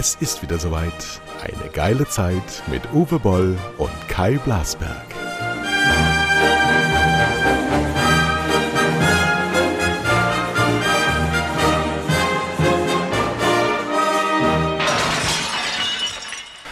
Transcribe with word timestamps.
Es 0.00 0.14
ist 0.14 0.42
wieder 0.42 0.60
soweit. 0.60 1.20
Eine 1.42 1.72
geile 1.72 2.06
Zeit 2.06 2.62
mit 2.68 2.82
Uwe 2.92 3.18
Boll 3.18 3.58
und 3.78 3.90
Kai 4.06 4.38
Blasberg. 4.38 5.04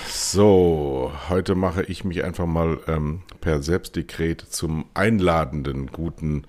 So, 0.08 1.10
heute 1.28 1.56
mache 1.56 1.82
ich 1.82 2.04
mich 2.04 2.22
einfach 2.22 2.46
mal 2.46 2.78
ähm, 2.86 3.22
per 3.40 3.60
Selbstdekret 3.60 4.40
zum 4.40 4.84
einladenden 4.94 5.88
guten 5.88 6.44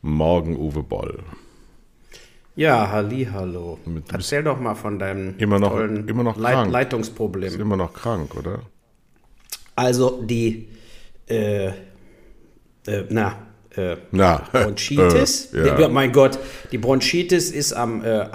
Morgen, 0.00 0.56
Uwe 0.56 0.84
Boll. 0.84 1.24
Ja, 2.60 2.90
halli, 2.90 3.26
hallo. 3.32 3.78
Erzähl 4.12 4.42
doch 4.42 4.60
mal 4.60 4.74
von 4.74 4.98
deinem 4.98 5.34
Immer 5.38 5.58
noch- 5.58 5.70
tollen 5.70 6.06
immer 6.06 6.22
noch 6.22 6.36
Leit 6.36 6.52
krank. 6.52 6.70
Leitungsproblem. 6.70 7.48
Ist 7.48 7.58
immer 7.58 7.78
noch 7.78 7.94
krank, 7.94 8.36
oder? 8.36 8.60
Also 9.76 10.20
die, 10.22 10.68
äh, 11.26 11.68
äh, 11.68 11.72
na, 13.08 13.38
äh, 13.74 13.96
Na, 14.10 14.42
Bronchitis. 14.52 15.46
äh, 15.54 15.68
ja. 15.68 15.80
Ja, 15.80 15.88
mein 15.88 16.12
Gott, 16.12 16.38
die 16.70 16.76
Bronchitis 16.76 17.50
ist 17.50 17.72
am 17.72 18.04
äh, 18.04 18.26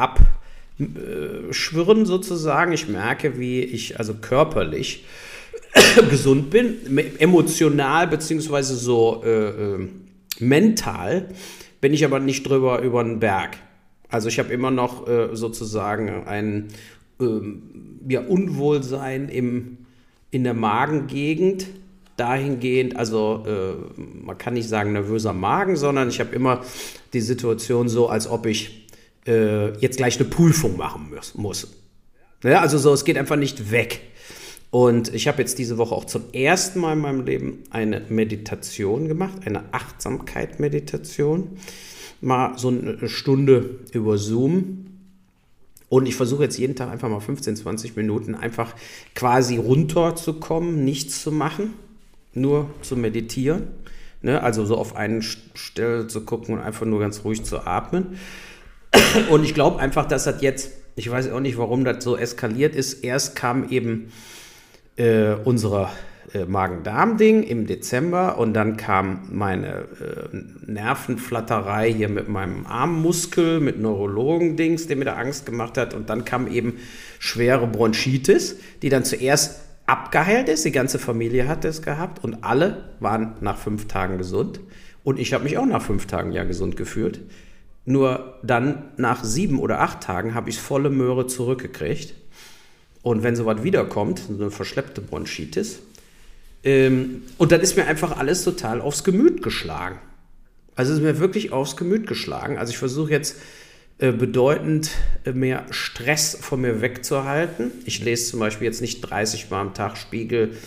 Abschwirren 0.79 2.07
sozusagen. 2.07 2.71
Ich 2.71 2.87
merke, 2.87 3.37
wie 3.37 3.61
ich 3.61 3.99
also 3.99 4.15
körperlich 4.15 5.05
gesund 6.09 6.49
bin, 6.49 6.97
emotional 7.19 8.07
beziehungsweise 8.07 8.75
so 8.75 9.21
äh, 9.23 9.49
äh, 9.49 9.87
mental 10.39 11.29
bin 11.79 11.93
ich 11.93 12.03
aber 12.03 12.17
nicht 12.19 12.49
drüber 12.49 12.79
über 12.81 13.03
den 13.03 13.19
Berg. 13.19 13.57
Also 14.09 14.27
ich 14.27 14.39
habe 14.39 14.53
immer 14.53 14.71
noch 14.71 15.07
äh, 15.07 15.35
sozusagen 15.35 16.25
ein 16.25 16.67
ähm, 17.19 17.99
ja, 18.07 18.21
Unwohlsein 18.21 19.29
im, 19.29 19.77
in 20.31 20.43
der 20.43 20.53
Magengegend. 20.53 21.67
Dahingehend, 22.17 22.95
also 22.95 23.43
äh, 23.45 24.01
man 24.25 24.37
kann 24.37 24.53
nicht 24.53 24.69
sagen 24.69 24.93
nervöser 24.93 25.33
Magen, 25.33 25.75
sondern 25.75 26.07
ich 26.07 26.21
habe 26.21 26.33
immer 26.33 26.63
die 27.11 27.19
Situation 27.19 27.89
so, 27.89 28.07
als 28.07 28.29
ob 28.29 28.45
ich 28.45 28.87
äh, 29.27 29.77
jetzt 29.79 29.97
gleich 29.97 30.17
eine 30.17 30.29
Prüfung 30.29 30.77
machen 30.77 31.11
muss. 31.35 31.67
Ja, 32.41 32.61
also 32.61 32.77
so, 32.77 32.93
es 32.93 33.03
geht 33.03 33.17
einfach 33.17 33.35
nicht 33.35 33.69
weg. 33.69 33.99
Und 34.71 35.13
ich 35.13 35.27
habe 35.27 35.41
jetzt 35.41 35.57
diese 35.59 35.77
Woche 35.77 35.95
auch 35.95 36.05
zum 36.05 36.23
ersten 36.31 36.79
Mal 36.79 36.93
in 36.93 36.99
meinem 36.99 37.25
Leben 37.25 37.63
eine 37.69 38.01
Meditation 38.09 39.07
gemacht, 39.07 39.39
eine 39.45 39.73
Achtsamkeit-Meditation. 39.73 41.57
Mal 42.21 42.57
so 42.57 42.69
eine 42.69 43.09
Stunde 43.09 43.79
über 43.91 44.17
Zoom. 44.17 44.85
Und 45.89 46.07
ich 46.07 46.15
versuche 46.15 46.43
jetzt 46.43 46.57
jeden 46.57 46.75
Tag 46.75 46.89
einfach 46.89 47.09
mal 47.09 47.19
15, 47.19 47.55
20 47.57 47.95
Minuten 47.95 48.35
einfach 48.35 48.73
quasi 49.13 49.57
runterzukommen, 49.57 50.83
nichts 50.83 51.21
zu 51.21 51.31
machen, 51.31 51.73
nur 52.33 52.69
zu 52.81 52.97
meditieren. 52.97 53.67
Ne? 54.21 54.41
Also 54.41 54.65
so 54.65 54.77
auf 54.77 54.95
eine 54.95 55.21
Stelle 55.21 56.07
zu 56.07 56.21
gucken 56.21 56.55
und 56.55 56.61
einfach 56.61 56.85
nur 56.85 56.99
ganz 56.99 57.23
ruhig 57.23 57.43
zu 57.43 57.65
atmen. 57.65 58.17
Und 59.29 59.43
ich 59.43 59.53
glaube 59.53 59.79
einfach, 59.79 60.07
dass 60.07 60.23
das 60.23 60.41
jetzt, 60.41 60.71
ich 60.95 61.09
weiß 61.09 61.29
auch 61.31 61.39
nicht, 61.39 61.57
warum 61.57 61.85
das 61.85 62.03
so 62.03 62.17
eskaliert 62.17 62.75
ist. 62.75 63.03
Erst 63.03 63.35
kam 63.35 63.69
eben 63.69 64.11
äh, 64.95 65.33
unsere 65.43 65.89
äh, 66.33 66.45
Magen-Darm-Ding 66.45 67.43
im 67.43 67.67
Dezember 67.67 68.37
und 68.37 68.53
dann 68.53 68.77
kam 68.77 69.27
meine 69.31 69.85
äh, 69.99 70.35
Nervenflatterei 70.65 71.91
hier 71.91 72.09
mit 72.09 72.29
meinem 72.29 72.65
Armmuskel, 72.65 73.59
mit 73.59 73.79
Neurologen-Dings, 73.79 74.87
der 74.87 74.97
mir 74.97 75.05
da 75.05 75.15
Angst 75.15 75.45
gemacht 75.45 75.77
hat. 75.77 75.93
Und 75.93 76.09
dann 76.09 76.25
kam 76.25 76.47
eben 76.47 76.73
schwere 77.19 77.67
Bronchitis, 77.67 78.57
die 78.81 78.89
dann 78.89 79.03
zuerst 79.03 79.61
abgeheilt 79.85 80.49
ist. 80.49 80.65
Die 80.65 80.71
ganze 80.71 80.99
Familie 80.99 81.47
hat 81.47 81.63
es 81.65 81.81
gehabt 81.81 82.23
und 82.23 82.43
alle 82.43 82.89
waren 82.99 83.35
nach 83.41 83.57
fünf 83.57 83.87
Tagen 83.87 84.17
gesund. 84.17 84.59
Und 85.03 85.19
ich 85.19 85.33
habe 85.33 85.43
mich 85.43 85.57
auch 85.57 85.65
nach 85.65 85.81
fünf 85.81 86.07
Tagen 86.07 86.31
ja 86.31 86.43
gesund 86.43 86.75
gefühlt. 86.77 87.21
Nur 87.85 88.39
dann 88.41 88.85
nach 88.97 89.23
sieben 89.23 89.59
oder 89.59 89.79
acht 89.81 90.01
Tagen 90.01 90.33
habe 90.33 90.49
ich 90.49 90.59
volle 90.59 90.89
Möhre 90.89 91.27
zurückgekriegt. 91.27 92.15
Und 93.03 93.21
wenn 93.21 93.35
sowas 93.35 93.61
wiederkommt, 93.61 94.19
so 94.27 94.33
eine 94.33 94.49
verschleppte 94.49 95.01
Bronchitis, 95.01 95.81
ähm, 96.65 97.21
und 97.37 97.51
dann 97.51 97.61
ist 97.61 97.77
mir 97.77 97.85
einfach 97.85 98.17
alles 98.17 98.43
total 98.43 98.81
aufs 98.81 99.03
Gemüt 99.03 99.41
geschlagen. 99.41 99.99
Also 100.75 100.91
es 100.91 100.97
ist 100.97 101.03
mir 101.03 101.19
wirklich 101.19 101.53
aufs 101.53 101.77
Gemüt 101.77 102.07
geschlagen. 102.07 102.57
Also 102.57 102.71
ich 102.71 102.77
versuche 102.77 103.11
jetzt 103.11 103.37
äh, 103.99 104.11
bedeutend 104.11 104.89
äh, 105.23 105.31
mehr 105.31 105.65
Stress 105.69 106.37
von 106.41 106.59
mir 106.59 106.81
wegzuhalten. 106.81 107.71
Ich 107.85 108.03
lese 108.03 108.31
zum 108.31 108.41
Beispiel 108.41 108.65
jetzt 108.65 108.81
nicht 108.81 109.01
30 109.01 109.49
Mal 109.49 109.61
am 109.61 109.73
Tag 109.73 109.95
Spiegel 109.95 110.57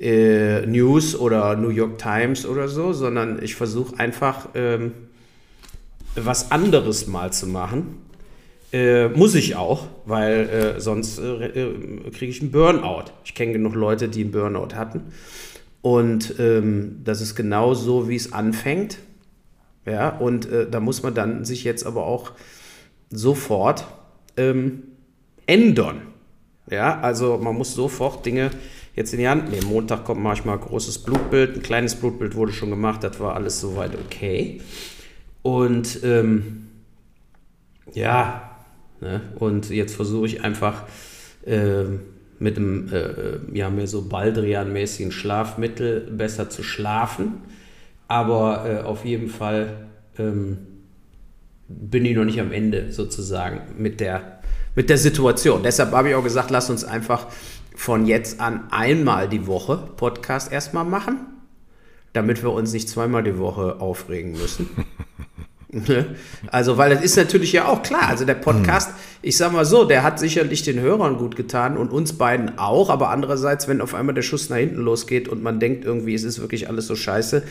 äh, 0.00 0.64
News 0.64 1.14
oder 1.14 1.56
New 1.56 1.68
York 1.68 1.98
Times 1.98 2.46
oder 2.46 2.68
so, 2.68 2.92
sondern 2.92 3.42
ich 3.42 3.56
versuche 3.56 3.98
einfach 3.98 4.48
ähm, 4.54 4.92
was 6.14 6.50
anderes 6.50 7.08
mal 7.08 7.32
zu 7.32 7.46
machen. 7.46 7.98
Äh, 8.72 9.08
muss 9.08 9.34
ich 9.34 9.54
auch, 9.56 9.86
weil 10.06 10.48
äh, 10.48 10.80
sonst 10.80 11.18
äh, 11.18 11.46
äh, 11.46 12.10
kriege 12.10 12.30
ich 12.30 12.40
einen 12.40 12.50
Burnout. 12.50 13.12
Ich 13.24 13.34
kenne 13.34 13.52
genug 13.52 13.74
Leute, 13.74 14.08
die 14.08 14.22
einen 14.22 14.30
Burnout 14.32 14.74
hatten. 14.74 15.12
Und 15.82 16.36
ähm, 16.38 17.00
das 17.04 17.20
ist 17.20 17.34
genau 17.34 17.74
so, 17.74 18.08
wie 18.08 18.16
es 18.16 18.32
anfängt. 18.32 18.98
Ja, 19.84 20.08
und 20.10 20.50
äh, 20.50 20.70
da 20.70 20.80
muss 20.80 21.02
man 21.02 21.12
dann 21.12 21.44
sich 21.44 21.64
jetzt 21.64 21.84
aber 21.84 22.06
auch 22.06 22.32
sofort 23.10 23.86
ähm, 24.36 24.84
ändern. 25.46 26.02
Ja, 26.70 27.00
also 27.00 27.36
man 27.36 27.56
muss 27.56 27.74
sofort 27.74 28.24
Dinge 28.24 28.52
jetzt 28.94 29.12
in 29.12 29.18
die 29.18 29.28
Hand 29.28 29.50
nehmen. 29.50 29.66
Montag 29.66 30.04
kommt 30.04 30.22
manchmal 30.22 30.56
ein 30.56 30.64
großes 30.64 30.98
Blutbild, 30.98 31.56
ein 31.56 31.62
kleines 31.62 31.96
Blutbild 31.96 32.36
wurde 32.36 32.52
schon 32.52 32.70
gemacht, 32.70 33.02
das 33.02 33.18
war 33.20 33.34
alles 33.34 33.60
soweit 33.60 33.92
okay. 33.96 34.60
Und 35.42 35.98
ähm, 36.04 36.68
ja, 37.92 38.51
ne? 39.02 39.20
und 39.38 39.68
jetzt 39.70 39.94
versuche 39.94 40.26
ich 40.26 40.44
einfach 40.44 40.84
äh, 41.44 41.84
mit 42.38 42.56
einem 42.56 42.88
äh, 42.92 43.56
ja, 43.56 43.70
mehr 43.70 43.86
so 43.86 44.02
Baldrian-mäßigen 44.02 45.12
Schlafmittel 45.12 46.00
besser 46.10 46.50
zu 46.50 46.62
schlafen. 46.62 47.42
Aber 48.08 48.66
äh, 48.68 48.82
auf 48.82 49.04
jeden 49.04 49.28
Fall 49.28 49.86
ähm, 50.18 50.58
bin 51.68 52.04
ich 52.04 52.16
noch 52.16 52.24
nicht 52.24 52.40
am 52.40 52.52
Ende 52.52 52.92
sozusagen 52.92 53.60
mit 53.78 54.00
der, 54.00 54.40
mit 54.74 54.90
der 54.90 54.98
Situation. 54.98 55.62
Deshalb 55.62 55.92
habe 55.92 56.10
ich 56.10 56.14
auch 56.14 56.24
gesagt, 56.24 56.50
lass 56.50 56.68
uns 56.68 56.84
einfach 56.84 57.28
von 57.74 58.06
jetzt 58.06 58.40
an 58.40 58.64
einmal 58.70 59.28
die 59.28 59.46
Woche 59.46 59.90
Podcast 59.96 60.52
erstmal 60.52 60.84
machen, 60.84 61.20
damit 62.12 62.42
wir 62.42 62.52
uns 62.52 62.72
nicht 62.72 62.88
zweimal 62.88 63.22
die 63.22 63.38
Woche 63.38 63.80
aufregen 63.80 64.32
müssen. 64.32 64.68
Ne? 65.74 66.16
Also, 66.48 66.76
weil 66.76 66.94
das 66.94 67.02
ist 67.02 67.16
natürlich 67.16 67.52
ja 67.52 67.66
auch 67.66 67.82
klar. 67.82 68.08
Also 68.08 68.26
der 68.26 68.34
Podcast, 68.34 68.90
ich 69.22 69.38
sag 69.38 69.52
mal 69.52 69.64
so, 69.64 69.84
der 69.84 70.02
hat 70.02 70.18
sicherlich 70.18 70.62
den 70.62 70.78
Hörern 70.78 71.16
gut 71.16 71.34
getan 71.34 71.78
und 71.78 71.90
uns 71.90 72.12
beiden 72.12 72.58
auch. 72.58 72.90
Aber 72.90 73.08
andererseits, 73.08 73.68
wenn 73.68 73.80
auf 73.80 73.94
einmal 73.94 74.14
der 74.14 74.20
Schuss 74.20 74.50
nach 74.50 74.58
hinten 74.58 74.82
losgeht 74.82 75.28
und 75.28 75.42
man 75.42 75.60
denkt 75.60 75.86
irgendwie, 75.86 76.12
es 76.14 76.24
ist 76.24 76.40
wirklich 76.40 76.68
alles 76.68 76.86
so 76.88 76.94
scheiße, 76.94 77.42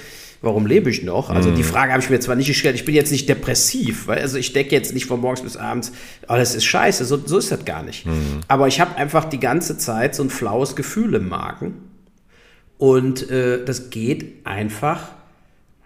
warum 0.44 0.68
lebe 0.68 0.92
ich 0.92 1.02
noch? 1.02 1.32
Also 1.32 1.50
die 1.50 1.64
Frage 1.64 1.94
habe 1.94 2.04
ich 2.04 2.12
mir 2.12 2.20
zwar 2.20 2.36
nicht 2.36 2.48
gestellt. 2.48 2.76
Ich 2.76 2.86
bin 2.86 2.94
jetzt 2.94 3.12
nicht 3.12 3.28
depressiv, 3.28 4.08
weil 4.08 4.20
also 4.20 4.38
ich 4.38 4.54
decke 4.54 4.76
jetzt 4.76 4.94
nicht 4.94 5.08
von 5.08 5.20
morgens 5.20 5.42
bis 5.42 5.58
abends, 5.58 5.92
alles 6.28 6.54
ist 6.54 6.66
scheiße. 6.66 7.06
So, 7.06 7.20
so 7.26 7.40
ist 7.40 7.52
das 7.52 7.66
gar 7.66 7.82
nicht. 7.82 8.06
Aber 8.48 8.68
ich 8.68 8.80
habe 8.80 8.98
einfach 8.98 9.26
die 9.26 9.40
ganze 9.40 9.80
Zeit 9.80 10.14
so 10.14 10.22
ein 10.22 10.30
flaues 10.30 10.76
Gefühl 10.76 11.16
im 11.16 11.28
Magen. 11.28 11.74
Und 12.78 13.30
äh, 13.32 13.66
das 13.66 13.90
geht 13.90 14.46
einfach 14.46 15.10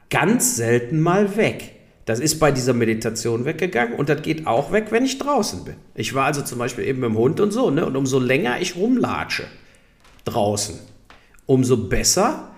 ganz 0.10 0.58
selten 0.58 1.00
mal 1.02 1.38
weg. 1.38 1.75
Das 2.06 2.20
ist 2.20 2.40
bei 2.40 2.52
dieser 2.52 2.74
Meditation 2.74 3.46
weggegangen 3.46 3.96
und 3.96 4.10
das 4.10 4.22
geht 4.22 4.46
auch 4.46 4.72
weg, 4.72 4.88
wenn 4.92 5.06
ich 5.06 5.18
draußen 5.18 5.66
bin. 5.66 5.76
Ich 5.96 6.14
war 6.14 6.26
also 6.26 6.44
zum 6.44 6.60
Beispiel 6.60 6.86
eben 6.86 7.00
mit 7.00 7.10
dem 7.10 7.18
Hund 7.18 7.40
und 7.40 7.52
so, 7.52 7.72
ne? 7.72 7.86
Und 7.86 7.96
umso 7.96 8.20
länger 8.20 8.62
ich 8.62 8.76
rumlatsche 8.76 9.46
draußen, 10.24 10.80
umso 11.48 11.78
besser 11.78 12.52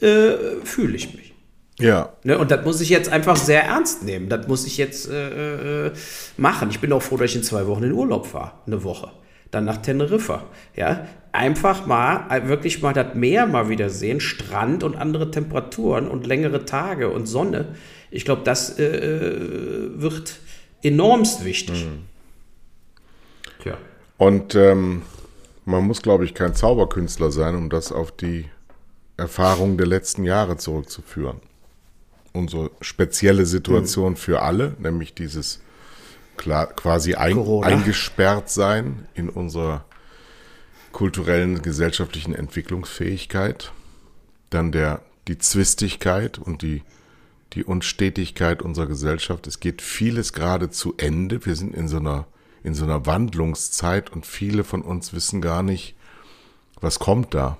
äh, 0.00 0.60
fühle 0.64 0.96
ich 0.96 1.14
mich. 1.14 1.28
Ja. 1.78 2.10
Ne? 2.24 2.38
Und 2.38 2.50
das 2.50 2.64
muss 2.64 2.80
ich 2.80 2.88
jetzt 2.88 3.08
einfach 3.08 3.36
sehr 3.36 3.64
ernst 3.64 4.02
nehmen. 4.02 4.28
Das 4.28 4.48
muss 4.48 4.66
ich 4.66 4.76
jetzt 4.78 5.08
äh, 5.08 5.86
äh, 5.86 5.92
machen. 6.36 6.70
Ich 6.70 6.80
bin 6.80 6.92
auch 6.92 7.02
froh, 7.02 7.16
dass 7.16 7.30
ich 7.30 7.36
in 7.36 7.42
zwei 7.42 7.66
Wochen 7.66 7.84
in 7.84 7.92
Urlaub 7.92 8.26
fahre. 8.26 8.52
Eine 8.66 8.82
Woche. 8.82 9.10
Dann 9.50 9.64
nach 9.64 9.78
Teneriffa. 9.78 10.44
Ja? 10.74 11.06
Einfach 11.30 11.86
mal, 11.86 12.26
äh, 12.30 12.48
wirklich 12.48 12.82
mal 12.82 12.92
das 12.92 13.14
Meer 13.14 13.46
mal 13.46 13.68
wieder 13.68 13.90
sehen, 13.90 14.20
Strand 14.20 14.82
und 14.82 14.96
andere 14.96 15.30
Temperaturen 15.30 16.08
und 16.08 16.26
längere 16.26 16.64
Tage 16.64 17.10
und 17.10 17.26
Sonne. 17.26 17.76
Ich 18.10 18.24
glaube, 18.24 18.42
das 18.44 18.78
äh, 18.78 20.00
wird 20.00 20.36
enormst 20.82 21.44
wichtig. 21.44 21.86
Tja. 23.62 23.76
Und 24.16 24.54
ähm, 24.54 25.02
man 25.64 25.84
muss, 25.84 26.02
glaube 26.02 26.24
ich, 26.24 26.34
kein 26.34 26.54
Zauberkünstler 26.54 27.30
sein, 27.30 27.54
um 27.54 27.70
das 27.70 27.92
auf 27.92 28.12
die 28.12 28.46
Erfahrung 29.16 29.76
der 29.76 29.86
letzten 29.86 30.24
Jahre 30.24 30.56
zurückzuführen. 30.56 31.40
Unsere 32.32 32.70
spezielle 32.80 33.46
Situation 33.46 34.16
für 34.16 34.42
alle, 34.42 34.74
nämlich 34.78 35.14
dieses 35.14 35.60
klar, 36.36 36.68
quasi 36.68 37.14
ein, 37.14 37.38
eingesperrt 37.62 38.48
sein 38.48 39.06
in 39.14 39.28
unserer 39.28 39.84
kulturellen, 40.92 41.60
gesellschaftlichen 41.60 42.34
Entwicklungsfähigkeit, 42.34 43.72
dann 44.50 44.72
der, 44.72 45.02
die 45.26 45.36
Zwistigkeit 45.38 46.38
und 46.38 46.62
die, 46.62 46.82
die 47.54 47.64
Unstetigkeit 47.64 48.62
unserer 48.62 48.86
Gesellschaft. 48.86 49.46
Es 49.46 49.60
geht 49.60 49.82
vieles 49.82 50.32
gerade 50.32 50.70
zu 50.70 50.94
Ende. 50.96 51.44
Wir 51.44 51.56
sind 51.56 51.74
in 51.74 51.88
so 51.88 51.98
einer, 51.98 52.26
in 52.62 52.74
so 52.74 52.84
einer 52.84 53.06
Wandlungszeit 53.06 54.10
und 54.10 54.26
viele 54.26 54.64
von 54.64 54.82
uns 54.82 55.12
wissen 55.12 55.40
gar 55.40 55.62
nicht, 55.62 55.94
was 56.80 56.98
kommt 56.98 57.34
da. 57.34 57.56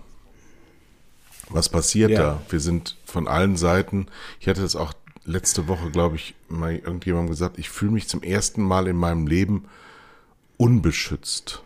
Was 1.51 1.69
passiert 1.69 2.11
ja. 2.11 2.21
da? 2.21 2.43
Wir 2.51 2.61
sind 2.61 2.97
von 3.07 3.27
allen 3.27 3.57
Seiten, 3.57 4.07
ich 4.39 4.49
hatte 4.49 4.61
das 4.61 4.77
auch 4.77 4.93
letzte 5.25 5.69
Woche, 5.69 5.91
glaube 5.91 6.17
ich, 6.17 6.35
mal 6.49 6.75
irgendjemandem 6.75 7.31
gesagt, 7.31 7.59
ich 7.59 7.71
fühle 7.71 7.93
mich 7.93 8.09
zum 8.09 8.23
ersten 8.23 8.63
Mal 8.63 8.87
in 8.87 8.97
meinem 8.97 9.27
Leben 9.27 9.65
unbeschützt. 10.57 11.63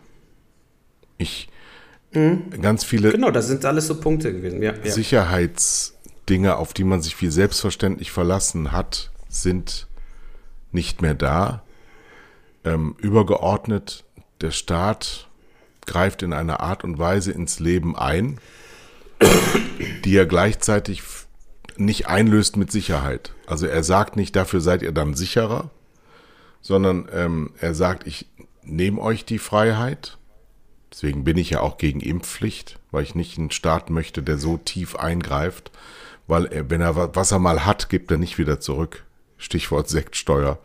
Ich, 1.17 1.49
mhm. 2.11 2.61
ganz 2.61 2.83
viele. 2.83 3.11
Genau, 3.11 3.31
das 3.31 3.47
sind 3.47 3.65
alles 3.65 3.87
so 3.87 3.99
Punkte 3.99 4.33
gewesen. 4.33 4.61
Ja, 4.61 4.73
ja. 4.83 4.91
Sicherheitsdinge, 6.23 6.57
auf 6.57 6.73
die 6.73 6.83
man 6.83 7.01
sich 7.01 7.21
wie 7.21 7.29
selbstverständlich 7.29 8.11
verlassen 8.11 8.71
hat, 8.71 9.11
sind 9.29 9.87
nicht 10.71 11.01
mehr 11.01 11.15
da. 11.15 11.63
Ähm, 12.63 12.95
übergeordnet, 12.99 14.05
der 14.41 14.51
Staat 14.51 15.27
greift 15.85 16.23
in 16.23 16.33
einer 16.33 16.61
Art 16.61 16.83
und 16.83 16.97
Weise 16.97 17.31
ins 17.31 17.59
Leben 17.59 17.97
ein, 17.97 18.39
die 20.05 20.15
er 20.15 20.25
gleichzeitig 20.25 21.03
nicht 21.75 22.07
einlöst 22.07 22.55
mit 22.55 22.71
Sicherheit. 22.71 23.33
Also 23.47 23.67
er 23.67 23.83
sagt 23.83 24.15
nicht, 24.15 24.35
dafür 24.35 24.61
seid 24.61 24.81
ihr 24.81 24.93
dann 24.93 25.15
sicherer, 25.15 25.71
sondern 26.61 27.09
ähm, 27.11 27.51
er 27.59 27.75
sagt, 27.75 28.07
ich 28.07 28.27
nehme 28.63 29.01
euch 29.01 29.25
die 29.25 29.39
Freiheit. 29.39 30.17
Deswegen 30.91 31.23
bin 31.23 31.37
ich 31.37 31.49
ja 31.49 31.59
auch 31.59 31.77
gegen 31.77 31.99
Impfpflicht, 31.99 32.79
weil 32.91 33.03
ich 33.03 33.15
nicht 33.15 33.37
einen 33.37 33.51
Staat 33.51 33.89
möchte, 33.89 34.23
der 34.23 34.37
so 34.37 34.57
tief 34.57 34.95
eingreift, 34.95 35.71
weil 36.27 36.45
er, 36.45 36.69
wenn 36.69 36.81
er 36.81 37.15
was 37.15 37.31
er 37.31 37.39
mal 37.39 37.65
hat, 37.65 37.89
gibt 37.89 38.11
er 38.11 38.17
nicht 38.17 38.37
wieder 38.37 38.59
zurück. 38.59 39.03
Stichwort 39.37 39.89
Sektsteuer. 39.89 40.59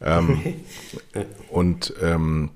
Ähm, 0.00 0.54
und 1.50 1.94
ähm, 2.00 2.50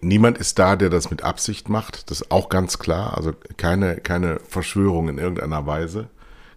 niemand 0.00 0.38
ist 0.38 0.58
da, 0.58 0.76
der 0.76 0.90
das 0.90 1.10
mit 1.10 1.22
Absicht 1.22 1.68
macht. 1.68 2.10
Das 2.10 2.20
ist 2.20 2.30
auch 2.30 2.48
ganz 2.48 2.78
klar. 2.78 3.16
Also 3.16 3.32
keine, 3.56 3.96
keine 3.96 4.40
Verschwörung 4.40 5.08
in 5.08 5.18
irgendeiner 5.18 5.66
Weise. 5.66 6.08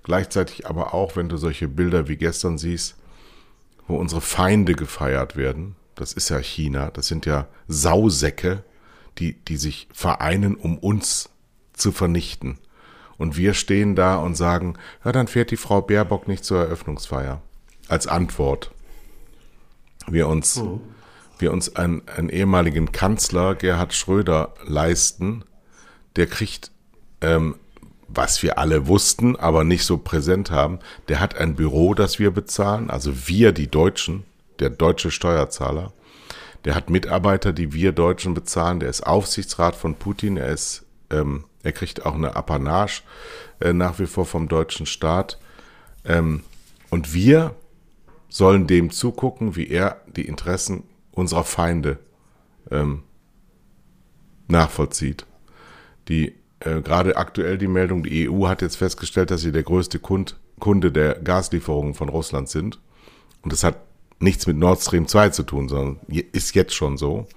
Gleichzeitig 0.03 0.67
aber 0.67 0.93
auch, 0.93 1.15
wenn 1.15 1.29
du 1.29 1.37
solche 1.37 1.67
Bilder 1.67 2.07
wie 2.07 2.17
gestern 2.17 2.57
siehst, 2.57 2.95
wo 3.87 3.97
unsere 3.97 4.21
Feinde 4.21 4.73
gefeiert 4.73 5.35
werden. 5.35 5.75
Das 5.95 6.13
ist 6.13 6.29
ja 6.29 6.39
China. 6.39 6.89
Das 6.91 7.07
sind 7.07 7.25
ja 7.25 7.47
Sausäcke, 7.67 8.63
die, 9.17 9.33
die 9.33 9.57
sich 9.57 9.87
vereinen, 9.93 10.55
um 10.55 10.77
uns 10.77 11.29
zu 11.73 11.91
vernichten. 11.91 12.57
Und 13.21 13.37
wir 13.37 13.53
stehen 13.53 13.95
da 13.95 14.15
und 14.17 14.35
sagen, 14.35 14.75
ja, 15.05 15.11
dann 15.11 15.27
fährt 15.27 15.51
die 15.51 15.57
Frau 15.57 15.81
Baerbock 15.81 16.27
nicht 16.27 16.43
zur 16.43 16.59
Eröffnungsfeier. 16.59 17.41
Als 17.87 18.07
Antwort. 18.07 18.71
Wir 20.07 20.27
uns 20.27 20.57
oh 20.57 20.81
wir 21.41 21.51
uns 21.51 21.75
einen, 21.75 22.03
einen 22.07 22.29
ehemaligen 22.29 22.91
Kanzler, 22.91 23.55
Gerhard 23.55 23.93
Schröder, 23.93 24.53
leisten, 24.65 25.43
der 26.15 26.27
kriegt, 26.27 26.71
ähm, 27.21 27.55
was 28.07 28.43
wir 28.43 28.57
alle 28.57 28.87
wussten, 28.87 29.35
aber 29.35 29.63
nicht 29.63 29.85
so 29.85 29.97
präsent 29.97 30.51
haben, 30.51 30.79
der 31.07 31.19
hat 31.19 31.37
ein 31.37 31.55
Büro, 31.55 31.93
das 31.93 32.19
wir 32.19 32.31
bezahlen, 32.31 32.89
also 32.89 33.27
wir, 33.27 33.51
die 33.51 33.67
Deutschen, 33.67 34.23
der 34.59 34.69
deutsche 34.69 35.11
Steuerzahler. 35.11 35.93
Der 36.65 36.75
hat 36.75 36.89
Mitarbeiter, 36.89 37.53
die 37.53 37.73
wir 37.73 37.91
Deutschen 37.91 38.35
bezahlen. 38.35 38.79
Der 38.79 38.89
ist 38.89 39.01
Aufsichtsrat 39.01 39.75
von 39.75 39.95
Putin. 39.95 40.37
Er 40.37 40.49
ist, 40.49 40.85
ähm, 41.09 41.45
er 41.63 41.71
kriegt 41.71 42.05
auch 42.05 42.15
eine 42.15 42.35
Apanage 42.35 43.03
äh, 43.59 43.73
nach 43.73 43.99
wie 43.99 44.05
vor 44.05 44.25
vom 44.25 44.47
deutschen 44.47 44.85
Staat. 44.85 45.39
Ähm, 46.05 46.43
und 46.89 47.13
wir 47.13 47.55
sollen 48.29 48.67
dem 48.67 48.91
zugucken, 48.91 49.55
wie 49.55 49.67
er 49.67 50.01
die 50.07 50.27
Interessen 50.27 50.83
unserer 51.11 51.43
Feinde 51.43 51.99
ähm, 52.69 53.03
nachvollzieht. 54.47 55.25
Die 56.07 56.33
äh, 56.59 56.81
gerade 56.81 57.17
aktuell 57.17 57.57
die 57.57 57.67
Meldung, 57.67 58.03
die 58.03 58.29
EU 58.29 58.47
hat 58.47 58.61
jetzt 58.61 58.77
festgestellt, 58.77 59.31
dass 59.31 59.41
sie 59.41 59.51
der 59.51 59.63
größte 59.63 59.99
Kund, 59.99 60.39
Kunde 60.59 60.91
der 60.91 61.15
Gaslieferungen 61.15 61.93
von 61.93 62.09
Russland 62.09 62.49
sind. 62.49 62.79
Und 63.41 63.51
das 63.51 63.63
hat 63.63 63.77
nichts 64.21 64.47
mit 64.47 64.57
Nord 64.57 64.81
Stream 64.81 65.07
2 65.07 65.29
zu 65.29 65.43
tun, 65.43 65.69
sondern 65.69 65.99
ist 66.07 66.55
jetzt 66.55 66.73
schon 66.73 66.97
so. 66.97 67.27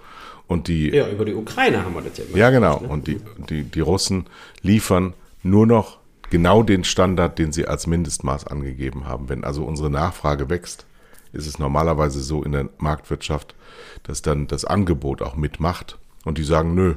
Und 0.47 0.69
die, 0.69 0.91
ja, 0.91 1.09
über 1.09 1.25
die 1.25 1.35
Ukraine 1.35 1.85
haben 1.85 1.95
wir 1.95 2.03
das 2.03 2.19
ja 2.19 2.25
gemacht. 2.25 2.39
Ja, 2.39 2.51
genau. 2.51 2.81
Ne? 2.81 2.89
Und 2.89 3.07
die, 3.07 3.21
die, 3.49 3.65
die 3.65 3.81
Russen 3.81 4.27
liefern 4.63 5.15
nur 5.43 5.67
noch 5.67 5.99
genau 6.31 6.63
den 6.63 6.85
Standard, 6.85 7.39
den 7.39 7.53
sie 7.53 7.67
als 7.67 7.87
Mindestmaß 7.87 8.47
angegeben 8.47 9.07
haben. 9.07 9.29
Wenn 9.29 9.45
also 9.45 9.65
unsere 9.65 9.91
Nachfrage 9.91 10.51
wächst, 10.51 10.87
ist 11.33 11.47
es 11.47 11.59
normalerweise 11.59 12.21
so 12.21 12.43
in 12.43 12.53
der 12.53 12.69
Marktwirtschaft, 12.79 13.55
dass 14.05 14.23
dann 14.23 14.47
das 14.47 14.65
Angebot 14.65 15.23
auch 15.23 15.37
mitmacht 15.37 15.99
und 16.25 16.39
die 16.39 16.45
sagen, 16.45 16.75
nö, 16.75 16.95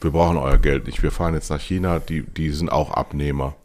wir 0.00 0.10
brauchen 0.10 0.36
euer 0.36 0.58
Geld 0.58 0.86
nicht, 0.86 1.02
wir 1.02 1.10
fahren 1.10 1.34
jetzt 1.34 1.50
nach 1.50 1.60
China, 1.60 1.98
die, 1.98 2.22
die 2.22 2.50
sind 2.50 2.70
auch 2.70 2.90
Abnehmer. 2.90 3.56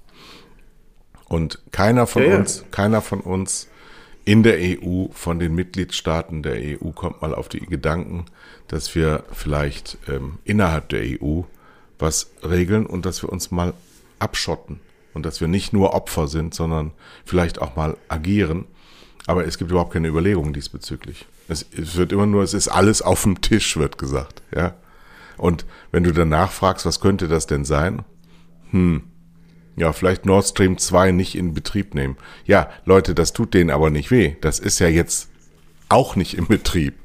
Und 1.28 1.60
keiner 1.72 2.08
von 2.08 2.24
ja, 2.24 2.38
uns, 2.38 2.62
ja. 2.62 2.66
keiner 2.72 3.02
von 3.02 3.20
uns 3.20 3.69
in 4.30 4.44
der 4.44 4.58
EU, 4.60 5.08
von 5.12 5.40
den 5.40 5.56
Mitgliedstaaten 5.56 6.44
der 6.44 6.56
EU 6.56 6.92
kommt 6.92 7.22
mal 7.22 7.34
auf 7.34 7.50
die 7.50 7.62
Gedanken, 7.62 8.26
dass 8.68 8.94
wir 8.94 9.24
vielleicht 9.32 9.98
ähm, 10.08 10.40
innerhalb 10.44 10.90
der 10.90 11.02
EU 11.02 11.42
was 11.98 12.32
regeln 12.44 12.86
und 12.86 13.06
dass 13.06 13.24
wir 13.24 13.32
uns 13.32 13.52
mal 13.52 13.74
abschotten 14.20 14.80
und 15.14 15.26
dass 15.26 15.42
wir 15.42 15.48
nicht 15.48 15.74
nur 15.74 15.94
Opfer 15.94 16.28
sind, 16.28 16.54
sondern 16.54 16.92
vielleicht 17.26 17.60
auch 17.62 17.76
mal 17.76 17.98
agieren 18.08 18.66
aber 19.30 19.46
es 19.46 19.60
gibt 19.60 19.70
überhaupt 19.70 19.94
keine 19.94 20.08
Überlegungen 20.08 20.54
diesbezüglich. 20.54 21.28
Es, 21.48 21.64
es, 21.78 21.98
wird 21.98 22.12
immer 22.12 22.26
nur, 22.26 22.42
es 22.42 22.56
ist 22.56 22.68
alles 22.68 23.04
auf 23.04 23.22
dem 23.22 23.42
Tisch, 23.42 23.78
wird 23.78 24.00
gesagt, 24.00 24.42
ja. 24.56 24.74
Und 25.38 25.68
wenn 25.92 26.04
du 26.04 26.12
danach 26.12 26.52
fragst, 26.52 26.88
was 26.88 27.00
könnte 27.00 27.28
das 27.28 27.46
denn 27.46 27.64
sein? 27.64 28.04
Hm, 28.72 29.04
ja, 29.80 29.94
vielleicht 29.94 30.26
Nord 30.26 30.46
Stream 30.46 30.78
2 30.78 31.12
nicht 31.12 31.36
in 31.36 31.54
Betrieb 31.54 31.96
nehmen. 31.96 32.18
Ja, 32.46 32.70
Leute, 32.86 33.16
das 33.16 33.32
tut 33.32 33.54
denen 33.54 33.70
aber 33.70 33.90
nicht 33.90 34.12
weh. 34.12 34.36
Das 34.42 34.60
ist 34.60 34.80
ja 34.80 34.90
jetzt 34.90 35.30
auch 35.88 36.18
nicht 36.18 36.38
im 36.38 36.48
Betrieb. 36.48 36.96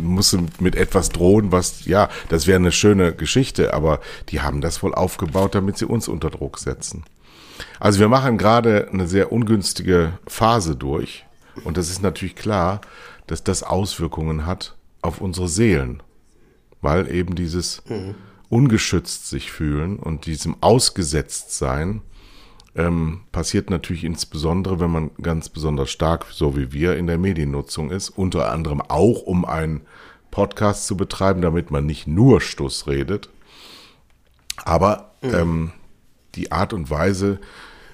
Musst 0.00 0.32
du 0.32 0.46
mit 0.60 0.76
etwas 0.76 1.08
drohen, 1.08 1.50
was, 1.50 1.84
ja, 1.84 2.08
das 2.28 2.46
wäre 2.46 2.58
eine 2.58 2.70
schöne 2.70 3.12
Geschichte, 3.12 3.74
aber 3.74 4.00
die 4.28 4.40
haben 4.40 4.60
das 4.60 4.82
wohl 4.82 4.94
aufgebaut, 4.94 5.54
damit 5.54 5.78
sie 5.78 5.86
uns 5.86 6.06
unter 6.06 6.30
Druck 6.30 6.58
setzen. 6.58 7.04
Also 7.80 7.98
wir 7.98 8.08
machen 8.08 8.38
gerade 8.38 8.88
eine 8.92 9.08
sehr 9.08 9.32
ungünstige 9.32 10.12
Phase 10.28 10.76
durch. 10.76 11.24
Und 11.64 11.76
das 11.76 11.90
ist 11.90 12.02
natürlich 12.02 12.36
klar, 12.36 12.80
dass 13.26 13.42
das 13.42 13.64
Auswirkungen 13.64 14.46
hat 14.46 14.76
auf 15.02 15.20
unsere 15.20 15.48
Seelen, 15.48 16.02
weil 16.82 17.10
eben 17.10 17.34
dieses 17.34 17.82
mhm. 17.88 18.14
Ungeschützt 18.48 19.28
sich 19.28 19.50
fühlen 19.50 19.98
und 19.98 20.26
diesem 20.26 20.56
ausgesetzt 20.60 21.56
sein 21.56 22.02
ähm, 22.76 23.22
passiert 23.32 23.70
natürlich 23.70 24.04
insbesondere, 24.04 24.80
wenn 24.80 24.90
man 24.90 25.10
ganz 25.20 25.48
besonders 25.48 25.90
stark, 25.90 26.26
so 26.30 26.56
wie 26.56 26.72
wir, 26.72 26.96
in 26.96 27.06
der 27.06 27.18
Mediennutzung 27.18 27.90
ist, 27.90 28.10
unter 28.10 28.52
anderem 28.52 28.82
auch 28.82 29.22
um 29.22 29.44
einen 29.44 29.80
Podcast 30.30 30.86
zu 30.86 30.96
betreiben, 30.96 31.40
damit 31.40 31.70
man 31.70 31.86
nicht 31.86 32.06
nur 32.06 32.40
Stuss 32.40 32.86
redet, 32.86 33.30
aber 34.64 35.12
mhm. 35.22 35.34
ähm, 35.34 35.72
die 36.34 36.52
Art 36.52 36.72
und 36.74 36.90
Weise, 36.90 37.40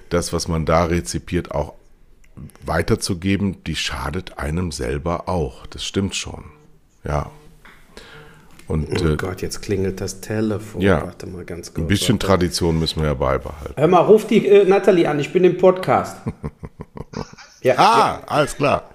das, 0.09 0.33
was 0.33 0.47
man 0.47 0.65
da 0.65 0.83
rezipiert, 0.85 1.51
auch 1.51 1.73
weiterzugeben, 2.65 3.63
die 3.63 3.75
schadet 3.75 4.37
einem 4.37 4.71
selber 4.71 5.29
auch. 5.29 5.65
Das 5.67 5.85
stimmt 5.85 6.15
schon. 6.15 6.43
Ja. 7.03 7.31
Und, 8.73 8.87
oh 9.03 9.07
äh, 9.07 9.15
Gott, 9.17 9.43
jetzt 9.43 9.61
klingelt 9.61 10.01
das 10.01 10.19
Telefon. 10.19 10.81
Ja, 10.81 11.05
Warte 11.05 11.27
mal 11.27 11.45
ganz 11.45 11.71
kurz. 11.71 11.83
Ein 11.83 11.87
bisschen 11.87 12.15
warte. 12.15 12.25
Tradition 12.25 12.79
müssen 12.79 13.01
wir 13.01 13.09
ja 13.09 13.13
beibehalten. 13.13 13.75
Hör 13.77 13.87
mal, 13.87 13.99
ruf 13.99 14.25
die 14.25 14.47
äh, 14.47 14.65
Nathalie 14.65 15.07
an, 15.07 15.19
ich 15.19 15.31
bin 15.31 15.43
im 15.43 15.57
Podcast. 15.57 16.17
ja, 17.61 17.75
ah, 17.77 17.77
ja. 17.77 18.21
alles 18.25 18.57
klar. 18.57 18.89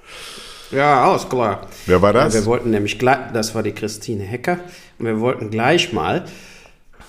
Ja, 0.73 1.05
alles 1.09 1.29
klar. 1.29 1.69
Wer 1.87 2.03
war 2.03 2.13
das? 2.13 2.35
wir 2.35 2.45
wollten 2.45 2.71
nämlich 2.71 2.99
gleich, 2.99 3.19
das 3.33 3.55
war 3.55 3.63
die 3.63 3.71
Christine 3.71 4.25
Hecker, 4.25 4.59
und 4.99 5.07
wir 5.07 5.21
wollten 5.21 5.49
gleich 5.49 5.93
mal 5.93 6.25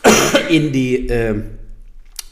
in 0.50 0.72
die 0.72 1.10
äh, 1.10 1.42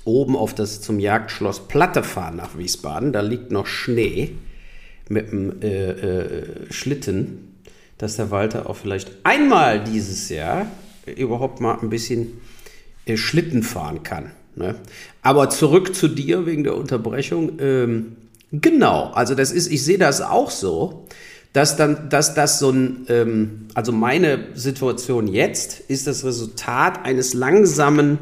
oben 0.06 0.36
auf 0.36 0.54
das 0.54 0.82
zum 0.82 1.00
Jagdschloss 1.00 1.68
Platte 1.68 2.04
fahren 2.04 2.36
nach 2.36 2.56
Wiesbaden. 2.56 3.12
Da 3.12 3.22
liegt 3.22 3.52
noch 3.52 3.66
Schnee 3.66 4.36
mit 5.10 5.32
dem 5.32 5.64
äh, 5.64 5.90
äh, 5.90 6.72
Schlitten, 6.72 7.57
dass 7.98 8.16
der 8.16 8.32
Walter 8.32 8.70
auch 8.70 8.76
vielleicht 8.76 9.12
einmal 9.24 9.84
dieses 9.84 10.30
Jahr 10.30 10.68
überhaupt 11.16 11.62
mal 11.62 11.78
ein 11.82 11.90
bisschen 11.90 12.42
äh, 13.06 13.18
Schlitten 13.18 13.64
fahren 13.64 14.04
kann. 14.04 14.32
Ne? 14.56 14.76
Aber 15.22 15.50
zurück 15.50 15.96
zu 15.96 16.08
dir 16.08 16.46
wegen 16.46 16.64
der 16.64 16.76
Unterbrechung. 16.76 17.60
Ähm, 17.60 18.18
genau, 18.52 19.12
also 19.14 19.36
das 19.36 19.52
ist, 19.52 19.72
ich 19.72 19.84
sehe 19.84 19.98
das 19.98 20.22
auch 20.22 20.52
so. 20.52 21.06
dass 21.54 21.76
dann, 21.76 22.10
dass 22.10 22.36
das 22.36 22.60
so 22.60 22.70
ein, 22.70 23.06
ähm, 23.10 23.68
also 23.74 23.92
meine 23.92 24.50
Situation 24.54 25.28
jetzt 25.28 25.80
ist 25.88 26.06
das 26.06 26.24
Resultat 26.24 27.04
eines 27.04 27.34
langsamen 27.34 28.20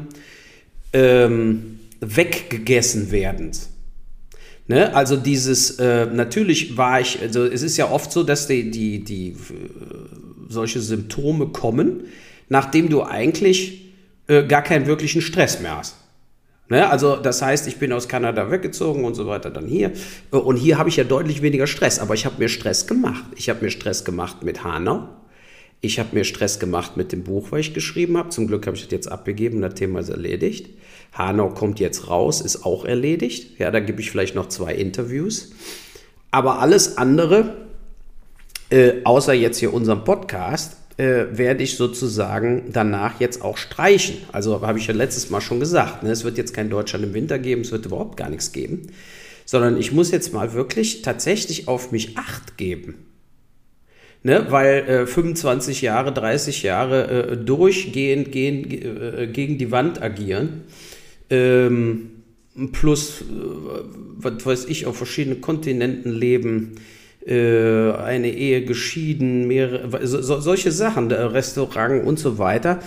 ähm, 0.94 1.80
weggegessen 2.00 3.10
werdens. 3.10 3.68
Ne? 4.68 4.94
Also 4.94 5.16
dieses, 5.16 5.78
äh, 5.78 6.06
natürlich 6.06 6.76
war 6.76 7.00
ich, 7.00 7.20
also 7.22 7.44
es 7.44 7.62
ist 7.62 7.76
ja 7.76 7.90
oft 7.90 8.10
so, 8.10 8.24
dass 8.24 8.48
die, 8.48 8.70
die, 8.70 9.04
die 9.04 9.28
äh, 9.28 9.34
solche 10.48 10.80
Symptome 10.80 11.48
kommen, 11.48 12.04
nachdem 12.48 12.88
du 12.88 13.02
eigentlich 13.02 13.92
äh, 14.26 14.44
gar 14.44 14.62
keinen 14.62 14.86
wirklichen 14.86 15.22
Stress 15.22 15.60
mehr 15.60 15.78
hast. 15.78 15.96
Ne? 16.68 16.88
Also 16.88 17.16
das 17.16 17.42
heißt, 17.42 17.68
ich 17.68 17.76
bin 17.76 17.92
aus 17.92 18.08
Kanada 18.08 18.50
weggezogen 18.50 19.04
und 19.04 19.14
so 19.14 19.26
weiter, 19.26 19.50
dann 19.50 19.66
hier. 19.66 19.92
Äh, 20.32 20.36
und 20.36 20.56
hier 20.56 20.78
habe 20.78 20.88
ich 20.88 20.96
ja 20.96 21.04
deutlich 21.04 21.42
weniger 21.42 21.68
Stress, 21.68 22.00
aber 22.00 22.14
ich 22.14 22.26
habe 22.26 22.36
mir 22.38 22.48
Stress 22.48 22.86
gemacht. 22.86 23.24
Ich 23.36 23.48
habe 23.48 23.64
mir 23.64 23.70
Stress 23.70 24.04
gemacht 24.04 24.42
mit 24.42 24.64
Hanau. 24.64 25.08
Ich 25.86 26.00
habe 26.00 26.16
mir 26.16 26.24
Stress 26.24 26.58
gemacht 26.58 26.96
mit 26.96 27.12
dem 27.12 27.22
Buch, 27.22 27.52
was 27.52 27.60
ich 27.60 27.74
geschrieben 27.74 28.18
habe. 28.18 28.30
Zum 28.30 28.48
Glück 28.48 28.66
habe 28.66 28.76
ich 28.76 28.82
das 28.82 28.90
jetzt 28.90 29.06
abgegeben, 29.06 29.62
das 29.62 29.74
Thema 29.74 30.00
ist 30.00 30.08
erledigt. 30.08 30.70
Hanau 31.12 31.50
kommt 31.50 31.78
jetzt 31.78 32.08
raus, 32.08 32.40
ist 32.40 32.66
auch 32.66 32.84
erledigt. 32.84 33.60
Ja, 33.60 33.70
da 33.70 33.78
gebe 33.78 34.00
ich 34.00 34.10
vielleicht 34.10 34.34
noch 34.34 34.48
zwei 34.48 34.74
Interviews. 34.74 35.52
Aber 36.32 36.58
alles 36.58 36.98
andere, 36.98 37.68
äh, 38.68 38.94
außer 39.04 39.32
jetzt 39.32 39.58
hier 39.58 39.72
unserem 39.72 40.02
Podcast, 40.02 40.76
äh, 40.96 41.26
werde 41.30 41.62
ich 41.62 41.76
sozusagen 41.76 42.64
danach 42.72 43.20
jetzt 43.20 43.42
auch 43.42 43.56
streichen. 43.56 44.16
Also 44.32 44.60
habe 44.62 44.80
ich 44.80 44.88
ja 44.88 44.94
letztes 44.94 45.30
Mal 45.30 45.40
schon 45.40 45.60
gesagt, 45.60 46.02
ne, 46.02 46.10
es 46.10 46.24
wird 46.24 46.36
jetzt 46.36 46.52
kein 46.52 46.68
Deutschland 46.68 47.04
im 47.04 47.14
Winter 47.14 47.38
geben, 47.38 47.60
es 47.60 47.70
wird 47.70 47.86
überhaupt 47.86 48.16
gar 48.16 48.28
nichts 48.28 48.50
geben, 48.50 48.88
sondern 49.44 49.76
ich 49.76 49.92
muss 49.92 50.10
jetzt 50.10 50.34
mal 50.34 50.52
wirklich 50.52 51.02
tatsächlich 51.02 51.68
auf 51.68 51.92
mich 51.92 52.18
acht 52.18 52.56
geben. 52.56 53.05
Ne, 54.26 54.44
weil 54.50 54.88
äh, 54.88 55.06
25 55.06 55.82
Jahre, 55.82 56.12
30 56.12 56.64
Jahre 56.64 57.28
äh, 57.30 57.36
durchgehend 57.36 58.32
gehen, 58.32 58.68
äh, 58.68 59.28
gegen 59.28 59.56
die 59.56 59.70
Wand 59.70 60.02
agieren, 60.02 60.64
ähm, 61.30 62.10
plus, 62.72 63.20
äh, 63.20 63.24
was 64.16 64.44
weiß 64.44 64.64
ich, 64.64 64.86
auf 64.86 64.96
verschiedenen 64.96 65.40
Kontinenten 65.40 66.10
leben, 66.10 66.74
äh, 67.24 67.92
eine 67.92 68.32
Ehe 68.32 68.64
geschieden, 68.64 69.46
mehrere, 69.46 70.04
so, 70.04 70.40
solche 70.40 70.72
Sachen, 70.72 71.12
Restaurant 71.12 72.04
und 72.04 72.18
so 72.18 72.36
weiter. 72.36 72.80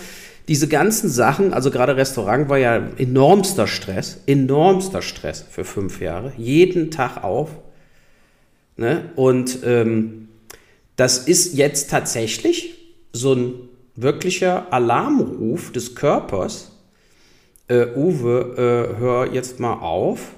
Diese 0.46 0.68
ganzen 0.68 1.08
Sachen, 1.08 1.54
also 1.54 1.70
gerade 1.70 1.96
Restaurant 1.96 2.50
war 2.50 2.58
ja 2.58 2.86
enormster 2.98 3.66
Stress, 3.66 4.20
enormster 4.26 5.00
Stress 5.00 5.46
für 5.50 5.64
fünf 5.64 6.02
Jahre, 6.02 6.34
jeden 6.36 6.90
Tag 6.90 7.24
auf. 7.24 7.48
Ne? 8.76 9.06
Und 9.16 9.60
ähm, 9.64 10.26
das 11.00 11.16
ist 11.16 11.54
jetzt 11.54 11.88
tatsächlich 11.88 12.74
so 13.14 13.32
ein 13.32 13.54
wirklicher 13.96 14.70
Alarmruf 14.70 15.72
des 15.72 15.94
Körpers. 15.94 16.72
Äh, 17.68 17.86
Uwe, 17.96 18.90
äh, 18.94 19.00
hör 19.00 19.32
jetzt 19.32 19.60
mal 19.60 19.80
auf 19.80 20.32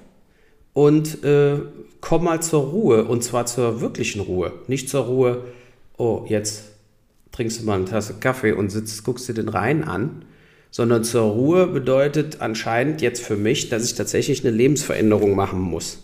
und 0.72 1.24
äh, 1.24 1.58
komm 2.00 2.24
mal 2.24 2.40
zur 2.40 2.62
Ruhe 2.62 3.06
und 3.06 3.24
zwar 3.24 3.46
zur 3.46 3.80
wirklichen 3.80 4.20
Ruhe. 4.20 4.52
Nicht 4.68 4.88
zur 4.88 5.06
Ruhe, 5.06 5.42
oh, 5.96 6.26
jetzt 6.28 6.66
trinkst 7.32 7.60
du 7.60 7.64
mal 7.64 7.74
eine 7.74 7.86
Tasse 7.86 8.14
Kaffee 8.20 8.52
und 8.52 8.70
sitzt, 8.70 9.02
guckst 9.02 9.28
dir 9.28 9.34
den 9.34 9.48
Rhein 9.48 9.82
an, 9.82 10.24
sondern 10.70 11.02
zur 11.02 11.22
Ruhe 11.22 11.66
bedeutet 11.66 12.40
anscheinend 12.40 13.02
jetzt 13.02 13.20
für 13.20 13.36
mich, 13.36 13.68
dass 13.68 13.84
ich 13.84 13.96
tatsächlich 13.96 14.44
eine 14.44 14.56
Lebensveränderung 14.56 15.34
machen 15.34 15.60
muss. 15.60 15.98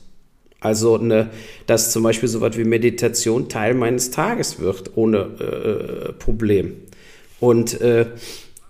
Also, 0.60 0.98
eine, 0.98 1.30
dass 1.66 1.92
zum 1.92 2.02
Beispiel 2.02 2.28
so 2.28 2.38
etwas 2.44 2.58
wie 2.58 2.64
Meditation 2.64 3.48
Teil 3.48 3.74
meines 3.74 4.10
Tages 4.10 4.58
wird, 4.58 4.96
ohne 4.96 5.18
äh, 5.18 6.12
Problem. 6.12 6.74
Und 7.38 7.80
äh, 7.80 8.06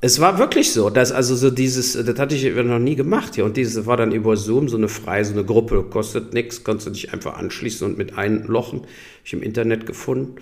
es 0.01 0.21
war 0.21 0.39
wirklich 0.39 0.73
so, 0.73 0.91
dass 0.91 1.11
also 1.11 1.35
so 1.35 1.51
dieses, 1.51 1.95
das 1.95 2.19
hatte 2.19 2.35
ich 2.35 2.55
noch 2.55 2.79
nie 2.79 2.95
gemacht 2.95 3.35
hier 3.35 3.45
und 3.45 3.57
dieses 3.57 3.87
war 3.87 3.97
dann 3.97 4.13
über 4.13 4.37
Zoom 4.37 4.69
so 4.69 4.77
eine 4.77 4.89
freie, 4.89 5.25
so 5.25 5.33
eine 5.33 5.45
Gruppe, 5.45 5.83
kostet 5.83 6.35
nichts, 6.35 6.63
konntest 6.63 6.87
du 6.87 6.91
dich 6.93 7.13
einfach 7.13 7.37
anschließen 7.37 7.87
und 7.87 7.99
mit 7.99 8.17
einlochen, 8.17 8.81
habe 8.81 8.91
ich 9.25 9.33
im 9.33 9.43
Internet 9.43 9.87
gefunden. 9.87 10.37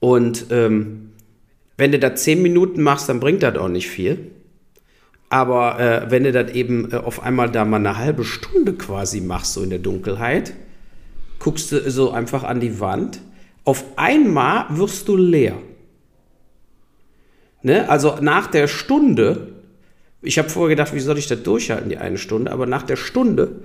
Und 0.00 0.46
ähm, 0.50 1.10
wenn 1.78 1.92
du 1.92 1.98
das 1.98 2.22
zehn 2.22 2.42
Minuten 2.42 2.82
machst, 2.82 3.08
dann 3.08 3.20
bringt 3.20 3.42
das 3.42 3.56
auch 3.56 3.68
nicht 3.68 3.88
viel. 3.88 4.30
Aber 5.30 5.80
äh, 5.80 6.10
wenn 6.10 6.24
du 6.24 6.32
das 6.32 6.52
eben 6.52 6.92
äh, 6.92 6.96
auf 6.96 7.22
einmal 7.22 7.50
da 7.50 7.64
mal 7.64 7.76
eine 7.76 7.96
halbe 7.96 8.24
Stunde 8.24 8.74
quasi 8.74 9.20
machst, 9.20 9.54
so 9.54 9.62
in 9.62 9.70
der 9.70 9.78
Dunkelheit, 9.78 10.52
guckst 11.38 11.72
du 11.72 11.90
so 11.90 12.10
einfach 12.10 12.44
an 12.44 12.60
die 12.60 12.80
Wand, 12.80 13.20
auf 13.64 13.84
einmal 13.96 14.66
wirst 14.70 15.08
du 15.08 15.16
leer. 15.16 15.56
Ne? 17.62 17.88
Also 17.88 18.16
nach 18.20 18.46
der 18.46 18.68
Stunde, 18.68 19.54
ich 20.22 20.38
habe 20.38 20.48
vorher 20.48 20.76
gedacht, 20.76 20.94
wie 20.94 21.00
soll 21.00 21.18
ich 21.18 21.26
das 21.26 21.42
durchhalten, 21.42 21.88
die 21.88 21.98
eine 21.98 22.18
Stunde, 22.18 22.50
aber 22.50 22.66
nach 22.66 22.82
der 22.82 22.96
Stunde 22.96 23.60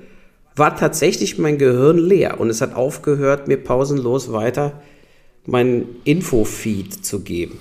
war 0.56 0.76
tatsächlich 0.76 1.38
mein 1.38 1.58
Gehirn 1.58 1.98
leer 1.98 2.40
und 2.40 2.50
es 2.50 2.62
hat 2.62 2.76
aufgehört, 2.76 3.48
mir 3.48 3.58
pausenlos 3.58 4.32
weiter 4.32 4.82
meinen 5.46 5.98
Infofeed 6.04 7.06
zu 7.06 7.22
geben. 7.22 7.60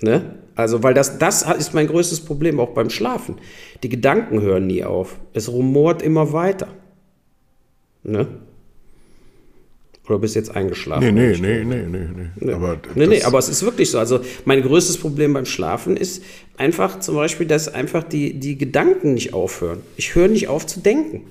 Ne? 0.00 0.36
Also, 0.54 0.82
weil 0.82 0.94
das, 0.94 1.18
das 1.18 1.42
ist 1.42 1.74
mein 1.74 1.86
größtes 1.86 2.20
Problem 2.20 2.60
auch 2.60 2.70
beim 2.70 2.90
Schlafen. 2.90 3.36
Die 3.82 3.88
Gedanken 3.88 4.40
hören 4.40 4.66
nie 4.66 4.84
auf. 4.84 5.18
Es 5.32 5.50
rumort 5.50 6.02
immer 6.02 6.32
weiter. 6.32 6.68
Ne? 8.02 8.26
Oder 10.08 10.18
bist 10.18 10.34
du 10.34 10.40
jetzt 10.40 10.54
eingeschlafen? 10.54 11.14
Nee, 11.14 11.36
nee, 11.38 11.64
nee, 11.64 11.84
nee, 11.84 12.08
nee, 12.14 12.30
nee. 12.34 12.52
Aber, 12.52 12.76
nee, 12.94 13.06
nee, 13.06 13.22
aber 13.22 13.38
es 13.38 13.48
ist 13.48 13.62
wirklich 13.62 13.90
so. 13.90 13.98
Also 13.98 14.20
mein 14.44 14.60
größtes 14.60 14.98
Problem 14.98 15.32
beim 15.32 15.46
Schlafen 15.46 15.96
ist 15.96 16.24
einfach 16.56 16.98
zum 17.00 17.14
Beispiel, 17.14 17.46
dass 17.46 17.72
einfach 17.72 18.02
die, 18.02 18.34
die 18.34 18.58
Gedanken 18.58 19.14
nicht 19.14 19.32
aufhören. 19.32 19.78
Ich 19.96 20.16
höre 20.16 20.28
nicht 20.28 20.48
auf 20.48 20.66
zu 20.66 20.80
denken. 20.80 21.22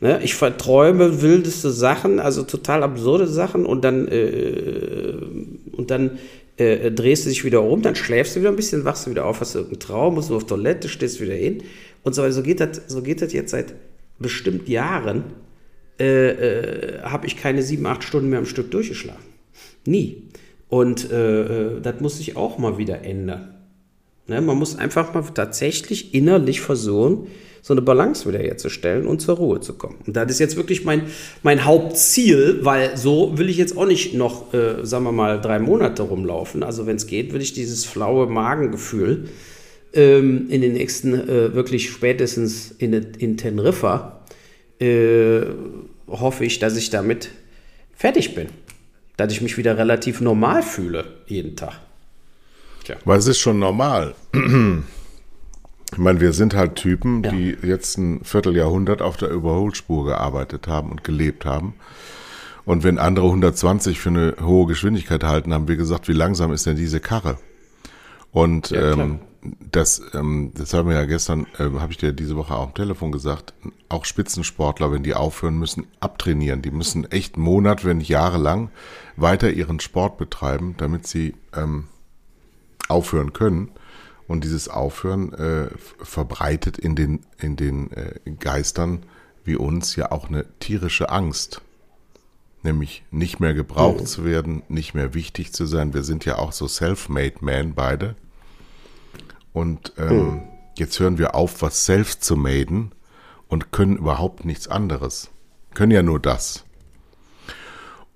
Ne? 0.00 0.20
Ich 0.24 0.34
verträume 0.34 1.22
wildeste 1.22 1.70
Sachen, 1.70 2.18
also 2.18 2.42
total 2.42 2.82
absurde 2.82 3.28
Sachen 3.28 3.66
und 3.66 3.84
dann, 3.84 4.08
äh, 4.08 5.14
und 5.72 5.90
dann 5.92 6.18
äh, 6.56 6.90
drehst 6.90 7.24
du 7.24 7.28
dich 7.28 7.44
wieder 7.44 7.62
um, 7.62 7.82
dann 7.82 7.94
schläfst 7.94 8.34
du 8.34 8.40
wieder 8.40 8.50
ein 8.50 8.56
bisschen, 8.56 8.84
wachst 8.84 9.06
du 9.06 9.10
wieder 9.10 9.26
auf, 9.26 9.40
hast 9.40 9.54
du 9.54 9.60
irgendeinen 9.60 9.80
Traum, 9.80 10.14
musst 10.14 10.30
du 10.30 10.36
auf 10.36 10.46
Toilette, 10.46 10.88
stehst 10.88 11.20
wieder 11.20 11.34
hin 11.34 11.62
und 12.02 12.14
so 12.14 12.22
weiter. 12.22 12.32
So 12.32 12.42
geht 12.42 12.60
das, 12.60 12.80
so 12.88 13.02
geht 13.02 13.22
das 13.22 13.32
jetzt 13.32 13.50
seit 13.52 13.74
bestimmt 14.18 14.68
Jahren 14.68 15.24
äh, 16.00 16.30
äh, 16.30 17.02
habe 17.02 17.26
ich 17.26 17.36
keine 17.36 17.62
sieben, 17.62 17.86
acht 17.86 18.02
Stunden 18.02 18.30
mehr 18.30 18.38
am 18.38 18.46
Stück 18.46 18.70
durchgeschlafen. 18.70 19.22
Nie. 19.86 20.22
Und 20.68 21.10
äh, 21.10 21.42
äh, 21.76 21.80
das 21.80 22.00
muss 22.00 22.16
sich 22.16 22.36
auch 22.36 22.58
mal 22.58 22.78
wieder 22.78 23.02
ändern. 23.02 23.54
Ne? 24.26 24.40
Man 24.40 24.56
muss 24.56 24.76
einfach 24.76 25.12
mal 25.12 25.22
tatsächlich 25.34 26.14
innerlich 26.14 26.60
versuchen, 26.60 27.26
so 27.62 27.74
eine 27.74 27.82
Balance 27.82 28.26
wieder 28.26 28.38
herzustellen 28.38 29.06
und 29.06 29.20
zur 29.20 29.36
Ruhe 29.36 29.60
zu 29.60 29.74
kommen. 29.74 29.96
Und 30.06 30.16
das 30.16 30.30
ist 30.30 30.38
jetzt 30.38 30.56
wirklich 30.56 30.84
mein, 30.84 31.02
mein 31.42 31.64
Hauptziel, 31.66 32.60
weil 32.62 32.96
so 32.96 33.36
will 33.36 33.50
ich 33.50 33.58
jetzt 33.58 33.76
auch 33.76 33.86
nicht 33.86 34.14
noch, 34.14 34.54
äh, 34.54 34.84
sagen 34.86 35.04
wir 35.04 35.12
mal, 35.12 35.40
drei 35.40 35.58
Monate 35.58 36.02
rumlaufen. 36.02 36.62
Also 36.62 36.86
wenn 36.86 36.96
es 36.96 37.06
geht, 37.06 37.34
will 37.34 37.42
ich 37.42 37.52
dieses 37.52 37.84
flaue 37.84 38.26
Magengefühl 38.26 39.28
ähm, 39.92 40.46
in 40.48 40.62
den 40.62 40.72
nächsten, 40.72 41.12
äh, 41.12 41.54
wirklich 41.54 41.90
spätestens 41.90 42.70
in, 42.78 42.94
in 42.94 43.36
Teneriffa, 43.36 44.24
äh, 44.80 45.42
hoffe 46.10 46.44
ich, 46.44 46.58
dass 46.58 46.76
ich 46.76 46.90
damit 46.90 47.30
fertig 47.94 48.34
bin. 48.34 48.48
Dass 49.16 49.32
ich 49.32 49.40
mich 49.40 49.56
wieder 49.56 49.78
relativ 49.78 50.20
normal 50.20 50.62
fühle 50.62 51.04
jeden 51.26 51.56
Tag. 51.56 51.78
Tja. 52.84 52.96
Weil 53.04 53.18
es 53.18 53.26
ist 53.26 53.38
schon 53.38 53.58
normal. 53.58 54.14
Ich 55.92 55.98
meine, 55.98 56.20
wir 56.20 56.32
sind 56.32 56.54
halt 56.54 56.76
Typen, 56.76 57.24
ja. 57.24 57.32
die 57.32 57.56
jetzt 57.62 57.98
ein 57.98 58.22
Vierteljahrhundert 58.22 59.02
auf 59.02 59.16
der 59.16 59.28
Überholspur 59.30 60.04
gearbeitet 60.04 60.68
haben 60.68 60.92
und 60.92 61.02
gelebt 61.02 61.44
haben. 61.44 61.74
Und 62.64 62.84
wenn 62.84 62.98
andere 62.98 63.26
120 63.26 63.98
für 63.98 64.10
eine 64.10 64.36
hohe 64.40 64.66
Geschwindigkeit 64.66 65.24
halten, 65.24 65.52
haben 65.52 65.66
wir 65.66 65.74
gesagt, 65.74 66.06
wie 66.06 66.12
langsam 66.12 66.52
ist 66.52 66.64
denn 66.66 66.76
diese 66.76 67.00
Karre? 67.00 67.38
Und 68.30 68.70
ja, 68.70 68.92
ähm, 68.92 69.18
das, 69.42 70.02
ähm, 70.14 70.52
das 70.54 70.74
haben 70.74 70.88
wir 70.88 70.96
ja 70.96 71.04
gestern, 71.06 71.46
äh, 71.58 71.70
habe 71.78 71.92
ich 71.92 71.98
dir 71.98 72.12
diese 72.12 72.36
Woche 72.36 72.54
auch 72.54 72.68
am 72.68 72.74
Telefon 72.74 73.12
gesagt, 73.12 73.54
auch 73.88 74.04
Spitzensportler, 74.04 74.92
wenn 74.92 75.02
die 75.02 75.14
aufhören 75.14 75.58
müssen, 75.58 75.86
abtrainieren. 76.00 76.62
Die 76.62 76.70
müssen 76.70 77.10
echt 77.10 77.36
Monat, 77.36 77.84
wenn 77.84 77.98
nicht 77.98 78.08
jahrelang 78.08 78.70
weiter 79.16 79.50
ihren 79.50 79.80
Sport 79.80 80.18
betreiben, 80.18 80.74
damit 80.76 81.06
sie 81.06 81.34
ähm, 81.54 81.88
aufhören 82.88 83.32
können. 83.32 83.70
Und 84.26 84.44
dieses 84.44 84.68
Aufhören 84.68 85.32
äh, 85.32 85.70
verbreitet 86.02 86.78
in 86.78 86.94
den, 86.94 87.20
in 87.38 87.56
den 87.56 87.90
äh, 87.92 88.14
Geistern 88.38 89.04
wie 89.44 89.56
uns 89.56 89.96
ja 89.96 90.12
auch 90.12 90.28
eine 90.28 90.46
tierische 90.58 91.10
Angst. 91.10 91.62
Nämlich 92.62 93.02
nicht 93.10 93.40
mehr 93.40 93.54
gebraucht 93.54 94.00
mhm. 94.00 94.06
zu 94.06 94.24
werden, 94.24 94.62
nicht 94.68 94.94
mehr 94.94 95.14
wichtig 95.14 95.52
zu 95.52 95.66
sein. 95.66 95.94
Wir 95.94 96.02
sind 96.02 96.24
ja 96.24 96.36
auch 96.36 96.52
so 96.52 96.68
self-made 96.68 97.36
man 97.40 97.74
beide. 97.74 98.16
Und 99.52 99.92
ähm, 99.98 100.08
hm. 100.08 100.42
jetzt 100.76 101.00
hören 101.00 101.18
wir 101.18 101.34
auf, 101.34 101.62
was 101.62 101.86
selbst 101.86 102.24
zu 102.24 102.36
maden 102.36 102.92
und 103.48 103.72
können 103.72 103.96
überhaupt 103.96 104.44
nichts 104.44 104.68
anderes. 104.68 105.30
Können 105.74 105.92
ja 105.92 106.02
nur 106.02 106.20
das. 106.20 106.64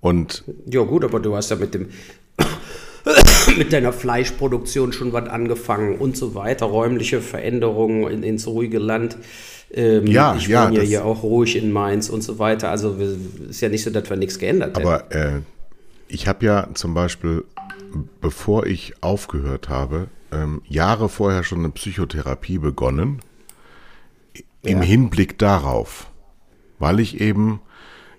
Und 0.01 0.43
ja 0.65 0.81
gut, 0.83 1.03
aber 1.03 1.19
du 1.19 1.35
hast 1.35 1.49
ja 1.49 1.55
mit 1.55 1.73
dem 1.73 1.89
mit 3.57 3.73
deiner 3.73 3.93
Fleischproduktion 3.93 4.93
schon 4.93 5.13
was 5.13 5.27
angefangen 5.29 5.97
und 5.97 6.17
so 6.17 6.35
weiter, 6.35 6.65
räumliche 6.67 7.21
Veränderungen 7.21 8.09
in, 8.11 8.23
ins 8.23 8.47
ruhige 8.47 8.79
Land. 8.79 9.17
Ähm, 9.71 10.07
ja, 10.07 10.35
ich 10.35 10.47
ja, 10.47 10.67
wohne 10.67 10.77
ja 10.77 10.83
hier 10.83 11.05
auch 11.05 11.23
ruhig 11.23 11.55
in 11.55 11.71
Mainz 11.71 12.09
und 12.09 12.21
so 12.21 12.39
weiter. 12.39 12.69
Also 12.69 12.99
wir- 12.99 13.17
ist 13.49 13.61
ja 13.61 13.69
nicht 13.69 13.83
so, 13.83 13.89
dass 13.89 14.09
wir 14.09 14.17
nichts 14.17 14.39
geändert 14.39 14.77
hätten. 14.77 14.87
Aber 14.87 15.11
äh, 15.11 15.41
ich 16.07 16.27
habe 16.27 16.45
ja 16.45 16.69
zum 16.73 16.93
Beispiel, 16.93 17.43
bevor 18.21 18.65
ich 18.65 18.93
aufgehört 19.01 19.69
habe, 19.69 20.07
ähm, 20.31 20.61
Jahre 20.67 21.09
vorher 21.09 21.43
schon 21.43 21.59
eine 21.59 21.69
Psychotherapie 21.69 22.57
begonnen, 22.57 23.21
im 24.63 24.79
Ja. 24.79 24.83
Hinblick 24.83 25.37
darauf, 25.37 26.07
weil 26.79 26.99
ich 26.99 27.21
eben 27.21 27.61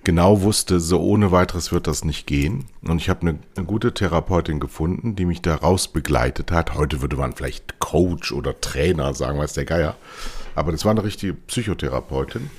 genau 0.05 0.43
wusste, 0.43 0.79
so 0.79 1.01
ohne 1.01 1.33
weiteres 1.33 1.73
wird 1.73 1.89
das 1.89 2.05
nicht 2.05 2.27
gehen. 2.27 2.67
Und 2.83 3.01
ich 3.01 3.09
habe 3.09 3.23
eine, 3.23 3.39
eine 3.57 3.67
gute 3.67 3.93
Therapeutin 3.93 4.61
gefunden, 4.61 5.17
die 5.17 5.25
mich 5.25 5.43
da 5.43 5.57
raus 5.57 5.89
begleitet 5.89 6.53
hat. 6.53 6.75
Heute 6.75 7.03
würde 7.03 7.17
man 7.17 7.33
vielleicht 7.33 7.81
Coach 7.81 8.31
oder 8.33 8.61
Trainer 8.61 9.13
sagen, 9.15 9.39
weiß 9.39 9.55
der 9.55 9.65
Geier. 9.65 9.97
Aber 10.55 10.71
das 10.71 10.85
war 10.85 10.93
eine 10.93 11.03
richtige 11.03 11.35
Psychotherapeutin. 11.35 12.51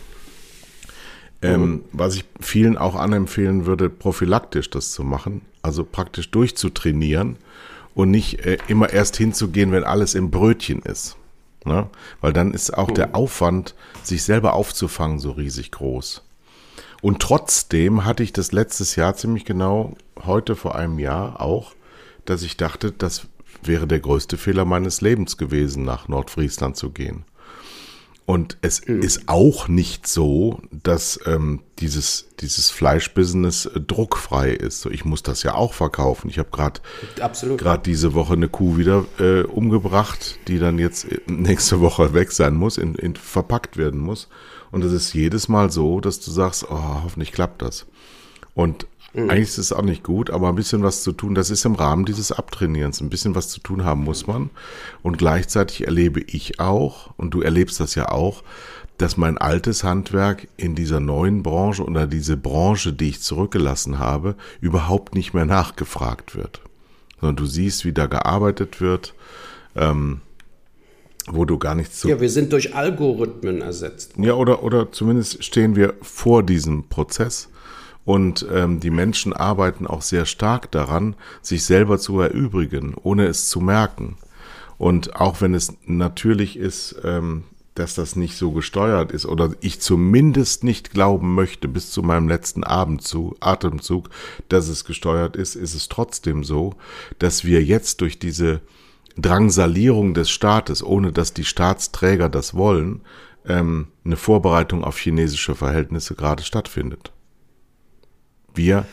Ähm, 1.42 1.86
was 1.94 2.16
ich 2.16 2.26
vielen 2.40 2.78
auch 2.78 2.96
anempfehlen 2.96 3.66
würde, 3.66 3.90
prophylaktisch 3.90 4.70
das 4.70 4.92
zu 4.92 5.04
machen, 5.04 5.42
also 5.62 5.86
praktisch 5.86 6.32
durchzutrainieren 6.32 7.38
und 7.98 8.12
nicht 8.12 8.46
äh, 8.46 8.60
immer 8.68 8.94
erst 8.94 9.18
hinzugehen, 9.18 9.72
wenn 9.72 9.84
alles 9.84 10.14
im 10.14 10.30
Brötchen 10.30 10.84
ist. 10.84 11.18
Ne? 11.66 11.90
Weil 12.22 12.32
dann 12.32 12.54
ist 12.54 12.78
auch 12.78 12.92
der 12.92 13.16
Aufwand, 13.16 13.74
sich 14.04 14.22
selber 14.22 14.54
aufzufangen, 14.54 15.18
so 15.18 15.32
riesig 15.32 15.72
groß. 15.72 16.22
Und 17.02 17.24
trotzdem 17.24 18.06
hatte 18.06 18.22
ich 18.22 18.34
das 18.34 18.52
letztes 18.52 18.96
Jahr 18.96 19.16
ziemlich 19.16 19.46
genau, 19.46 19.96
heute 20.24 20.56
vor 20.56 20.76
einem 20.76 21.00
Jahr 21.00 21.42
auch, 21.42 21.74
dass 22.26 22.44
ich 22.44 22.56
dachte, 22.56 22.92
das 22.92 23.28
wäre 23.64 23.88
der 23.88 24.00
größte 24.00 24.38
Fehler 24.38 24.66
meines 24.66 25.02
Lebens 25.02 25.38
gewesen, 25.38 25.84
nach 25.84 26.08
Nordfriesland 26.08 26.78
zu 26.78 26.92
gehen. 26.92 27.26
Und 28.28 28.58
es 28.60 28.80
ist 28.80 29.30
auch 29.30 29.70
nicht 29.70 30.06
so, 30.06 30.60
dass 30.70 31.18
ähm, 31.26 31.62
dieses, 31.80 32.28
dieses 32.42 32.70
Fleischbusiness 32.70 33.68
äh, 33.68 33.80
druckfrei 33.80 34.52
ist. 34.52 34.82
So, 34.82 34.92
ich 34.92 35.06
muss 35.06 35.24
das 35.24 35.44
ja 35.44 35.54
auch 35.54 35.74
verkaufen. 35.74 36.30
Ich 36.30 36.38
habe 36.38 36.50
gerade 36.52 36.82
gerade 37.56 37.84
diese 37.84 38.14
Woche 38.16 38.34
eine 38.34 38.50
Kuh 38.50 38.76
wieder 38.76 39.06
äh, 39.18 39.44
umgebracht, 39.44 40.40
die 40.50 40.60
dann 40.60 40.78
jetzt 40.78 41.10
äh, 41.10 41.22
nächste 41.28 41.80
Woche 41.80 42.14
weg 42.14 42.34
sein 42.34 42.56
muss, 42.56 42.78
in, 42.78 42.96
in, 42.96 43.16
verpackt 43.16 43.78
werden 43.78 44.02
muss. 44.02 44.28
Und 44.72 44.84
es 44.84 44.92
ist 44.92 45.14
jedes 45.14 45.48
Mal 45.48 45.72
so, 45.72 46.02
dass 46.02 46.20
du 46.20 46.30
sagst, 46.30 46.66
oh, 46.70 47.04
hoffentlich 47.04 47.32
klappt 47.32 47.62
das. 47.62 47.86
Und 48.54 48.88
eigentlich 49.18 49.50
ist 49.50 49.58
es 49.58 49.74
auch 49.74 49.82
nicht 49.82 50.04
gut, 50.04 50.30
aber 50.30 50.50
ein 50.50 50.56
bisschen 50.56 50.84
was 50.84 51.02
zu 51.02 51.12
tun, 51.12 51.34
das 51.34 51.50
ist 51.50 51.66
im 51.66 51.76
Rahmen 51.76 52.06
dieses 52.06 52.32
Abtrainierens. 52.32 53.02
Ein 53.02 53.10
bisschen 53.10 53.34
was 53.34 53.50
zu 53.50 53.60
tun 53.60 53.84
haben 53.84 54.04
muss 54.04 54.28
man. 54.28 54.52
Und 55.02 55.18
gleichzeitig 55.18 55.86
erlebe 55.86 56.22
ich 56.22 56.60
auch, 56.60 57.12
und 57.18 57.34
du 57.34 57.42
erlebst 57.42 57.80
das 57.80 57.96
ja 57.96 58.10
auch, 58.10 58.44
dass 58.98 59.18
mein 59.18 59.38
altes 59.38 59.84
Handwerk 59.84 60.48
in 60.58 60.76
dieser 60.76 61.00
neuen 61.00 61.44
Branche 61.44 61.84
oder 61.84 62.08
diese 62.08 62.38
Branche, 62.38 62.94
die 62.94 63.10
ich 63.10 63.22
zurückgelassen 63.22 64.00
habe, 64.00 64.36
überhaupt 64.62 65.16
nicht 65.16 65.34
mehr 65.34 65.46
nachgefragt 65.46 66.36
wird. 66.36 66.62
Sondern 67.20 67.36
du 67.38 67.46
siehst, 67.46 67.86
wie 67.86 67.94
da 67.94 68.08
gearbeitet 68.08 68.82
wird, 68.82 69.14
ähm, 69.76 70.22
wo 71.28 71.46
du 71.46 71.58
gar 71.58 71.76
nichts 71.76 72.00
zu 72.00 72.10
Ja, 72.10 72.22
wir 72.22 72.30
sind 72.30 72.54
durch 72.54 72.76
Algorithmen 72.76 73.62
ersetzt. 73.62 74.14
ja, 74.18 74.34
oder, 74.34 74.64
oder 74.64 74.92
zumindest 74.92 75.44
stehen 75.44 75.76
wir 75.76 75.94
vor 76.02 76.42
diesem 76.42 76.88
Prozess 76.88 77.50
und 78.08 78.48
ähm, 78.50 78.80
die 78.80 78.90
Menschen 78.90 79.34
arbeiten 79.34 79.86
auch 79.86 80.02
sehr 80.02 80.26
stark 80.26 80.72
daran, 80.72 81.18
sich 81.42 81.66
selber 81.66 82.00
zu 82.00 82.22
erübrigen, 82.22 82.96
ohne 82.96 83.26
es 83.26 83.50
zu 83.50 83.60
merken. 83.60 84.16
Und 84.78 85.18
auch 85.18 85.42
wenn 85.42 85.54
es 85.54 85.74
natürlich 85.86 86.56
ist, 86.56 86.96
ähm, 87.04 87.44
dass 87.76 87.96
das 87.96 88.16
nicht 88.16 88.38
so 88.38 88.54
gesteuert 88.54 89.12
ist 89.12 89.26
oder 89.26 89.52
ich 89.60 89.82
zumindest 89.82 90.64
nicht 90.64 90.92
glauben 90.92 91.36
möchte 91.36 91.68
bis 91.68 91.92
zu 91.92 92.02
meinem 92.02 92.30
letzten 92.30 92.64
Abendzug, 92.64 93.36
Atemzug, 93.42 94.10
dass 94.48 94.70
es 94.70 94.86
gesteuert 94.86 95.36
ist, 95.36 95.56
ist 95.56 95.76
es 95.76 95.90
trotzdem 95.90 96.46
so, 96.46 96.76
dass 97.20 97.44
wir 97.44 97.62
jetzt 97.62 98.00
durch 98.00 98.20
diese 98.20 98.62
Drangsalierung 99.18 100.14
des 100.14 100.30
Staates, 100.30 100.82
ohne 100.82 101.12
dass 101.12 101.34
die 101.34 101.44
Staatsträger 101.44 102.30
das 102.30 102.54
wollen, 102.54 103.02
ähm, 103.46 103.88
eine 104.06 104.16
Vorbereitung 104.16 104.86
auf 104.86 104.98
chinesische 104.98 105.56
Verhältnisse 105.56 106.16
gerade 106.16 106.44
stattfindet. 106.44 107.12
Wir 108.58 108.86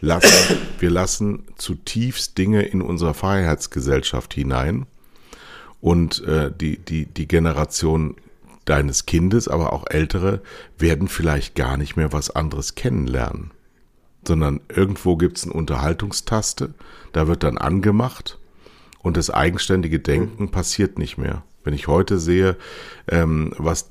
lassen, 0.00 0.56
wir 0.78 0.90
lassen 0.90 1.44
zutiefst 1.56 2.38
Dinge 2.38 2.62
in 2.62 2.80
unsere 2.80 3.14
Freiheitsgesellschaft 3.14 4.32
hinein 4.34 4.86
und 5.80 6.24
äh, 6.24 6.50
die, 6.50 6.78
die, 6.78 7.06
die 7.06 7.28
Generation 7.28 8.16
deines 8.64 9.06
Kindes, 9.06 9.48
aber 9.48 9.72
auch 9.72 9.84
ältere, 9.88 10.40
werden 10.78 11.08
vielleicht 11.08 11.54
gar 11.54 11.76
nicht 11.76 11.96
mehr 11.96 12.12
was 12.12 12.30
anderes 12.30 12.74
kennenlernen. 12.74 13.50
Sondern 14.26 14.60
irgendwo 14.68 15.16
gibt's 15.16 15.44
eine 15.44 15.54
Unterhaltungstaste, 15.54 16.74
da 17.12 17.26
wird 17.26 17.42
dann 17.42 17.58
angemacht 17.58 18.38
und 19.00 19.16
das 19.16 19.30
eigenständige 19.30 19.98
Denken 19.98 20.50
passiert 20.50 20.98
nicht 20.98 21.18
mehr. 21.18 21.42
Wenn 21.64 21.74
ich 21.74 21.88
heute 21.88 22.18
sehe, 22.18 22.56
ähm, 23.08 23.52
was 23.58 23.90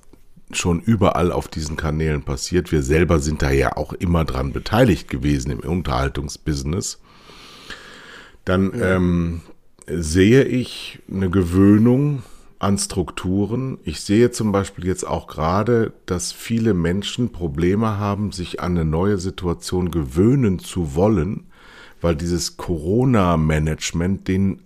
schon 0.51 0.79
überall 0.79 1.31
auf 1.31 1.47
diesen 1.47 1.75
Kanälen 1.77 2.23
passiert, 2.23 2.71
wir 2.71 2.81
selber 2.81 3.19
sind 3.19 3.41
da 3.41 3.51
ja 3.51 3.77
auch 3.77 3.93
immer 3.93 4.25
dran 4.25 4.51
beteiligt 4.51 5.09
gewesen 5.09 5.51
im 5.51 5.59
Unterhaltungsbusiness, 5.59 6.99
dann 8.45 8.71
ähm, 8.81 9.41
sehe 9.87 10.43
ich 10.43 10.99
eine 11.11 11.29
Gewöhnung 11.29 12.23
an 12.57 12.77
Strukturen. 12.77 13.77
Ich 13.83 14.01
sehe 14.01 14.31
zum 14.31 14.51
Beispiel 14.51 14.85
jetzt 14.85 15.07
auch 15.07 15.27
gerade, 15.27 15.93
dass 16.05 16.31
viele 16.31 16.73
Menschen 16.73 17.31
Probleme 17.31 17.97
haben, 17.97 18.31
sich 18.31 18.59
an 18.59 18.71
eine 18.71 18.85
neue 18.85 19.17
Situation 19.17 19.91
gewöhnen 19.91 20.59
zu 20.59 20.95
wollen, 20.95 21.47
weil 22.01 22.15
dieses 22.15 22.57
Corona-Management 22.57 24.27
den 24.27 24.61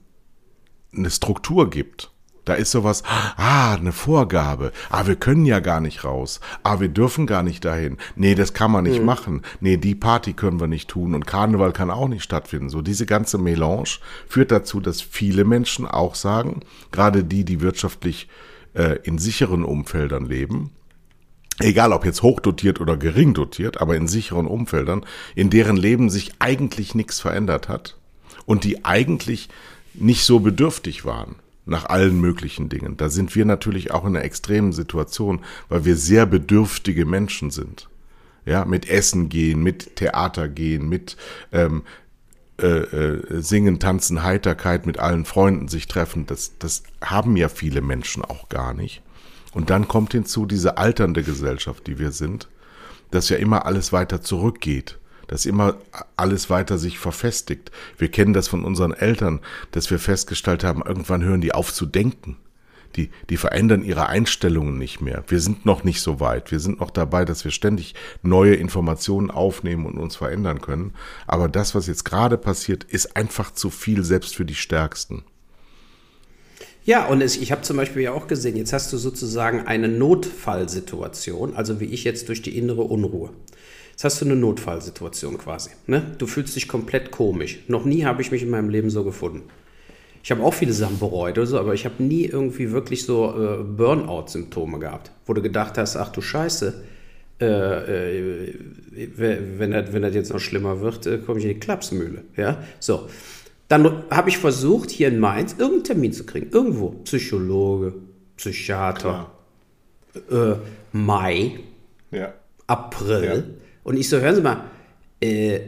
eine 0.95 1.09
Struktur 1.09 1.69
gibt. 1.69 2.12
Da 2.45 2.55
ist 2.55 2.71
sowas, 2.71 3.03
ah, 3.37 3.75
eine 3.75 3.93
Vorgabe. 3.93 4.73
Ah, 4.89 5.07
wir 5.07 5.15
können 5.15 5.45
ja 5.45 5.61
gar 5.61 5.79
nicht 5.79 6.03
raus. 6.03 6.41
Ah, 6.63 6.81
wir 6.81 6.89
dürfen 6.89 7.25
gar 7.25 7.41
nicht 7.41 7.63
dahin. 7.63 7.97
Nee, 8.15 8.35
das 8.35 8.53
kann 8.53 8.71
man 8.71 8.83
nicht 8.83 9.01
machen. 9.01 9.43
Nee, 9.61 9.77
die 9.77 9.95
Party 9.95 10.33
können 10.33 10.59
wir 10.59 10.67
nicht 10.67 10.89
tun 10.89 11.15
und 11.15 11.25
Karneval 11.25 11.71
kann 11.71 11.89
auch 11.89 12.09
nicht 12.09 12.23
stattfinden. 12.23 12.69
So 12.69 12.81
diese 12.81 13.05
ganze 13.05 13.37
Melange 13.37 13.99
führt 14.27 14.51
dazu, 14.51 14.81
dass 14.81 15.01
viele 15.01 15.45
Menschen 15.45 15.87
auch 15.87 16.15
sagen, 16.15 16.61
gerade 16.91 17.23
die, 17.23 17.45
die 17.45 17.61
wirtschaftlich 17.61 18.27
äh, 18.73 18.99
in 19.03 19.17
sicheren 19.19 19.63
Umfeldern 19.63 20.25
leben, 20.25 20.71
egal 21.59 21.93
ob 21.93 22.03
jetzt 22.03 22.23
hochdotiert 22.23 22.81
oder 22.81 22.97
gering 22.97 23.33
dotiert, 23.33 23.79
aber 23.79 23.95
in 23.95 24.09
sicheren 24.09 24.47
Umfeldern, 24.47 25.05
in 25.33 25.49
deren 25.49 25.77
Leben 25.77 26.09
sich 26.09 26.33
eigentlich 26.39 26.93
nichts 26.93 27.21
verändert 27.21 27.69
hat 27.69 27.95
und 28.45 28.65
die 28.65 28.83
eigentlich 28.83 29.47
nicht 29.93 30.25
so 30.25 30.41
bedürftig 30.41 31.05
waren 31.05 31.35
nach 31.65 31.85
allen 31.85 32.19
möglichen 32.19 32.69
Dingen. 32.69 32.97
Da 32.97 33.09
sind 33.09 33.35
wir 33.35 33.45
natürlich 33.45 33.91
auch 33.91 34.05
in 34.05 34.15
einer 34.15 34.25
extremen 34.25 34.73
Situation, 34.73 35.41
weil 35.69 35.85
wir 35.85 35.95
sehr 35.95 36.25
bedürftige 36.25 37.05
Menschen 37.05 37.51
sind. 37.51 37.89
Ja, 38.45 38.65
mit 38.65 38.89
Essen 38.89 39.29
gehen, 39.29 39.63
mit 39.63 39.95
Theater 39.95 40.49
gehen, 40.49 40.89
mit 40.89 41.15
ähm, 41.53 41.83
äh, 42.61 42.67
äh, 42.67 43.41
Singen, 43.41 43.79
Tanzen, 43.79 44.21
Heiterkeit, 44.23 44.85
mit 44.85 44.99
allen 44.99 45.23
Freunden 45.23 45.69
sich 45.69 45.87
treffen. 45.87 46.25
Das, 46.25 46.57
das 46.59 46.83
haben 47.01 47.37
ja 47.37 47.47
viele 47.47 47.81
Menschen 47.81 48.23
auch 48.23 48.49
gar 48.49 48.73
nicht. 48.73 49.01
Und 49.53 49.69
dann 49.69 49.87
kommt 49.87 50.11
hinzu 50.11 50.45
diese 50.45 50.77
alternde 50.77 51.23
Gesellschaft, 51.23 51.87
die 51.87 51.99
wir 51.99 52.11
sind, 52.11 52.49
dass 53.11 53.29
ja 53.29 53.37
immer 53.37 53.65
alles 53.65 53.93
weiter 53.93 54.21
zurückgeht, 54.21 54.99
dass 55.33 55.47
immer 55.47 55.77
alles 56.15 56.51
weiter 56.51 56.77
sich 56.77 56.99
verfestigt. 56.99 57.71
Wir 57.97 58.11
kennen 58.11 58.33
das 58.33 58.47
von 58.47 58.63
unseren 58.63 58.93
Eltern, 58.93 59.39
dass 59.71 59.89
wir 59.89 59.97
festgestellt 59.97 60.63
haben, 60.63 60.83
irgendwann 60.85 61.23
hören 61.23 61.41
die 61.41 61.55
auf 61.55 61.73
zu 61.73 61.87
denken. 61.87 62.37
Die, 62.95 63.09
die 63.31 63.37
verändern 63.37 63.83
ihre 63.83 64.05
Einstellungen 64.05 64.77
nicht 64.77 65.01
mehr. 65.01 65.23
Wir 65.27 65.39
sind 65.39 65.65
noch 65.65 65.83
nicht 65.83 66.01
so 66.01 66.19
weit. 66.19 66.51
Wir 66.51 66.59
sind 66.59 66.79
noch 66.79 66.91
dabei, 66.91 67.25
dass 67.25 67.45
wir 67.45 67.49
ständig 67.49 67.95
neue 68.21 68.53
Informationen 68.53 69.31
aufnehmen 69.31 69.87
und 69.87 69.97
uns 69.97 70.15
verändern 70.15 70.61
können. 70.61 70.93
Aber 71.25 71.49
das, 71.49 71.73
was 71.73 71.87
jetzt 71.87 72.05
gerade 72.05 72.37
passiert, 72.37 72.83
ist 72.83 73.15
einfach 73.15 73.51
zu 73.51 73.71
viel, 73.71 74.03
selbst 74.03 74.35
für 74.35 74.45
die 74.45 74.53
Stärksten. 74.53 75.23
Ja, 76.85 77.07
und 77.07 77.21
es, 77.21 77.37
ich 77.37 77.51
habe 77.51 77.63
zum 77.63 77.77
Beispiel 77.77 78.03
ja 78.03 78.11
auch 78.11 78.27
gesehen, 78.27 78.55
jetzt 78.55 78.71
hast 78.71 78.93
du 78.93 78.97
sozusagen 78.97 79.61
eine 79.61 79.87
Notfallsituation, 79.87 81.55
also 81.55 81.79
wie 81.79 81.85
ich 81.85 82.03
jetzt 82.03 82.29
durch 82.29 82.43
die 82.43 82.55
innere 82.55 82.83
Unruhe. 82.83 83.31
Jetzt 83.93 84.03
hast 84.03 84.21
du 84.21 84.25
eine 84.25 84.35
Notfallsituation 84.35 85.37
quasi. 85.37 85.69
Ne? 85.85 86.15
Du 86.17 86.25
fühlst 86.25 86.55
dich 86.55 86.67
komplett 86.67 87.11
komisch. 87.11 87.59
Noch 87.67 87.85
nie 87.85 88.05
habe 88.05 88.23
ich 88.23 88.31
mich 88.31 88.41
in 88.41 88.49
meinem 88.49 88.69
Leben 88.69 88.89
so 88.89 89.03
gefunden. 89.03 89.43
Ich 90.23 90.31
habe 90.31 90.41
auch 90.41 90.53
viele 90.53 90.73
Sachen 90.73 90.97
bereut 90.99 91.37
oder 91.37 91.45
so, 91.45 91.59
aber 91.59 91.73
ich 91.73 91.85
habe 91.85 92.01
nie 92.01 92.25
irgendwie 92.25 92.71
wirklich 92.71 93.05
so 93.05 93.33
äh, 93.37 93.63
Burnout-Symptome 93.63 94.79
gehabt, 94.79 95.11
wo 95.25 95.33
du 95.33 95.41
gedacht 95.41 95.77
hast, 95.77 95.95
ach 95.95 96.09
du 96.09 96.21
Scheiße, 96.21 96.81
äh, 97.39 98.47
äh, 98.47 98.53
wenn, 99.15 99.71
das, 99.71 99.93
wenn 99.93 100.01
das 100.01 100.15
jetzt 100.15 100.33
noch 100.33 100.39
schlimmer 100.39 100.81
wird, 100.81 101.05
äh, 101.05 101.17
komme 101.19 101.39
ich 101.39 101.45
in 101.45 101.53
die 101.53 101.59
Klapsmühle. 101.59 102.23
Ja, 102.35 102.63
so. 102.79 103.07
Dann 103.67 104.03
habe 104.09 104.29
ich 104.29 104.37
versucht, 104.37 104.89
hier 104.91 105.07
in 105.07 105.19
Mainz 105.19 105.53
irgendeinen 105.53 105.83
Termin 105.83 106.13
zu 106.13 106.25
kriegen. 106.25 106.49
Irgendwo. 106.51 106.89
Psychologe, 107.03 107.93
Psychiater, 108.37 109.31
äh, 110.31 110.53
Mai, 110.91 111.59
Ja. 112.11 112.33
April. 112.67 113.55
Ja. 113.83 113.89
Und 113.91 113.97
ich 113.97 114.09
so, 114.09 114.19
hören 114.19 114.35
Sie 114.35 114.41
mal, 114.41 114.63
äh, 115.21 115.59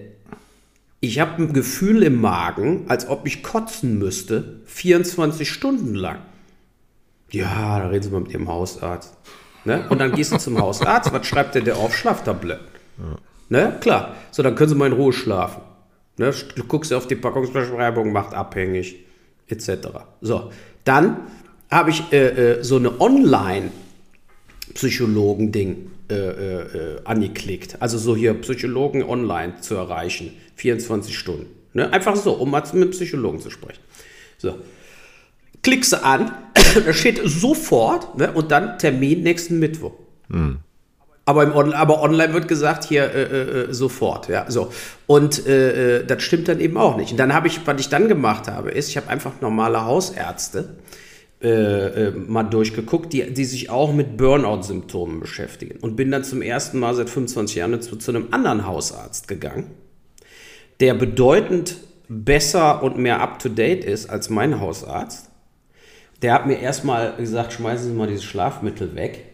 ich 1.00 1.20
habe 1.20 1.44
ein 1.44 1.54
Gefühl 1.54 2.04
im 2.04 2.20
Magen, 2.20 2.86
als 2.88 3.08
ob 3.08 3.28
ich 3.28 3.44
kotzen 3.44 4.00
müsste, 4.00 4.62
24 4.66 5.50
Stunden 5.50 5.94
lang. 5.96 6.20
Ja, 7.32 7.80
da 7.80 7.88
reden 7.88 8.04
Sie 8.04 8.10
mal 8.10 8.22
mit 8.22 8.32
Ihrem 8.32 8.48
Hausarzt. 8.48 9.14
Ne? 9.66 9.86
Und 9.90 10.00
dann 10.00 10.14
gehst 10.14 10.32
du 10.32 10.38
zum 10.38 10.60
Hausarzt, 10.60 11.12
was 11.12 11.26
schreibt 11.26 11.56
der 11.56 11.62
der 11.62 11.78
auf? 11.78 11.96
Schlaftabletten. 11.96 12.66
Ne? 13.50 13.78
Klar. 13.82 14.16
So, 14.32 14.44
dann 14.44 14.56
können 14.56 14.70
Sie 14.70 14.76
mal 14.76 14.88
in 14.88 14.94
Ruhe 14.94 15.14
schlafen. 15.14 15.62
Ne? 16.18 16.34
Du 16.56 16.64
guckst 16.64 16.94
auf 16.94 17.08
die 17.08 17.16
Packungsbeschreibung, 17.16 18.12
macht 18.12 18.34
abhängig, 18.34 18.96
etc. 19.48 19.90
So, 20.22 20.52
dann 20.84 21.18
habe 21.70 21.90
ich 21.90 22.12
äh, 22.14 22.58
äh, 22.60 22.64
so 22.64 22.78
eine 22.78 23.00
Online- 23.02 23.72
Psychologen-Ding 24.74 25.92
äh, 26.10 26.14
äh, 26.14 26.62
äh, 26.62 27.02
angeklickt. 27.04 27.78
Also 27.80 27.98
so 27.98 28.16
hier 28.16 28.34
Psychologen 28.36 29.04
online 29.04 29.62
zu 29.62 29.76
erreichen. 29.76 30.34
24 30.56 31.18
Stunden. 31.18 31.48
Ne? 31.74 31.92
Einfach 31.92 32.16
so, 32.16 32.34
um 32.34 32.52
mal 32.52 32.62
mit 32.62 32.74
einem 32.74 32.92
Psychologen 32.92 33.40
zu 33.40 33.50
sprechen. 33.50 33.82
So. 34.38 34.56
Klickst 35.64 35.94
du 35.94 36.04
an, 36.04 36.32
da 36.86 36.94
steht 36.94 37.22
sofort 37.24 38.18
ne? 38.18 38.32
und 38.32 38.52
dann 38.52 38.78
Termin 38.78 39.24
nächsten 39.24 39.60
Mittwoch. 39.60 39.94
Aber, 41.26 41.44
im 41.44 41.56
On 41.56 41.74
aber 41.74 42.04
online 42.04 42.34
wird 42.34 42.48
gesagt, 42.48 42.84
hier 42.84 43.12
äh, 43.12 43.24
äh, 43.24 43.74
sofort, 43.74 44.30
ja, 44.30 44.46
so. 44.48 44.72
Und 45.08 45.48
äh, 45.48 46.02
äh, 46.02 46.06
das 46.06 46.22
stimmt 46.22 46.48
dann 46.48 46.60
eben 46.60 46.78
auch 46.78 46.98
nicht. 46.98 47.12
Und 47.12 47.18
dann 47.18 47.34
habe 47.34 47.48
ich, 47.48 47.66
was 47.66 47.80
ich 47.80 47.90
dann 47.90 48.08
gemacht 48.08 48.48
habe, 48.48 48.70
ist, 48.70 48.90
ich 48.90 48.98
habe 48.98 49.10
einfach 49.10 49.42
normale 49.42 49.86
Hausärzte 49.86 50.76
äh, 51.42 51.48
äh, 52.08 52.12
mal 52.12 52.44
durchgeguckt, 52.44 53.12
die, 53.14 53.34
die 53.34 53.46
sich 53.46 53.70
auch 53.70 53.94
mit 53.94 54.18
Burnout-Symptomen 54.18 55.20
beschäftigen. 55.20 55.80
Und 55.82 55.96
bin 55.96 56.10
dann 56.12 56.24
zum 56.24 56.42
ersten 56.42 56.80
Mal 56.80 56.96
seit 56.96 57.10
25 57.10 57.58
Jahren 57.58 57.82
zu, 57.82 57.98
zu 57.98 58.12
einem 58.12 58.28
anderen 58.32 58.66
Hausarzt 58.66 59.28
gegangen, 59.28 59.72
der 60.80 60.94
bedeutend 60.94 61.78
besser 62.08 62.84
und 62.84 62.98
mehr 62.98 63.22
up-to-date 63.22 63.84
ist 63.84 64.10
als 64.10 64.30
mein 64.30 64.60
Hausarzt. 64.60 65.30
Der 66.22 66.34
hat 66.34 66.46
mir 66.48 66.60
erstmal 66.60 67.16
gesagt, 67.18 67.54
schmeißen 67.54 67.90
Sie 67.90 67.94
mal 67.96 68.08
dieses 68.08 68.24
Schlafmittel 68.24 68.96
weg. 68.96 69.26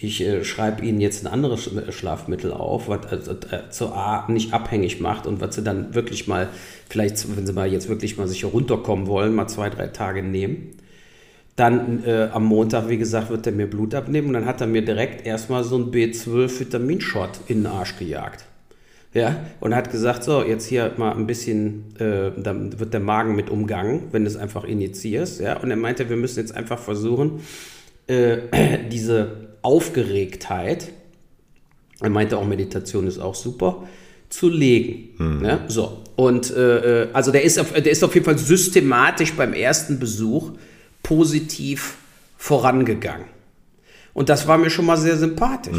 Ich 0.00 0.20
äh, 0.22 0.44
schreibe 0.44 0.84
Ihnen 0.84 1.00
jetzt 1.00 1.24
ein 1.24 1.32
anderes 1.32 1.68
Sch- 1.68 1.92
Schlafmittel 1.92 2.52
auf, 2.52 2.88
was 2.88 3.28
äh, 3.28 3.32
äh, 3.54 3.70
zur 3.70 3.96
A 3.96 4.24
nicht 4.30 4.52
abhängig 4.52 5.00
macht 5.00 5.26
und 5.26 5.40
was 5.40 5.56
Sie 5.56 5.62
dann 5.62 5.94
wirklich 5.94 6.28
mal, 6.28 6.48
vielleicht, 6.88 7.36
wenn 7.36 7.46
Sie 7.46 7.52
mal 7.52 7.70
jetzt 7.70 7.88
wirklich 7.88 8.16
mal 8.16 8.28
sich 8.28 8.44
runterkommen 8.44 9.06
wollen, 9.08 9.34
mal 9.34 9.48
zwei, 9.48 9.68
drei 9.70 9.88
Tage 9.88 10.22
nehmen. 10.22 10.76
Dann 11.58 12.04
äh, 12.04 12.28
am 12.32 12.44
Montag, 12.44 12.88
wie 12.88 12.98
gesagt, 12.98 13.30
wird 13.30 13.44
er 13.44 13.52
mir 13.52 13.68
Blut 13.68 13.92
abnehmen 13.92 14.28
und 14.28 14.34
dann 14.34 14.46
hat 14.46 14.60
er 14.60 14.68
mir 14.68 14.84
direkt 14.84 15.26
erstmal 15.26 15.64
so 15.64 15.74
einen 15.74 15.90
B12-Vitaminshot 15.90 17.30
in 17.48 17.64
den 17.64 17.66
Arsch 17.66 17.98
gejagt. 17.98 18.44
Ja, 19.12 19.40
und 19.58 19.74
hat 19.74 19.90
gesagt, 19.90 20.22
so, 20.22 20.44
jetzt 20.44 20.66
hier 20.66 20.92
mal 20.98 21.16
ein 21.16 21.26
bisschen, 21.26 21.96
äh, 21.98 22.30
dann 22.40 22.78
wird 22.78 22.92
der 22.92 23.00
Magen 23.00 23.34
mit 23.34 23.50
umgangen, 23.50 24.04
wenn 24.12 24.22
du 24.22 24.30
es 24.30 24.36
einfach 24.36 24.62
injizierst. 24.62 25.40
Ja, 25.40 25.56
und 25.56 25.72
er 25.72 25.76
meinte, 25.76 26.08
wir 26.08 26.16
müssen 26.16 26.38
jetzt 26.38 26.54
einfach 26.54 26.78
versuchen, 26.78 27.40
äh, 28.06 28.36
diese 28.92 29.48
Aufgeregtheit, 29.62 30.92
er 32.00 32.10
meinte 32.10 32.38
auch, 32.38 32.46
Meditation 32.46 33.08
ist 33.08 33.18
auch 33.18 33.34
super, 33.34 33.82
zu 34.28 34.48
legen. 34.48 35.40
Ja, 35.42 35.64
so. 35.66 36.04
Und 36.14 36.54
äh, 36.54 37.02
äh, 37.02 37.08
also 37.12 37.32
der 37.32 37.42
ist, 37.42 37.58
auf, 37.58 37.72
der 37.72 37.90
ist 37.90 38.04
auf 38.04 38.14
jeden 38.14 38.26
Fall 38.26 38.38
systematisch 38.38 39.32
beim 39.32 39.54
ersten 39.54 39.98
Besuch 39.98 40.52
positiv 41.08 41.96
vorangegangen. 42.36 43.28
Und 44.12 44.28
das 44.28 44.46
war 44.46 44.58
mir 44.58 44.68
schon 44.68 44.84
mal 44.84 44.98
sehr 44.98 45.16
sympathisch. 45.16 45.78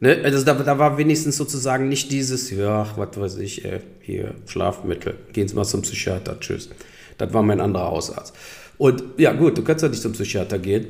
Ne? 0.00 0.20
Also 0.24 0.44
da, 0.44 0.54
da 0.54 0.78
war 0.78 0.98
wenigstens 0.98 1.36
sozusagen 1.36 1.88
nicht 1.88 2.10
dieses, 2.10 2.50
ja, 2.50 2.86
was 2.96 3.16
weiß 3.16 3.36
ich, 3.38 3.64
äh, 3.64 3.80
hier, 4.00 4.34
Schlafmittel, 4.46 5.14
gehen 5.32 5.46
Sie 5.46 5.54
mal 5.54 5.64
zum 5.64 5.82
Psychiater, 5.82 6.40
tschüss. 6.40 6.70
Das 7.18 7.32
war 7.32 7.42
mein 7.44 7.60
anderer 7.60 7.86
Hausarzt. 7.86 8.34
Und 8.76 9.04
ja, 9.16 9.32
gut, 9.32 9.56
du 9.56 9.62
kannst 9.62 9.84
ja 9.84 9.88
nicht 9.88 10.02
zum 10.02 10.12
Psychiater 10.12 10.58
gehen, 10.58 10.86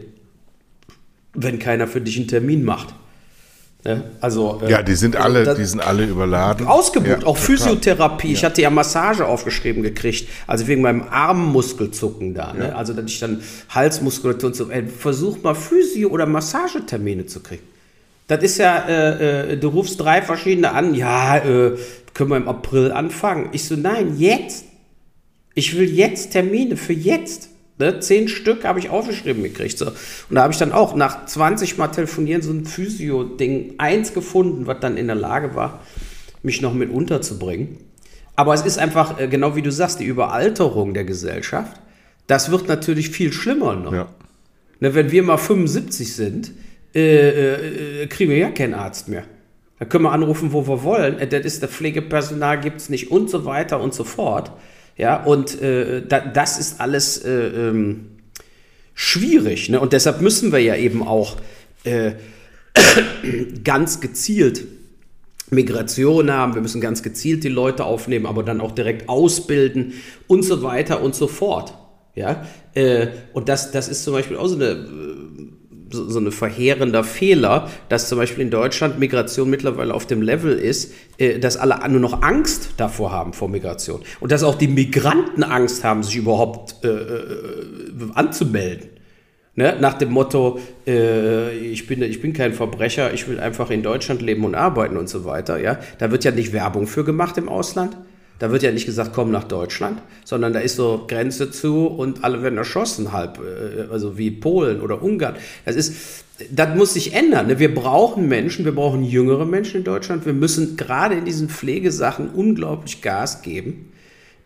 wenn 1.34 1.58
keiner 1.58 1.86
für 1.86 2.00
dich 2.00 2.16
einen 2.16 2.28
Termin 2.28 2.64
macht. 2.64 2.94
Ne? 3.84 4.02
Also, 4.20 4.60
äh, 4.64 4.70
Ja, 4.70 4.82
die 4.82 4.94
sind 4.94 5.14
alle, 5.14 5.44
das- 5.44 5.58
die 5.58 5.64
sind 5.66 5.80
alle 5.80 6.04
überladen. 6.04 6.66
Ausgebucht, 6.66 7.08
Ja, 7.22 7.26
auch 7.26 7.36
total. 7.36 7.44
Physiotherapie. 7.44 8.32
Ich 8.32 8.42
hatte 8.44 8.62
ja 8.62 8.70
Massage 8.70 9.26
aufgeschrieben 9.26 9.82
gekriegt, 9.82 10.26
also 10.46 10.66
wegen 10.66 10.80
meinem 10.80 11.02
Armmuskelzucken 11.10 12.32
da. 12.34 12.54
Ne? 12.54 12.74
Also, 12.74 12.94
dass 12.94 13.04
ich 13.06 13.20
dann 13.20 13.42
Halsmuskulatur 13.68 14.48
und 14.48 14.56
so. 14.56 14.70
Ey, 14.70 14.86
versuch 14.86 15.42
mal 15.42 15.54
Physio- 15.54 16.08
oder 16.08 16.24
Massagetermine 16.26 17.26
zu 17.26 17.40
kriegen. 17.40 17.62
Das 18.26 18.42
ist 18.42 18.56
ja, 18.56 18.78
äh, 18.88 19.52
äh, 19.52 19.56
du 19.58 19.68
rufst 19.68 20.00
drei 20.00 20.22
verschiedene 20.22 20.72
an, 20.72 20.94
ja, 20.94 21.36
äh, 21.36 21.76
können 22.14 22.30
wir 22.30 22.38
im 22.38 22.48
April 22.48 22.90
anfangen. 22.90 23.50
Ich 23.52 23.64
so, 23.66 23.76
nein, 23.76 24.14
jetzt. 24.18 24.64
Ich 25.54 25.76
will 25.76 25.90
jetzt 25.90 26.30
Termine 26.32 26.76
für 26.78 26.94
jetzt. 26.94 27.50
Ne? 27.78 28.00
Zehn 28.00 28.28
Stück 28.28 28.64
habe 28.64 28.78
ich 28.78 28.90
aufgeschrieben 28.90 29.42
gekriegt. 29.42 29.78
So. 29.78 29.86
Und 29.86 29.96
da 30.30 30.42
habe 30.42 30.52
ich 30.52 30.58
dann 30.58 30.72
auch 30.72 30.94
nach 30.94 31.26
20 31.26 31.76
Mal 31.76 31.88
telefonieren 31.88 32.42
so 32.42 32.52
ein 32.52 32.64
Physio-Ding 32.66 33.74
eins 33.78 34.14
gefunden, 34.14 34.66
was 34.66 34.78
dann 34.80 34.96
in 34.96 35.06
der 35.06 35.16
Lage 35.16 35.54
war, 35.54 35.80
mich 36.42 36.62
noch 36.62 36.74
mit 36.74 36.90
unterzubringen. 36.90 37.78
Aber 38.36 38.54
es 38.54 38.62
ist 38.62 38.78
einfach, 38.78 39.18
äh, 39.20 39.28
genau 39.28 39.56
wie 39.56 39.62
du 39.62 39.70
sagst, 39.70 40.00
die 40.00 40.04
Überalterung 40.04 40.94
der 40.94 41.04
Gesellschaft. 41.04 41.80
Das 42.26 42.50
wird 42.50 42.68
natürlich 42.68 43.10
viel 43.10 43.32
schlimmer 43.32 43.74
noch. 43.76 43.92
Ja. 43.92 44.08
Ne, 44.80 44.94
wenn 44.94 45.10
wir 45.10 45.22
mal 45.22 45.36
75 45.36 46.14
sind, 46.14 46.52
äh, 46.94 48.02
äh, 48.02 48.06
kriegen 48.06 48.30
wir 48.30 48.38
ja 48.38 48.50
keinen 48.50 48.74
Arzt 48.74 49.08
mehr. 49.08 49.24
Da 49.78 49.84
können 49.84 50.04
wir 50.04 50.12
anrufen, 50.12 50.52
wo 50.52 50.66
wir 50.66 50.82
wollen. 50.82 51.18
Äh, 51.18 51.26
Das 51.26 51.44
ist 51.44 51.62
der 51.62 51.68
Pflegepersonal 51.68 52.60
gibt 52.60 52.80
es 52.80 52.88
nicht 52.88 53.10
und 53.10 53.30
so 53.30 53.44
weiter 53.44 53.80
und 53.80 53.94
so 53.94 54.04
fort. 54.04 54.52
Ja, 54.96 55.22
und 55.24 55.60
äh, 55.60 56.02
da, 56.06 56.20
das 56.20 56.58
ist 56.58 56.80
alles 56.80 57.18
äh, 57.18 57.30
ähm, 57.30 58.10
schwierig. 58.94 59.68
Ne? 59.68 59.80
Und 59.80 59.92
deshalb 59.92 60.20
müssen 60.20 60.52
wir 60.52 60.60
ja 60.60 60.76
eben 60.76 61.02
auch 61.06 61.36
äh, 61.84 62.12
ganz 63.64 64.00
gezielt 64.00 64.64
Migration 65.50 66.30
haben, 66.32 66.54
wir 66.54 66.62
müssen 66.62 66.80
ganz 66.80 67.02
gezielt 67.02 67.44
die 67.44 67.48
Leute 67.48 67.84
aufnehmen, 67.84 68.26
aber 68.26 68.42
dann 68.42 68.60
auch 68.60 68.72
direkt 68.72 69.08
ausbilden 69.08 69.92
und 70.26 70.42
so 70.42 70.62
weiter 70.62 71.02
und 71.02 71.14
so 71.14 71.28
fort. 71.28 71.74
Ja, 72.14 72.46
äh, 72.74 73.08
und 73.32 73.48
das, 73.48 73.72
das 73.72 73.88
ist 73.88 74.04
zum 74.04 74.12
Beispiel 74.14 74.36
auch 74.36 74.46
so 74.46 74.54
eine, 74.54 74.66
äh, 74.66 74.86
so, 75.94 76.08
so 76.10 76.18
eine 76.18 76.32
verheerender 76.32 77.04
Fehler, 77.04 77.70
dass 77.88 78.08
zum 78.08 78.18
Beispiel 78.18 78.44
in 78.44 78.50
Deutschland 78.50 78.98
Migration 78.98 79.48
mittlerweile 79.48 79.94
auf 79.94 80.06
dem 80.06 80.20
Level 80.20 80.52
ist, 80.52 80.92
äh, 81.18 81.38
dass 81.38 81.56
alle 81.56 81.88
nur 81.88 82.00
noch 82.00 82.22
Angst 82.22 82.74
davor 82.76 83.12
haben 83.12 83.32
vor 83.32 83.48
Migration 83.48 84.02
und 84.20 84.32
dass 84.32 84.42
auch 84.42 84.56
die 84.56 84.68
Migranten 84.68 85.42
Angst 85.42 85.84
haben, 85.84 86.02
sich 86.02 86.16
überhaupt 86.16 86.84
äh, 86.84 86.88
äh, 86.88 87.64
anzumelden. 88.14 88.90
Ne? 89.56 89.76
Nach 89.80 89.94
dem 89.94 90.10
Motto, 90.10 90.58
äh, 90.86 91.56
ich, 91.56 91.86
bin, 91.86 92.02
ich 92.02 92.20
bin 92.20 92.32
kein 92.32 92.52
Verbrecher, 92.52 93.14
ich 93.14 93.28
will 93.28 93.38
einfach 93.38 93.70
in 93.70 93.82
Deutschland 93.82 94.20
leben 94.20 94.44
und 94.44 94.54
arbeiten 94.54 94.96
und 94.96 95.08
so 95.08 95.24
weiter. 95.24 95.60
Ja? 95.60 95.78
Da 95.98 96.10
wird 96.10 96.24
ja 96.24 96.32
nicht 96.32 96.52
Werbung 96.52 96.86
für 96.86 97.04
gemacht 97.04 97.38
im 97.38 97.48
Ausland. 97.48 97.96
Da 98.38 98.50
wird 98.50 98.62
ja 98.62 98.72
nicht 98.72 98.86
gesagt, 98.86 99.12
komm 99.14 99.30
nach 99.30 99.44
Deutschland, 99.44 100.02
sondern 100.24 100.52
da 100.52 100.58
ist 100.58 100.76
so 100.76 101.04
Grenze 101.06 101.50
zu 101.50 101.86
und 101.86 102.24
alle 102.24 102.42
werden 102.42 102.58
erschossen, 102.58 103.12
halb, 103.12 103.38
äh, 103.38 103.92
also 103.92 104.18
wie 104.18 104.30
Polen 104.30 104.80
oder 104.80 105.02
Ungarn. 105.02 105.36
Das 105.64 105.76
ist, 105.76 105.94
das 106.50 106.76
muss 106.76 106.94
sich 106.94 107.14
ändern. 107.14 107.46
Ne? 107.46 107.58
Wir 107.58 107.72
brauchen 107.72 108.28
Menschen, 108.28 108.64
wir 108.64 108.74
brauchen 108.74 109.04
jüngere 109.04 109.44
Menschen 109.44 109.78
in 109.78 109.84
Deutschland. 109.84 110.26
Wir 110.26 110.32
müssen 110.32 110.76
gerade 110.76 111.14
in 111.14 111.24
diesen 111.24 111.48
Pflegesachen 111.48 112.30
unglaublich 112.30 113.02
Gas 113.02 113.42
geben, 113.42 113.92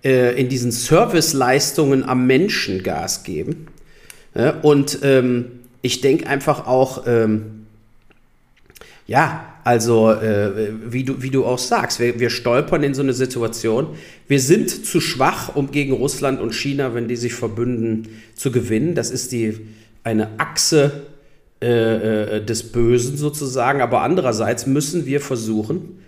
äh, 0.05 0.39
in 0.39 0.49
diesen 0.49 0.71
Serviceleistungen 0.71 2.05
am 2.05 2.27
Menschen 2.27 2.83
Gas 2.83 3.25
geben. 3.25 3.69
Ja, 4.35 4.61
und 4.61 4.99
ähm, 5.03 5.47
ich 5.81 6.03
denke 6.03 6.27
einfach 6.27 6.67
auch, 6.67 7.05
ähm, 7.07 7.67
ja, 9.09 9.55
also 9.65 10.11
äh, 10.13 10.71
wie, 10.87 11.03
du, 11.03 11.23
wie 11.23 11.31
du 11.31 11.45
auch 11.45 11.59
sagst, 11.59 11.99
wir, 11.99 12.21
wir 12.21 12.29
stolpern 12.29 12.83
in 12.83 12.93
so 12.93 13.03
eine 13.03 13.15
Situation. 13.15 13.89
Wir 14.29 14.39
sind 14.39 14.71
zu 14.71 15.01
schwach, 15.01 15.57
um 15.57 15.71
gegen 15.71 15.95
Russland 15.95 16.41
und 16.41 16.55
China, 16.55 16.95
wenn 16.95 17.09
die 17.09 17.17
sich 17.17 17.33
verbünden, 17.33 18.09
zu 18.35 18.53
gewinnen. 18.53 18.95
Das 18.95 19.11
ist 19.11 19.33
die, 19.33 19.57
eine 20.05 20.39
Achse 20.39 21.07
äh, 21.63 22.37
äh, 22.37 22.45
des 22.45 22.71
Bösen 22.71 23.17
sozusagen. 23.17 23.81
Aber 23.81 24.03
andererseits 24.03 24.67
müssen 24.67 25.07
wir 25.07 25.23
versuchen, 25.23 26.01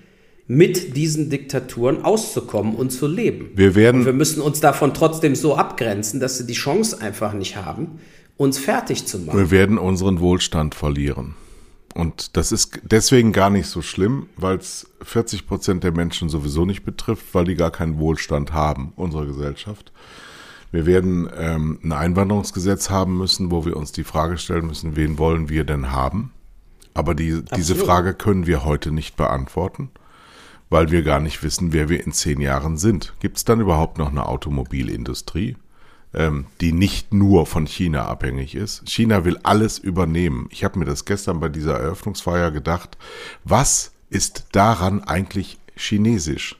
mit 0.47 0.95
diesen 0.97 1.31
Diktaturen 1.31 2.05
auszukommen 2.05 2.75
und 2.75 2.91
zu 2.91 3.07
leben. 3.07 3.49
Wir 3.55 3.75
werden- 3.75 4.01
und 4.01 4.07
wir 4.07 4.13
müssen 4.13 4.43
uns 4.43 4.61
davon 4.61 4.93
trotzdem 4.93 5.35
so 5.35 5.57
abgrenzen, 5.57 6.21
dass 6.21 6.37
sie 6.37 6.47
die 6.47 6.53
Chance 6.53 7.01
einfach 7.01 7.33
nicht 7.33 7.57
haben, 7.57 8.01
uns 8.37 8.59
fertig 8.59 9.07
zu 9.07 9.21
machen. 9.21 9.39
Wir 9.39 9.51
werden 9.51 9.79
unseren 9.79 10.21
Wohlstand 10.21 10.75
verlieren. 10.75 11.35
Und 11.95 12.37
das 12.37 12.53
ist 12.53 12.81
deswegen 12.83 13.33
gar 13.33 13.51
nicht 13.51 13.67
so 13.67 13.83
schlimm, 13.83 14.29
weil 14.37 14.59
es 14.59 14.91
40 15.03 15.47
Prozent 15.47 15.85
der 15.85 15.93
Menschen 15.93 16.29
sowieso 16.29 16.65
nicht 16.65 16.85
betrifft, 16.85 17.27
weil 17.33 17.45
die 17.45 17.57
gar 17.57 17.71
keinen 17.71 17.99
Wohlstand 17.99 18.53
haben, 18.53 18.93
unsere 18.97 19.27
Gesellschaft. 19.27 19.93
Wir 20.73 20.87
werden 20.87 21.29
ähm, 21.37 21.81
ein 21.83 21.93
Einwanderungsgesetz 21.93 22.91
haben 22.91 23.19
müssen, 23.19 23.51
wo 23.51 23.65
wir 23.65 23.77
uns 23.77 23.91
die 23.91 24.05
Frage 24.05 24.39
stellen 24.39 24.67
müssen, 24.67 24.95
wen 24.95 25.19
wollen 25.19 25.49
wir 25.49 25.65
denn 25.65 25.91
haben? 25.91 26.33
Aber 26.95 27.15
die, 27.15 27.43
diese 27.57 27.75
Frage 27.75 28.15
können 28.15 28.47
wir 28.47 28.65
heute 28.65 28.93
nicht 28.93 29.17
beantworten, 29.17 29.91
weil 30.69 30.91
wir 30.91 31.03
gar 31.03 31.21
nicht 31.21 31.43
wissen, 31.43 31.73
wer 31.73 31.89
wir 31.89 32.05
in 32.05 32.13
zehn 32.13 32.41
Jahren 32.41 32.77
sind. 32.77 33.15
Gibt 33.21 33.37
es 33.37 33.45
dann 33.45 33.61
überhaupt 33.61 33.99
noch 33.99 34.11
eine 34.11 34.27
Automobilindustrie? 34.27 35.57
Ähm, 36.15 36.47
die 36.61 36.73
nicht 36.73 37.13
nur 37.13 37.47
von 37.47 37.67
China 37.67 38.07
abhängig 38.07 38.55
ist. 38.55 38.89
China 38.89 39.25
will 39.25 39.39
alles 39.43 39.79
übernehmen. 39.79 40.49
Ich 40.51 40.65
habe 40.65 40.79
mir 40.79 40.85
das 40.85 41.05
gestern 41.05 41.41
bei 41.41 41.49
dieser 41.49 41.79
Eröffnungsfeier 41.79 42.51
gedacht. 42.51 42.97
Was 43.45 43.93
ist 44.09 44.47
daran 44.53 45.05
eigentlich 45.05 45.59
chinesisch? 45.77 46.57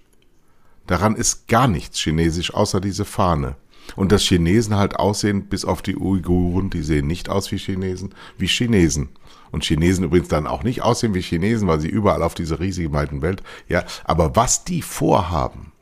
Daran 0.87 1.15
ist 1.15 1.49
gar 1.49 1.69
nichts 1.69 1.99
chinesisch, 1.99 2.55
außer 2.55 2.81
diese 2.81 3.05
Fahne. 3.05 3.57
Und 3.97 4.13
dass 4.13 4.23
Chinesen 4.23 4.77
halt 4.77 4.97
aussehen, 4.97 5.47
bis 5.47 5.65
auf 5.65 5.83
die 5.83 5.97
Uiguren, 5.97 6.71
die 6.71 6.83
sehen 6.83 7.07
nicht 7.07 7.29
aus 7.29 7.51
wie 7.51 7.59
Chinesen, 7.59 8.15
wie 8.39 8.47
Chinesen. 8.47 9.09
Und 9.51 9.65
Chinesen 9.65 10.05
übrigens 10.05 10.29
dann 10.29 10.47
auch 10.47 10.63
nicht 10.63 10.83
aussehen 10.83 11.15
wie 11.15 11.23
Chinesen, 11.23 11.67
weil 11.67 11.81
sie 11.81 11.89
überall 11.89 12.23
auf 12.23 12.35
dieser 12.35 12.61
riesigen 12.61 12.93
weiten 12.93 13.21
Welt, 13.23 13.43
ja. 13.69 13.85
Aber 14.05 14.37
was 14.37 14.65
die 14.65 14.83
vorhaben, 14.83 15.73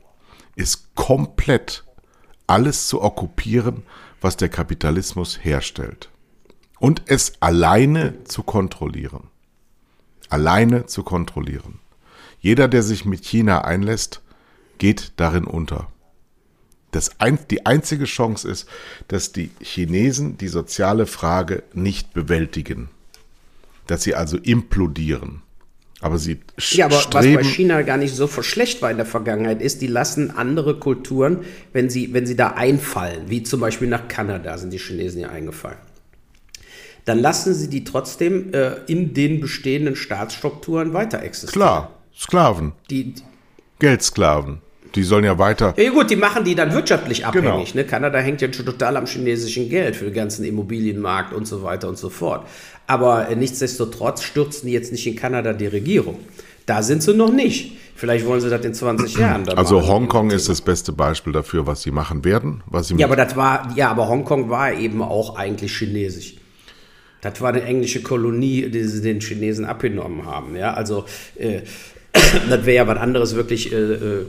ist 0.56 0.94
komplett 0.94 1.84
alles 2.48 2.88
zu 2.88 3.02
okkupieren, 3.02 3.84
was 4.20 4.36
der 4.36 4.48
Kapitalismus 4.48 5.44
herstellt. 5.44 6.10
Und 6.80 7.02
es 7.06 7.34
alleine 7.40 8.24
zu 8.24 8.42
kontrollieren. 8.42 9.28
Alleine 10.28 10.86
zu 10.86 11.02
kontrollieren. 11.02 11.80
Jeder, 12.40 12.68
der 12.68 12.82
sich 12.82 13.04
mit 13.04 13.24
China 13.24 13.62
einlässt, 13.62 14.22
geht 14.78 15.12
darin 15.16 15.44
unter. 15.44 15.88
Das 16.90 17.20
ein, 17.20 17.38
die 17.50 17.66
einzige 17.66 18.04
Chance 18.04 18.48
ist, 18.48 18.68
dass 19.08 19.32
die 19.32 19.50
Chinesen 19.60 20.38
die 20.38 20.48
soziale 20.48 21.06
Frage 21.06 21.62
nicht 21.74 22.14
bewältigen. 22.14 22.88
Dass 23.86 24.02
sie 24.02 24.14
also 24.14 24.38
implodieren. 24.38 25.42
Aber 26.00 26.18
sie 26.18 26.38
Ja, 26.58 26.86
aber 26.86 26.96
was 26.96 27.10
bei 27.10 27.42
China 27.42 27.82
gar 27.82 27.96
nicht 27.96 28.14
so 28.14 28.28
schlecht 28.28 28.82
war 28.82 28.90
in 28.90 28.98
der 28.98 29.06
Vergangenheit, 29.06 29.60
ist, 29.60 29.82
die 29.82 29.88
lassen 29.88 30.30
andere 30.30 30.78
Kulturen, 30.78 31.40
wenn 31.72 31.90
sie, 31.90 32.14
wenn 32.14 32.26
sie 32.26 32.36
da 32.36 32.48
einfallen, 32.50 33.24
wie 33.28 33.42
zum 33.42 33.60
Beispiel 33.60 33.88
nach 33.88 34.06
Kanada 34.06 34.56
sind 34.58 34.72
die 34.72 34.78
Chinesen 34.78 35.22
ja 35.22 35.30
eingefallen, 35.30 35.78
dann 37.04 37.18
lassen 37.18 37.52
sie 37.52 37.68
die 37.68 37.82
trotzdem 37.82 38.52
äh, 38.52 38.76
in 38.86 39.12
den 39.12 39.40
bestehenden 39.40 39.96
Staatsstrukturen 39.96 40.92
weiter 40.92 41.22
existieren. 41.22 41.52
Klar, 41.52 41.90
Sklaven. 42.14 42.72
Die, 42.90 43.14
Geldsklaven. 43.80 44.60
Die 44.94 45.02
sollen 45.02 45.24
ja 45.24 45.38
weiter. 45.38 45.74
Ja 45.76 45.90
gut, 45.90 46.10
die 46.10 46.16
machen 46.16 46.44
die 46.44 46.54
dann 46.54 46.72
wirtschaftlich 46.72 47.26
abhängig. 47.26 47.72
Genau. 47.72 47.82
Ne? 47.82 47.84
Kanada 47.84 48.18
hängt 48.18 48.40
ja 48.40 48.52
schon 48.52 48.64
total 48.64 48.96
am 48.96 49.06
chinesischen 49.06 49.68
Geld 49.68 49.96
für 49.96 50.06
den 50.06 50.14
ganzen 50.14 50.44
Immobilienmarkt 50.44 51.34
und 51.34 51.46
so 51.46 51.62
weiter 51.62 51.88
und 51.88 51.98
so 51.98 52.08
fort. 52.08 52.46
Aber 52.88 53.28
nichtsdestotrotz 53.36 54.22
stürzen 54.22 54.66
die 54.66 54.72
jetzt 54.72 54.90
nicht 54.90 55.06
in 55.06 55.14
Kanada 55.14 55.52
die 55.52 55.66
Regierung. 55.66 56.16
Da 56.66 56.82
sind 56.82 57.02
sie 57.02 57.14
noch 57.14 57.32
nicht. 57.32 57.76
Vielleicht 57.94 58.26
wollen 58.26 58.40
sie 58.40 58.48
das 58.48 58.64
in 58.64 58.74
20 58.74 59.14
Jahren. 59.18 59.44
Dann 59.44 59.58
also 59.58 59.86
Hongkong 59.86 60.30
ist 60.30 60.48
das 60.48 60.62
beste 60.62 60.92
Beispiel 60.92 61.32
dafür, 61.32 61.66
was 61.66 61.82
sie 61.82 61.90
machen 61.90 62.24
werden. 62.24 62.62
Was 62.66 62.88
sie 62.88 62.96
ja, 62.96 63.06
aber 63.06 63.16
das 63.16 63.36
war, 63.36 63.72
ja, 63.76 63.90
aber 63.90 64.08
Hongkong 64.08 64.48
war 64.48 64.72
eben 64.72 65.02
auch 65.02 65.36
eigentlich 65.36 65.76
chinesisch. 65.76 66.36
Das 67.20 67.40
war 67.40 67.50
eine 67.50 67.62
englische 67.62 68.02
Kolonie, 68.02 68.70
die 68.70 68.84
sie 68.84 69.02
den 69.02 69.20
Chinesen 69.20 69.64
abgenommen 69.64 70.24
haben. 70.24 70.56
Ja, 70.56 70.72
also 70.74 71.04
äh, 71.36 71.62
das 72.48 72.64
wäre 72.64 72.76
ja 72.76 72.86
was 72.86 72.98
anderes 72.98 73.34
wirklich, 73.34 73.72
äh, 73.72 73.76
äh, 73.76 74.26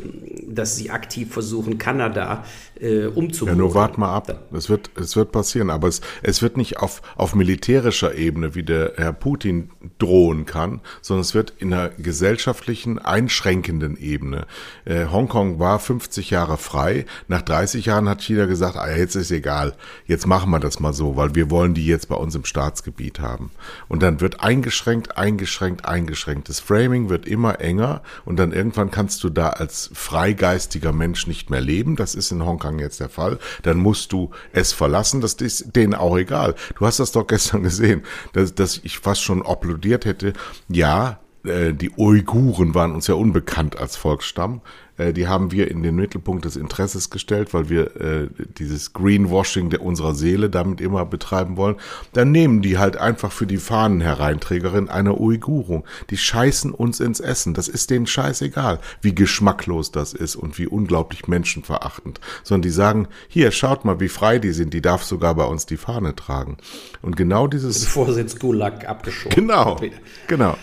dass 0.48 0.76
sie 0.76 0.90
aktiv 0.90 1.32
versuchen, 1.32 1.78
Kanada 1.78 2.44
äh, 2.80 3.06
umzubringen. 3.06 3.60
Ja, 3.60 3.66
nur 3.66 3.76
wart 3.76 3.98
mal 3.98 4.14
ab. 4.14 4.48
Es 4.54 4.70
wird, 4.70 4.92
es 4.96 5.16
wird 5.16 5.32
passieren, 5.32 5.70
aber 5.70 5.88
es, 5.88 6.02
es 6.22 6.42
wird 6.42 6.58
nicht 6.58 6.78
auf, 6.80 7.02
auf 7.16 7.36
militärischer 7.36 8.16
Ebene, 8.16 8.56
wie 8.56 8.64
der 8.64 8.94
Herr 8.96 9.14
Putin 9.14 9.70
drohen 9.98 10.46
kann, 10.46 10.82
sondern 11.02 11.22
es 11.22 11.34
wird 11.34 11.54
in 11.58 11.74
einer 11.74 11.90
gesellschaftlichen, 11.90 13.00
einschränkenden 13.00 13.98
Ebene. 13.98 14.46
Äh, 14.86 15.06
Hongkong 15.08 15.60
war 15.60 15.80
50 15.80 16.30
Jahre 16.30 16.58
frei. 16.58 17.06
Nach 17.28 17.42
30 17.42 17.86
Jahren 17.86 18.08
hat 18.08 18.22
China 18.22 18.46
gesagt, 18.46 18.78
ah, 18.78 18.90
jetzt 18.90 19.16
ist 19.16 19.32
egal, 19.32 19.76
jetzt 20.06 20.28
machen 20.28 20.50
wir 20.52 20.60
das 20.60 20.80
mal 20.80 20.94
so, 20.94 21.16
weil 21.16 21.36
wir 21.36 21.50
wollen 21.50 21.74
die 21.74 21.86
jetzt 21.86 22.10
bei 22.10 22.16
uns 22.16 22.36
im 22.36 22.46
Staatsgebiet 22.46 23.20
haben. 23.20 23.52
Und 23.88 24.04
dann 24.04 24.22
wird 24.22 24.42
eingeschränkt, 24.42 25.18
eingeschränkt, 25.18 25.86
eingeschränkt. 25.86 26.50
Das 26.50 26.60
Framing 26.60 27.10
wird 27.10 27.26
immer 27.28 27.60
enger 27.60 28.02
und 28.26 28.38
dann 28.38 28.52
irgendwann 28.52 28.92
kannst 28.92 29.24
du 29.24 29.30
da 29.30 29.50
als 29.50 29.90
freigeistiger 29.94 30.94
Mensch 30.94 31.28
nicht 31.28 31.50
mehr 31.50 31.62
leben. 31.62 31.96
Das 31.96 32.16
ist 32.16 32.32
in 32.32 32.46
Hongkong 32.46 32.69
jetzt 32.78 33.00
der 33.00 33.10
Fall. 33.10 33.40
Dann 33.64 33.78
musst 33.78 34.12
du 34.12 34.30
es 34.52 34.74
verlassen. 34.74 35.22
Das 35.22 35.34
ist 35.34 35.76
denen 35.76 35.96
auch 35.96 36.18
egal. 36.18 36.54
Du 36.78 36.86
hast 36.86 37.00
das 37.00 37.12
doch 37.12 37.26
gestern 37.26 37.64
gesehen, 37.64 38.04
dass, 38.34 38.54
dass 38.54 38.80
ich 38.84 39.00
fast 39.00 39.24
schon 39.24 39.46
applaudiert 39.46 40.06
hätte. 40.06 40.34
Ja, 40.68 41.20
äh, 41.44 41.74
die 41.74 41.92
Uiguren 41.98 42.76
waren 42.76 42.94
uns 42.94 43.08
ja 43.08 43.16
unbekannt 43.16 43.78
als 43.78 43.96
Volksstamm. 43.96 44.62
Äh, 45.00 45.14
die 45.14 45.28
haben 45.28 45.52
wir 45.52 45.72
in 45.72 45.82
den 45.82 45.96
Mittelpunkt 45.96 46.46
des 46.46 46.56
Interesses 46.56 47.10
gestellt, 47.10 47.54
weil 47.54 47.70
wir 47.70 47.96
äh, 48.00 48.28
dieses 48.58 48.94
Greenwashing 48.94 49.70
der 49.70 49.82
unserer 49.82 50.14
Seele 50.14 50.50
damit 50.50 50.82
immer 50.82 51.06
betreiben 51.06 51.58
wollen. 51.58 51.78
Dann 52.14 52.32
nehmen 52.32 52.62
die 52.62 52.78
halt 52.78 52.98
einfach 52.98 53.32
für 53.32 53.48
die 53.48 53.58
Fahnenhereinträgerin 53.58 54.90
eine 54.90 55.20
Uigurung. 55.20 55.86
Die 56.10 56.18
scheißen 56.18 56.72
uns 56.72 57.00
ins 57.00 57.20
Essen. 57.20 57.54
Das 57.54 57.68
ist 57.68 57.90
denen 57.90 58.06
scheißegal, 58.06 58.80
wie 59.02 59.16
geschmacklos 59.16 59.92
das 59.92 60.14
ist 60.14 60.36
und 60.36 60.58
wie 60.60 60.68
unglaublich 60.68 61.28
menschenverachtend. 61.28 62.20
Sondern 62.44 62.64
die 62.64 62.70
sagen, 62.70 63.08
hier, 63.28 63.52
schaut 63.52 63.86
mal, 63.86 64.00
wie 64.00 64.10
frei 64.10 64.40
die 64.40 64.52
sind. 64.52 64.74
Die 64.74 64.82
darf 64.82 65.04
sogar 65.04 65.36
bei 65.36 65.46
uns 65.46 65.66
die 65.66 65.78
Fahne 65.78 66.16
tragen. 66.16 66.58
Und 67.02 67.16
genau 67.16 67.48
dieses... 67.48 67.84
Ins 67.84 68.40
Gulag 68.40 68.88
abgeschoben 68.88 69.36
Genau, 69.36 69.80
genau. 70.28 70.58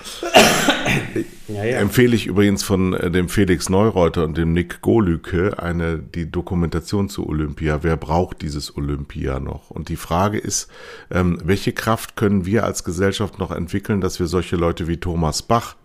Ja, 1.48 1.64
ja. 1.64 1.78
Empfehle 1.78 2.16
ich 2.16 2.26
übrigens 2.26 2.62
von 2.62 2.92
äh, 2.94 3.10
dem 3.10 3.28
Felix 3.28 3.68
Neureuter 3.68 4.24
und 4.24 4.36
dem 4.36 4.52
Nick 4.52 4.80
Golüke 4.82 5.62
eine, 5.62 5.98
die 5.98 6.30
Dokumentation 6.30 7.08
zu 7.08 7.26
Olympia. 7.28 7.82
Wer 7.82 7.96
braucht 7.96 8.42
dieses 8.42 8.76
Olympia 8.76 9.40
noch? 9.40 9.70
Und 9.70 9.88
die 9.88 9.96
Frage 9.96 10.38
ist, 10.38 10.68
ähm, 11.10 11.38
welche 11.44 11.72
Kraft 11.72 12.16
können 12.16 12.46
wir 12.46 12.64
als 12.64 12.84
Gesellschaft 12.84 13.38
noch 13.38 13.50
entwickeln, 13.50 14.00
dass 14.00 14.18
wir 14.18 14.26
solche 14.26 14.56
Leute 14.56 14.88
wie 14.88 14.98
Thomas 14.98 15.42
Bach 15.42 15.76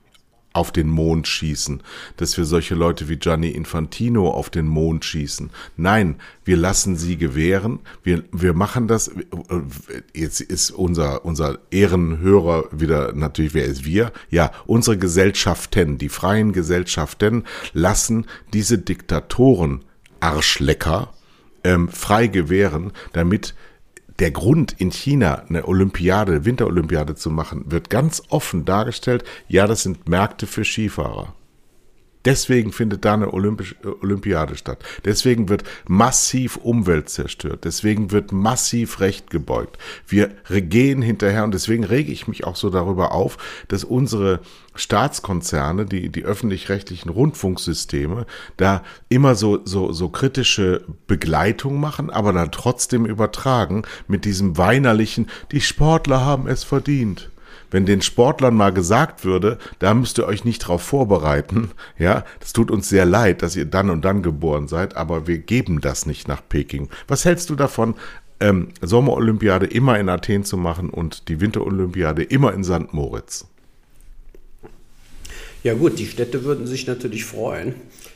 auf 0.54 0.72
den 0.72 0.90
Mond 0.90 1.28
schießen, 1.28 1.82
dass 2.18 2.38
wir 2.38 2.46
solche 2.46 2.76
Leute 2.76 3.08
wie 3.08 3.18
Gianni 3.18 3.50
Infantino 3.50 4.30
auf 4.30 4.50
den 4.50 4.68
Mond 4.68 5.06
schießen. 5.06 5.50
Nein, 5.78 6.16
wir 6.44 6.58
lassen 6.58 6.98
sie 6.98 7.18
gewähren. 7.18 7.80
Wir, 8.04 8.24
wir 8.32 8.54
machen 8.54 8.88
das. 8.88 9.12
Jetzt 10.14 10.42
ist 10.42 10.72
unser, 10.72 11.24
unser 11.24 11.60
Ehrenhörer 11.72 12.66
wieder 12.72 13.14
natürlich, 13.14 13.54
wer 13.54 13.66
ist 13.66 13.86
wir? 13.86 14.12
Ja, 14.30 14.52
unsere 14.66 14.98
Gesellschaften, 14.98 15.98
die 15.98 16.10
freien 16.10 16.52
Gesellschaften 16.52 17.46
lassen 17.74 18.26
diese 18.54 18.78
Diktatoren 18.78 19.86
Arschlecker 20.20 21.14
ähm, 21.64 21.90
frei 21.90 22.28
gewähren, 22.28 22.92
damit 23.14 23.56
der 24.22 24.30
Grund 24.30 24.76
in 24.78 24.92
China 24.92 25.46
eine 25.50 25.68
Olympiade, 25.68 26.46
Winterolympiade 26.46 27.16
zu 27.16 27.32
machen, 27.32 27.64
wird 27.72 27.90
ganz 27.90 28.22
offen 28.30 28.66
dargestellt. 28.66 29.24
Ja, 29.48 29.66
das 29.66 29.82
sind 29.82 30.08
Märkte 30.08 30.46
für 30.46 30.64
Skifahrer. 30.64 31.34
Deswegen 32.26 32.72
findet 32.72 33.04
da 33.06 33.14
eine 33.16 33.34
Olympisch, 33.34 33.76
Olympiade 34.02 34.56
statt. 34.56 34.84
Deswegen 35.06 35.50
wird 35.50 35.64
massiv 35.88 36.58
Umwelt 36.58 37.10
zerstört. 37.10 37.64
Deswegen 37.64 38.12
wird 38.12 38.32
massiv 38.32 39.00
Recht 39.00 39.30
gebeugt. 39.30 39.78
Wir 40.08 40.30
gehen 40.50 41.02
hinterher 41.02 41.44
und 41.44 41.54
deswegen 41.54 41.84
rege 41.84 42.12
ich 42.12 42.28
mich 42.28 42.44
auch 42.44 42.56
so 42.56 42.70
darüber 42.70 43.12
auf, 43.12 43.38
dass 43.68 43.84
unsere 43.84 44.42
Staatskonzerne, 44.76 45.86
die, 45.86 46.10
die 46.10 46.24
öffentlich-rechtlichen 46.24 47.10
Rundfunksysteme, 47.10 48.26
da 48.56 48.84
immer 49.10 49.36
so, 49.36 49.66
so, 49.66 49.92
so 49.92 50.10
kritische 50.10 50.86
Begleitung 51.08 51.80
machen, 51.80 52.10
aber 52.10 52.32
dann 52.32 52.52
trotzdem 52.52 53.06
übertragen 53.06 53.84
mit 54.08 54.26
diesem 54.26 54.58
weinerlichen, 54.58 55.28
die 55.52 55.62
Sportler 55.62 56.24
haben 56.24 56.48
es 56.48 56.64
verdient 56.64 57.31
wenn 57.72 57.86
den 57.86 58.02
Sportlern 58.02 58.54
mal 58.54 58.72
gesagt 58.72 59.26
würde, 59.26 59.58
da 59.80 59.94
müsst 59.94 60.18
ihr 60.20 60.28
euch 60.28 60.46
nicht 60.46 60.60
drauf 60.60 60.82
vorbereiten, 60.84 61.72
ja, 61.98 62.24
das 62.40 62.54
tut 62.54 62.70
uns 62.70 62.90
sehr 62.90 63.06
leid, 63.06 63.42
dass 63.42 63.56
ihr 63.56 63.66
dann 63.66 63.90
und 63.90 64.06
dann 64.06 64.22
geboren 64.22 64.68
seid, 64.68 64.96
aber 64.96 65.26
wir 65.26 65.40
geben 65.40 65.82
das 65.82 66.06
nicht 66.06 66.28
nach 66.28 66.42
Peking. 66.48 66.90
Was 67.08 67.26
hältst 67.26 67.50
du 67.50 67.56
davon, 67.56 67.96
ähm, 68.40 68.70
Sommerolympiade 68.82 69.68
immer 69.68 70.00
in 70.00 70.10
Athen 70.10 70.44
zu 70.44 70.58
machen 70.58 70.90
und 70.90 71.30
die 71.30 71.40
Winterolympiade 71.40 72.24
immer 72.24 72.54
in 72.54 72.64
St. 72.64 72.94
Moritz? 72.94 73.48
Ja 75.64 75.76
gut, 75.76 76.00
die 76.00 76.08
Städte 76.08 76.44
würden 76.44 76.66
sich 76.66 76.88
natürlich 76.88 77.24
freuen. 77.26 77.76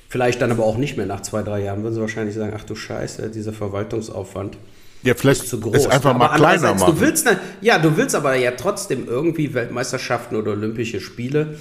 Vielleicht 0.09 0.41
dann 0.41 0.51
aber 0.51 0.65
auch 0.65 0.77
nicht 0.77 0.97
mehr 0.97 1.05
nach 1.05 1.21
zwei, 1.21 1.43
drei 1.43 1.61
Jahren 1.61 1.83
würden 1.83 1.93
sie 1.93 2.01
wahrscheinlich 2.01 2.35
sagen, 2.35 2.53
ach 2.55 2.63
du 2.63 2.75
Scheiße, 2.75 3.29
dieser 3.29 3.53
Verwaltungsaufwand. 3.53 4.57
Ja, 5.05 5.13
vielleicht 5.15 5.43
ist 5.43 5.49
zu 5.49 5.59
groß. 5.59 5.75
ist 5.77 5.87
einfach 5.87 6.13
mal 6.17 6.25
aber 6.25 6.35
kleiner 6.35 6.53
andererseits, 6.69 6.81
machen. 6.81 6.95
Du 6.95 7.01
willst, 7.01 7.25
ne- 7.25 7.39
ja, 7.61 7.79
du 7.79 7.95
willst 7.95 8.15
aber 8.15 8.35
ja 8.35 8.51
trotzdem 8.51 9.07
irgendwie 9.07 9.53
Weltmeisterschaften 9.53 10.35
oder 10.35 10.51
Olympische 10.51 10.99
Spiele, 10.99 11.59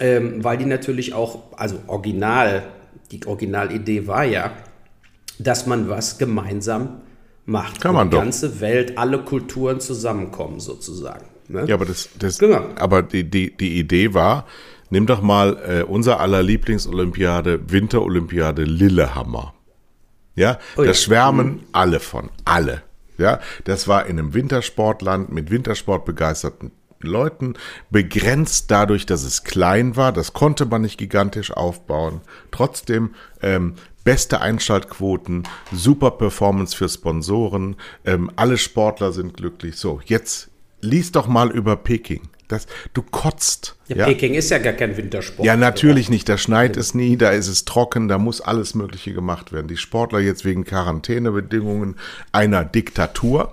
ähm, 0.00 0.42
weil 0.44 0.58
die 0.58 0.66
natürlich 0.66 1.14
auch, 1.14 1.52
also 1.56 1.76
original, 1.86 2.64
die 3.10 3.24
Originalidee 3.26 4.06
war 4.06 4.24
ja, 4.24 4.52
dass 5.38 5.66
man 5.66 5.88
was 5.88 6.18
gemeinsam 6.18 7.00
macht. 7.46 7.80
Kann 7.80 7.94
man 7.94 8.10
die 8.10 8.16
doch. 8.16 8.22
ganze 8.22 8.60
Welt, 8.60 8.98
alle 8.98 9.18
Kulturen 9.18 9.80
zusammenkommen 9.80 10.60
sozusagen. 10.60 11.24
Ne? 11.48 11.64
Ja, 11.66 11.74
aber 11.74 11.86
das, 11.86 12.08
das 12.18 12.38
Genau. 12.38 12.62
aber 12.76 13.02
die, 13.02 13.24
die, 13.28 13.56
die 13.56 13.78
Idee 13.78 14.14
war, 14.14 14.46
nimm 14.90 15.06
doch 15.06 15.20
mal 15.22 15.56
äh, 15.66 15.82
unser 15.82 16.20
aller 16.20 16.42
Lieblingsolympiade, 16.42 17.60
Winterolympiade 17.72 18.62
Lillehammer. 18.64 19.54
Ja, 20.34 20.58
Oh 20.76 20.82
ja. 20.82 20.88
da 20.88 20.94
schwärmen 20.94 21.60
alle 21.72 22.00
von, 22.00 22.30
alle. 22.44 22.82
Ja, 23.18 23.40
das 23.64 23.86
war 23.86 24.06
in 24.06 24.18
einem 24.18 24.32
Wintersportland 24.32 25.30
mit 25.30 25.50
Wintersport 25.50 26.06
begeisterten 26.06 26.72
Leuten, 27.02 27.54
begrenzt 27.90 28.70
dadurch, 28.70 29.06
dass 29.06 29.24
es 29.24 29.44
klein 29.44 29.96
war, 29.96 30.12
das 30.12 30.32
konnte 30.32 30.66
man 30.66 30.82
nicht 30.82 30.98
gigantisch 30.98 31.50
aufbauen. 31.50 32.20
Trotzdem 32.50 33.14
ähm, 33.42 33.74
beste 34.04 34.40
Einschaltquoten, 34.40 35.44
super 35.72 36.12
Performance 36.12 36.76
für 36.76 36.88
Sponsoren, 36.88 37.76
ähm, 38.04 38.30
alle 38.36 38.58
Sportler 38.58 39.12
sind 39.12 39.36
glücklich. 39.36 39.76
So, 39.76 40.00
jetzt 40.04 40.50
lies 40.80 41.12
doch 41.12 41.26
mal 41.26 41.50
über 41.50 41.76
Peking. 41.76 42.28
Das, 42.50 42.66
du 42.94 43.02
kotzt. 43.02 43.76
Ja, 43.86 44.06
Peking 44.06 44.34
ist 44.34 44.50
ja 44.50 44.58
gar 44.58 44.72
kein 44.72 44.96
Wintersport. 44.96 45.46
Ja, 45.46 45.56
natürlich 45.56 46.10
nicht. 46.10 46.28
Da 46.28 46.36
schneit 46.36 46.76
es 46.76 46.94
nie, 46.94 47.16
da 47.16 47.30
ist 47.30 47.46
es 47.46 47.64
trocken, 47.64 48.08
da 48.08 48.18
muss 48.18 48.40
alles 48.40 48.74
Mögliche 48.74 49.12
gemacht 49.12 49.52
werden. 49.52 49.68
Die 49.68 49.76
Sportler 49.76 50.18
jetzt 50.18 50.44
wegen 50.44 50.64
Quarantänebedingungen 50.64 51.96
einer 52.32 52.64
Diktatur, 52.64 53.52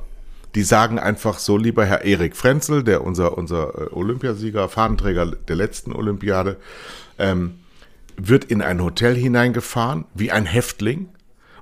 die 0.55 0.63
sagen 0.63 0.97
einfach 0.97 1.37
so, 1.37 1.57
lieber 1.57 1.85
Herr 1.85 2.05
Erik 2.05 2.35
Frenzel, 2.35 2.83
der 2.83 3.03
unser, 3.03 3.37
unser 3.37 3.91
äh, 3.91 3.93
Olympiasieger, 3.93 4.67
Fahnenträger 4.69 5.27
der 5.27 5.55
letzten 5.55 5.93
Olympiade, 5.93 6.57
ähm, 7.19 7.59
wird 8.15 8.45
in 8.45 8.63
ein 8.63 8.81
Hotel 8.81 9.15
hineingefahren, 9.15 10.05
wie 10.15 10.31
ein 10.31 10.45
Häftling, 10.47 11.09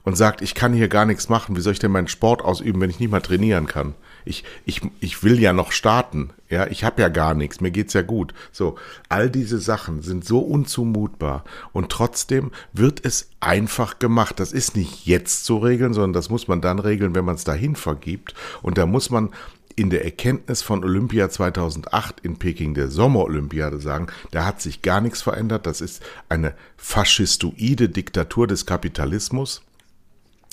und 0.03 0.15
sagt, 0.15 0.41
ich 0.41 0.55
kann 0.55 0.71
hier 0.71 0.87
gar 0.87 1.05
nichts 1.05 1.27
machen, 1.27 1.57
wie 1.57 1.61
soll 1.61 1.73
ich 1.73 1.79
denn 1.79 1.91
meinen 1.91 2.07
Sport 2.07 2.43
ausüben, 2.43 2.79
wenn 2.79 2.89
ich 2.89 2.99
nicht 2.99 3.11
mal 3.11 3.21
trainieren 3.21 3.65
kann? 3.65 3.95
Ich, 4.25 4.43
ich, 4.65 4.81
ich 4.99 5.23
will 5.23 5.39
ja 5.39 5.53
noch 5.53 5.71
starten, 5.71 6.31
ja, 6.49 6.67
ich 6.67 6.83
habe 6.83 7.01
ja 7.01 7.09
gar 7.09 7.33
nichts, 7.33 7.61
mir 7.61 7.71
geht's 7.71 7.93
ja 7.93 8.01
gut. 8.01 8.33
So, 8.51 8.75
all 9.09 9.29
diese 9.29 9.59
Sachen 9.59 10.01
sind 10.01 10.25
so 10.25 10.39
unzumutbar 10.39 11.43
und 11.73 11.91
trotzdem 11.91 12.51
wird 12.73 13.03
es 13.05 13.29
einfach 13.39 13.99
gemacht. 13.99 14.39
Das 14.39 14.51
ist 14.51 14.75
nicht 14.75 15.05
jetzt 15.05 15.45
zu 15.45 15.57
regeln, 15.57 15.93
sondern 15.93 16.13
das 16.13 16.29
muss 16.29 16.47
man 16.47 16.61
dann 16.61 16.79
regeln, 16.79 17.15
wenn 17.15 17.25
man 17.25 17.35
es 17.35 17.43
dahin 17.43 17.75
vergibt 17.75 18.33
und 18.61 18.77
da 18.77 18.85
muss 18.85 19.09
man 19.09 19.29
in 19.75 19.89
der 19.89 20.05
Erkenntnis 20.05 20.61
von 20.61 20.83
Olympia 20.83 21.29
2008 21.29 22.21
in 22.21 22.37
Peking, 22.37 22.73
der 22.73 22.89
Sommerolympiade, 22.89 23.79
sagen, 23.79 24.07
da 24.31 24.45
hat 24.45 24.61
sich 24.61 24.81
gar 24.81 25.01
nichts 25.01 25.21
verändert. 25.21 25.65
Das 25.65 25.81
ist 25.81 26.01
eine 26.29 26.53
faschistoide 26.77 27.89
Diktatur 27.89 28.47
des 28.47 28.65
Kapitalismus 28.65 29.63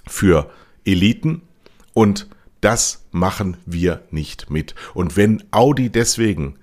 für 0.07 0.51
Eliten 0.85 1.43
und 1.93 2.29
das 2.63 3.05
machen 3.11 3.59
wir 3.67 4.01
nicht 4.11 4.49
mit. 4.49 4.75
Und 4.95 5.17
wenn 5.17 5.43
Audi 5.51 5.91
deswegen 5.91 6.57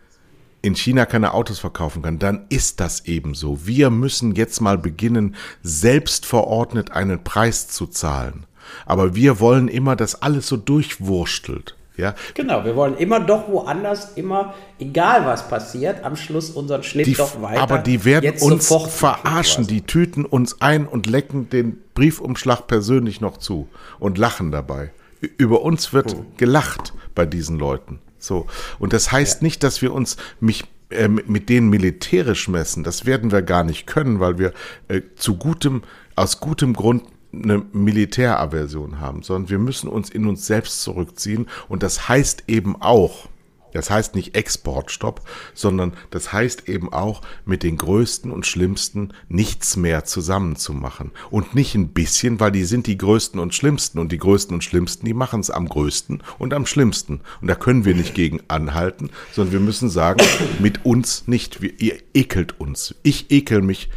in 0.62 0.75
China 0.75 1.05
keine 1.05 1.33
Autos 1.33 1.59
verkaufen 1.59 2.01
kann, 2.01 2.19
dann 2.19 2.45
ist 2.49 2.79
das 2.79 3.05
eben 3.05 3.35
so. 3.35 3.65
Wir 3.65 3.89
müssen 3.89 4.33
jetzt 4.33 4.59
mal 4.62 4.77
beginnen, 4.77 5.35
selbst 5.62 6.25
verordnet 6.25 6.91
einen 6.91 7.23
Preis 7.23 7.67
zu 7.67 7.85
zahlen. 7.85 8.45
Aber 8.85 9.15
wir 9.15 9.39
wollen 9.39 9.67
immer, 9.67 9.95
dass 9.95 10.21
alles 10.21 10.47
so 10.47 10.57
durchwurstelt. 10.57 11.75
Ja, 11.97 12.15
Genau, 12.33 12.63
wir 12.63 12.77
wollen 12.77 12.95
immer 12.95 13.19
doch 13.19 13.49
woanders, 13.49 14.13
immer, 14.15 14.53
egal 14.79 15.25
was 15.25 15.49
passiert, 15.49 16.05
am 16.05 16.15
Schluss 16.15 16.49
unseren 16.49 16.81
Schnitt 16.81 17.07
die, 17.07 17.13
doch 17.13 17.41
weiter. 17.41 17.62
aber 17.62 17.79
die 17.79 18.05
werden 18.05 18.39
uns 18.39 18.73
verarschen, 18.88 19.67
die 19.67 19.81
tüten 19.81 20.23
uns 20.23 20.62
ein 20.62 20.88
und 20.88 21.07
lecken 21.07 21.49
den 21.49 21.81
Briefumschlag 21.95 22.67
persönlich 22.67 23.19
noch 23.19 23.35
zu 23.35 23.67
und 23.99 24.17
lachen 24.17 24.49
dabei. 24.49 24.91
Über 25.38 25.62
uns 25.62 25.93
wird 25.93 26.13
Hm. 26.13 26.25
gelacht 26.38 26.93
bei 27.15 27.25
diesen 27.25 27.58
Leuten. 27.60 27.99
So. 28.17 28.47
Und 28.79 28.93
das 28.93 29.12
heißt 29.12 29.41
nicht, 29.41 29.63
dass 29.63 29.82
wir 29.82 29.93
uns 29.93 30.17
mich 30.39 30.65
äh, 30.91 31.08
mit- 31.08 31.29
mit 31.29 31.49
denen 31.49 31.69
militärisch 31.69 32.47
messen. 32.47 32.84
Das 32.84 33.05
werden 33.05 33.32
wir 33.32 33.41
gar 33.43 33.63
nicht 33.63 33.86
können, 33.86 34.19
weil 34.19 34.39
wir 34.39 34.53
äh, 34.88 35.01
zu 35.15 35.36
gutem, 35.38 35.84
aus 36.15 36.39
gutem 36.39 36.73
Grund 36.73 37.03
eine 37.32 37.63
Militäraversion 37.73 38.99
haben, 38.99 39.21
sondern 39.21 39.49
wir 39.51 39.60
müssen 39.60 39.88
uns 39.88 40.10
in 40.10 40.25
uns 40.25 40.47
selbst 40.47 40.82
zurückziehen. 40.82 41.47
Und 41.67 41.84
das 41.84 42.10
heißt 42.10 42.45
eben 42.47 42.75
auch, 42.82 43.27
das 43.73 43.89
heißt 43.89 44.15
nicht 44.15 44.36
Exportstopp, 44.36 45.21
sondern 45.53 45.93
das 46.12 46.34
heißt 46.34 46.67
eben 46.67 46.91
auch, 46.91 47.21
mit 47.45 47.63
den 47.63 47.77
Größten 47.77 48.32
und 48.32 48.45
Schlimmsten 48.45 49.13
nichts 49.27 49.77
mehr 49.77 50.05
zusammenzumachen. 50.05 51.12
Und 51.29 51.55
nicht 51.55 51.75
ein 51.75 51.89
bisschen, 51.89 52.39
weil 52.39 52.51
die 52.51 52.65
sind 52.65 52.88
die 52.88 52.97
Größten 52.97 53.39
und 53.39 53.53
Schlimmsten. 53.53 53.99
Und 53.99 54.12
die 54.12 54.17
Größten 54.17 54.53
und 54.53 54.63
Schlimmsten, 54.63 55.05
die 55.05 55.13
machen 55.13 55.41
es 55.41 55.49
am 55.49 55.67
größten 55.67 56.23
und 56.38 56.53
am 56.53 56.65
schlimmsten. 56.65 57.21
Und 57.41 57.47
da 57.47 57.55
können 57.55 57.86
wir 57.86 57.95
nicht 57.95 58.15
gegen 58.15 58.41
anhalten, 58.47 59.10
sondern 59.32 59.53
wir 59.53 59.60
müssen 59.60 59.89
sagen, 59.89 60.23
mit 60.60 60.86
uns 60.86 61.27
nicht. 61.27 61.62
Wir, 61.62 61.79
ihr 61.79 61.97
ekelt 62.13 62.60
uns. 62.60 62.95
Ich 63.03 63.32
ekel 63.32 63.62
mich 63.62 63.89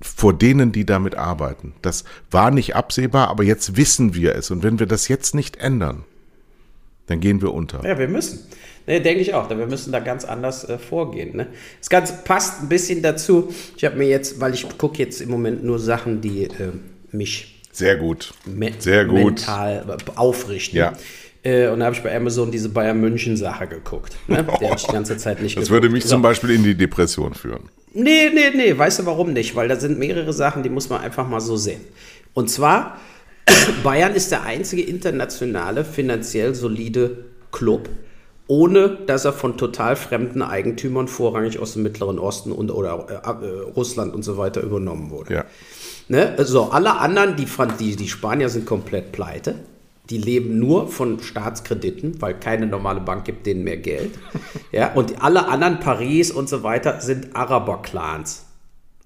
vor 0.00 0.34
denen, 0.34 0.72
die 0.72 0.84
damit 0.84 1.14
arbeiten. 1.14 1.74
Das 1.82 2.04
war 2.30 2.50
nicht 2.50 2.74
absehbar, 2.74 3.28
aber 3.28 3.44
jetzt 3.44 3.76
wissen 3.76 4.14
wir 4.14 4.34
es. 4.34 4.50
Und 4.50 4.62
wenn 4.62 4.78
wir 4.78 4.86
das 4.86 5.08
jetzt 5.08 5.34
nicht 5.34 5.56
ändern, 5.56 6.04
dann 7.06 7.20
gehen 7.20 7.40
wir 7.42 7.52
unter. 7.52 7.86
Ja, 7.86 7.98
wir 7.98 8.08
müssen. 8.08 8.40
Ne, 8.86 9.00
denke 9.00 9.20
ich 9.20 9.32
auch. 9.34 9.48
Wir 9.48 9.66
müssen 9.66 9.92
da 9.92 10.00
ganz 10.00 10.24
anders 10.24 10.68
äh, 10.68 10.78
vorgehen. 10.78 11.36
Ne? 11.36 11.46
Das 11.78 11.88
Ganze 11.90 12.14
passt 12.24 12.62
ein 12.62 12.68
bisschen 12.68 13.02
dazu. 13.02 13.52
Ich 13.76 13.84
habe 13.84 13.96
mir 13.96 14.08
jetzt, 14.08 14.40
weil 14.40 14.54
ich 14.54 14.66
gucke 14.78 14.98
jetzt 14.98 15.20
im 15.20 15.30
Moment 15.30 15.62
nur 15.64 15.78
Sachen, 15.78 16.20
die 16.20 16.44
äh, 16.44 16.72
mich 17.12 17.62
Sehr 17.72 17.96
gut. 17.96 18.32
me 18.44 18.70
Sehr 18.78 19.04
gut. 19.04 19.24
mental 19.24 19.84
äh, 19.88 20.10
aufrichten. 20.18 20.78
Ja. 20.78 20.92
Äh, 21.44 21.68
und 21.68 21.80
da 21.80 21.86
habe 21.86 21.96
ich 21.96 22.02
bei 22.02 22.14
Amazon 22.16 22.50
diese 22.50 22.68
Bayern 22.68 23.00
München 23.00 23.36
Sache 23.36 23.66
geguckt. 23.66 24.14
Ne? 24.28 24.44
Der 24.60 24.68
habe 24.70 24.76
ich 24.78 24.86
die 24.86 24.92
ganze 24.92 25.16
Zeit 25.16 25.40
nicht 25.42 25.56
Das 25.56 25.64
geguckt. 25.64 25.82
würde 25.82 25.88
mich 25.92 26.04
So. 26.04 26.10
zum 26.10 26.22
Beispiel 26.22 26.50
in 26.50 26.62
die 26.64 26.74
Depression 26.74 27.34
führen. 27.34 27.68
Nee, 27.94 28.30
nee, 28.34 28.50
nee, 28.54 28.76
weißt 28.78 29.00
du 29.00 29.06
warum 29.06 29.32
nicht? 29.32 29.54
Weil 29.54 29.68
da 29.68 29.76
sind 29.76 29.98
mehrere 29.98 30.32
Sachen, 30.32 30.62
die 30.62 30.70
muss 30.70 30.88
man 30.88 31.02
einfach 31.02 31.28
mal 31.28 31.40
so 31.40 31.56
sehen. 31.56 31.82
Und 32.32 32.48
zwar, 32.48 32.98
Bayern 33.84 34.14
ist 34.14 34.30
der 34.32 34.44
einzige 34.44 34.82
internationale, 34.82 35.84
finanziell 35.84 36.54
solide 36.54 37.24
Club, 37.50 37.88
ohne 38.46 38.98
dass 39.06 39.24
er 39.24 39.32
von 39.32 39.56
total 39.56 39.96
fremden 39.96 40.42
Eigentümern, 40.42 41.08
vorrangig 41.08 41.58
aus 41.58 41.74
dem 41.74 41.82
Mittleren 41.82 42.18
Osten 42.18 42.52
und 42.52 42.70
oder 42.70 43.06
äh, 43.08 43.46
äh, 43.46 43.60
Russland 43.76 44.14
und 44.14 44.22
so 44.22 44.36
weiter 44.36 44.62
übernommen 44.62 45.10
wurde. 45.10 45.34
Ja. 45.34 45.44
Ne? 46.08 46.34
Also 46.36 46.64
alle 46.70 46.98
anderen, 46.98 47.36
die, 47.36 47.46
die, 47.78 47.96
die 47.96 48.08
Spanier 48.08 48.48
sind 48.48 48.66
komplett 48.66 49.12
pleite. 49.12 49.54
Die 50.10 50.18
leben 50.18 50.58
nur 50.58 50.88
von 50.88 51.20
Staatskrediten, 51.20 52.20
weil 52.20 52.34
keine 52.34 52.66
normale 52.66 53.00
Bank 53.00 53.24
gibt 53.24 53.46
denen 53.46 53.64
mehr 53.64 53.78
Geld. 53.78 54.10
Ja, 54.72 54.94
und 54.94 55.22
alle 55.22 55.48
anderen, 55.48 55.80
Paris 55.80 56.30
und 56.30 56.48
so 56.48 56.62
weiter, 56.62 57.02
sind 57.02 57.36
Araber-Clans. 57.36 58.46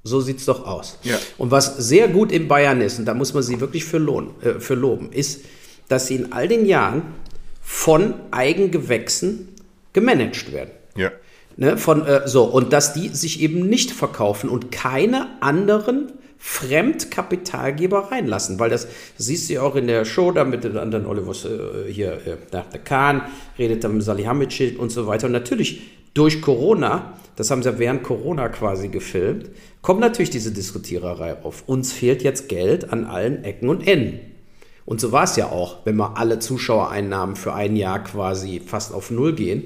So 0.04 0.20
sieht's 0.20 0.44
doch 0.44 0.64
aus. 0.64 0.96
Ja. 1.02 1.16
Und 1.38 1.50
was 1.50 1.76
sehr 1.76 2.06
gut 2.06 2.30
in 2.30 2.46
Bayern 2.46 2.80
ist, 2.80 3.00
und 3.00 3.04
da 3.06 3.14
muss 3.14 3.34
man 3.34 3.42
sie 3.42 3.58
wirklich 3.60 3.84
für, 3.84 3.98
lohn, 3.98 4.30
äh, 4.42 4.60
für 4.60 4.76
loben, 4.76 5.10
ist, 5.10 5.40
dass 5.88 6.06
sie 6.06 6.14
in 6.14 6.32
all 6.32 6.46
den 6.46 6.66
Jahren 6.66 7.02
von 7.68 8.14
Eigengewächsen 8.30 9.48
gemanagt 9.92 10.52
werden. 10.52 10.70
Ja. 10.96 11.10
Ne, 11.56 11.76
von, 11.76 12.06
äh, 12.06 12.28
so, 12.28 12.44
und 12.44 12.72
dass 12.72 12.92
die 12.92 13.08
sich 13.08 13.40
eben 13.40 13.68
nicht 13.68 13.90
verkaufen 13.90 14.48
und 14.48 14.70
keine 14.70 15.26
anderen 15.40 16.12
Fremdkapitalgeber 16.38 18.12
reinlassen, 18.12 18.60
weil 18.60 18.70
das 18.70 18.86
siehst 19.18 19.48
du 19.48 19.54
ja 19.54 19.62
auch 19.62 19.74
in 19.74 19.88
der 19.88 20.04
Show 20.04 20.30
da 20.30 20.44
mit 20.44 20.62
den 20.62 20.78
anderen 20.78 21.06
Oliver 21.06 21.32
äh, 21.32 21.92
hier, 21.92 22.12
äh, 22.24 22.36
der 22.52 22.62
Kahn 22.84 23.22
redet 23.58 23.82
dann 23.82 23.94
mit 23.94 24.04
Salihamidzic 24.04 24.78
und 24.78 24.90
so 24.90 25.08
weiter. 25.08 25.26
Und 25.26 25.32
natürlich 25.32 25.82
durch 26.14 26.40
Corona, 26.40 27.14
das 27.34 27.50
haben 27.50 27.64
sie 27.64 27.70
ja 27.70 27.78
während 27.80 28.04
Corona 28.04 28.48
quasi 28.48 28.88
gefilmt, 28.88 29.50
kommt 29.82 30.00
natürlich 30.00 30.30
diese 30.30 30.52
Diskutiererei 30.52 31.42
auf. 31.42 31.64
Uns 31.66 31.92
fehlt 31.92 32.22
jetzt 32.22 32.48
Geld 32.48 32.92
an 32.92 33.06
allen 33.06 33.42
Ecken 33.42 33.68
und 33.68 33.88
Enden. 33.88 34.35
Und 34.86 35.00
so 35.00 35.12
war 35.12 35.24
es 35.24 35.36
ja 35.36 35.46
auch, 35.46 35.84
wenn 35.84 35.96
wir 35.96 36.16
alle 36.16 36.38
Zuschauereinnahmen 36.38 37.36
für 37.36 37.52
ein 37.52 37.76
Jahr 37.76 38.02
quasi 38.02 38.62
fast 38.64 38.94
auf 38.94 39.10
Null 39.10 39.34
gehen. 39.34 39.64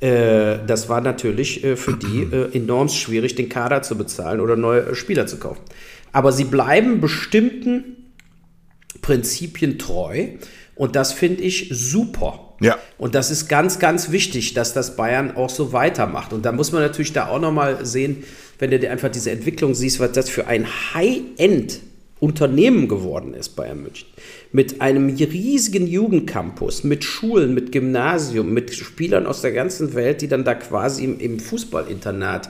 Äh, 0.00 0.58
das 0.66 0.88
war 0.88 1.00
natürlich 1.00 1.64
äh, 1.64 1.76
für 1.76 1.94
die 1.94 2.24
äh, 2.24 2.54
enorm 2.54 2.88
schwierig, 2.88 3.36
den 3.36 3.48
Kader 3.48 3.82
zu 3.82 3.96
bezahlen 3.96 4.40
oder 4.40 4.56
neue 4.56 4.80
äh, 4.80 4.94
Spieler 4.94 5.26
zu 5.26 5.38
kaufen. 5.38 5.62
Aber 6.12 6.32
sie 6.32 6.44
bleiben 6.44 7.00
bestimmten 7.00 8.12
Prinzipien 9.02 9.78
treu 9.78 10.26
und 10.74 10.96
das 10.96 11.12
finde 11.12 11.42
ich 11.42 11.68
super. 11.70 12.54
Ja. 12.60 12.76
Und 12.98 13.14
das 13.14 13.30
ist 13.30 13.48
ganz, 13.48 13.78
ganz 13.78 14.10
wichtig, 14.10 14.54
dass 14.54 14.72
das 14.72 14.96
Bayern 14.96 15.36
auch 15.36 15.50
so 15.50 15.72
weitermacht. 15.72 16.32
Und 16.32 16.44
da 16.44 16.52
muss 16.52 16.72
man 16.72 16.82
natürlich 16.82 17.12
da 17.12 17.28
auch 17.28 17.40
nochmal 17.40 17.84
sehen, 17.84 18.24
wenn 18.58 18.70
du 18.70 18.78
dir 18.78 18.90
einfach 18.90 19.10
diese 19.10 19.30
Entwicklung 19.30 19.74
siehst, 19.74 20.00
was 20.00 20.12
das 20.12 20.30
für 20.30 20.46
ein 20.46 20.66
High-End 20.94 21.80
Unternehmen 22.18 22.88
geworden 22.88 23.34
ist, 23.34 23.50
Bayern 23.56 23.82
München. 23.82 24.08
Mit 24.50 24.80
einem 24.80 25.14
riesigen 25.14 25.86
Jugendcampus, 25.86 26.82
mit 26.82 27.04
Schulen, 27.04 27.52
mit 27.52 27.72
Gymnasium, 27.72 28.54
mit 28.54 28.74
Spielern 28.74 29.26
aus 29.26 29.42
der 29.42 29.52
ganzen 29.52 29.94
Welt, 29.94 30.22
die 30.22 30.28
dann 30.28 30.44
da 30.44 30.54
quasi 30.54 31.04
im, 31.04 31.20
im 31.20 31.38
Fußballinternat 31.38 32.48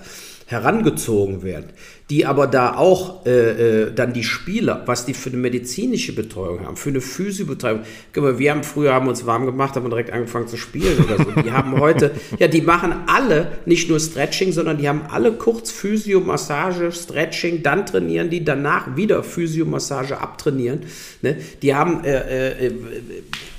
herangezogen 0.49 1.42
werden, 1.42 1.70
die 2.09 2.24
aber 2.24 2.47
da 2.47 2.76
auch 2.76 3.26
äh, 3.26 3.86
äh, 3.86 3.92
dann 3.92 4.12
die 4.12 4.22
Spieler, 4.22 4.84
was 4.86 5.05
die 5.05 5.12
für 5.12 5.30
eine 5.30 5.38
medizinische 5.38 6.14
Betreuung 6.14 6.64
haben, 6.64 6.76
für 6.76 6.90
eine 6.90 7.01
Physiobetreuung. 7.01 7.80
Wir 8.14 8.53
haben 8.53 8.62
früher 8.62 8.94
haben 8.94 9.09
uns 9.09 9.26
warm 9.26 9.44
gemacht, 9.44 9.74
haben 9.74 9.90
direkt 9.90 10.12
angefangen 10.12 10.47
zu 10.47 10.57
spielen 10.57 11.05
oder 11.05 11.16
so. 11.16 11.42
Die 11.42 11.51
haben 11.51 11.80
heute, 11.80 12.12
ja, 12.38 12.47
die 12.47 12.61
machen 12.61 12.94
alle 13.09 13.59
nicht 13.66 13.88
nur 13.88 13.99
Stretching, 13.99 14.53
sondern 14.53 14.78
die 14.78 14.88
haben 14.88 15.03
alle 15.11 15.32
kurz 15.32 15.72
Physio, 15.72 16.20
Massage, 16.20 16.92
Stretching, 16.92 17.64
dann 17.64 17.84
trainieren 17.84 18.30
die, 18.30 18.44
danach 18.44 18.97
wieder 18.97 19.24
Physio, 19.24 19.66
Massage 19.66 20.16
abtrainieren. 20.16 20.84
Ne? 21.22 21.38
Die 21.61 21.74
haben 21.74 22.05
äh, 22.05 22.66
äh, 22.66 22.72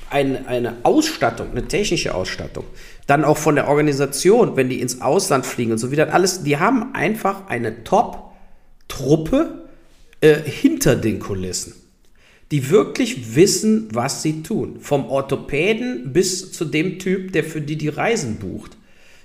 ein, 0.08 0.46
eine 0.46 0.76
Ausstattung, 0.84 1.50
eine 1.50 1.68
technische 1.68 2.14
Ausstattung, 2.14 2.64
dann 3.08 3.24
auch 3.24 3.38
von 3.38 3.56
der 3.56 3.68
Organisation, 3.68 4.56
wenn 4.56 4.68
die 4.68 4.80
ins 4.80 5.00
Ausland 5.00 5.46
fliegen 5.46 5.72
und 5.72 5.78
so 5.78 5.90
wieder, 5.90 6.12
alles, 6.12 6.44
die 6.44 6.58
haben 6.58 6.94
einfach 6.94 7.48
eine 7.48 7.82
Top-Truppe 7.82 9.66
äh, 10.20 10.34
hinter 10.34 10.94
den 10.94 11.18
Kulissen, 11.18 11.72
die 12.50 12.68
wirklich 12.68 13.34
wissen, 13.34 13.88
was 13.92 14.22
sie 14.22 14.42
tun. 14.42 14.76
Vom 14.80 15.06
Orthopäden 15.06 16.12
bis 16.12 16.52
zu 16.52 16.66
dem 16.66 16.98
Typ, 16.98 17.32
der 17.32 17.44
für 17.44 17.62
die 17.62 17.76
die 17.76 17.88
Reisen 17.88 18.36
bucht. 18.36 18.76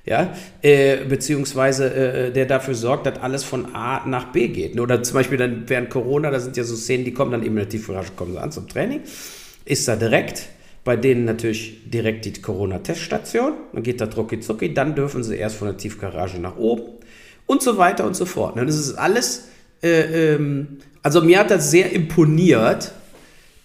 Ja, 0.05 0.34
äh, 0.61 1.03
beziehungsweise 1.05 1.93
äh, 1.93 2.31
der 2.31 2.45
dafür 2.45 2.75
sorgt, 2.75 3.05
dass 3.05 3.19
alles 3.19 3.43
von 3.43 3.73
A 3.75 4.05
nach 4.05 4.31
B 4.31 4.47
geht. 4.47 4.79
Oder 4.79 5.03
zum 5.03 5.15
Beispiel 5.15 5.38
dann 5.38 5.63
während 5.67 5.89
Corona, 5.89 6.31
da 6.31 6.39
sind 6.39 6.55
ja 6.55 6.63
so 6.63 6.75
Szenen, 6.75 7.03
die 7.03 7.13
kommen 7.13 7.31
dann 7.31 7.41
eben 7.41 7.51
in 7.51 7.63
der 7.63 7.69
Tiefgarage, 7.69 8.11
kommen 8.15 8.31
sie 8.34 8.41
an 8.41 8.51
zum 8.51 8.67
Training, 8.67 9.01
ist 9.65 9.88
da 9.88 9.95
direkt, 9.97 10.47
bei 10.84 10.95
denen 10.95 11.25
natürlich 11.25 11.89
direkt 11.89 12.25
die 12.25 12.34
Corona-Teststation. 12.34 13.53
Dann 13.73 13.84
geht 13.84 14.01
da 14.01 14.05
drucki 14.05 14.39
zucki, 14.39 14.73
dann 14.73 14.95
dürfen 14.95 15.23
sie 15.23 15.36
erst 15.36 15.55
von 15.55 15.67
der 15.67 15.77
Tiefgarage 15.77 16.39
nach 16.39 16.57
oben 16.57 16.84
und 17.45 17.61
so 17.61 17.77
weiter 17.77 18.05
und 18.05 18.15
so 18.15 18.25
fort. 18.25 18.57
Das 18.57 18.75
ist 18.75 18.95
alles, 18.95 19.47
äh, 19.81 20.34
ähm, 20.34 20.79
also 21.01 21.21
mir 21.21 21.39
hat 21.39 21.51
das 21.51 21.71
sehr 21.71 21.91
imponiert, 21.91 22.91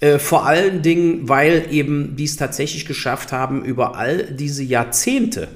äh, 0.01 0.19
vor 0.19 0.47
allen 0.47 0.83
Dingen, 0.83 1.29
weil 1.29 1.67
eben 1.71 2.15
die 2.17 2.25
es 2.25 2.37
tatsächlich 2.37 2.87
geschafft 2.87 3.33
haben, 3.33 3.65
über 3.65 3.97
all 3.97 4.25
diese 4.25 4.63
Jahrzehnte 4.63 5.49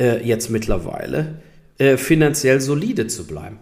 äh, 0.00 0.26
jetzt 0.26 0.48
mittlerweile 0.48 1.42
äh, 1.76 1.98
finanziell 1.98 2.60
solide 2.60 3.08
zu 3.08 3.26
bleiben 3.26 3.58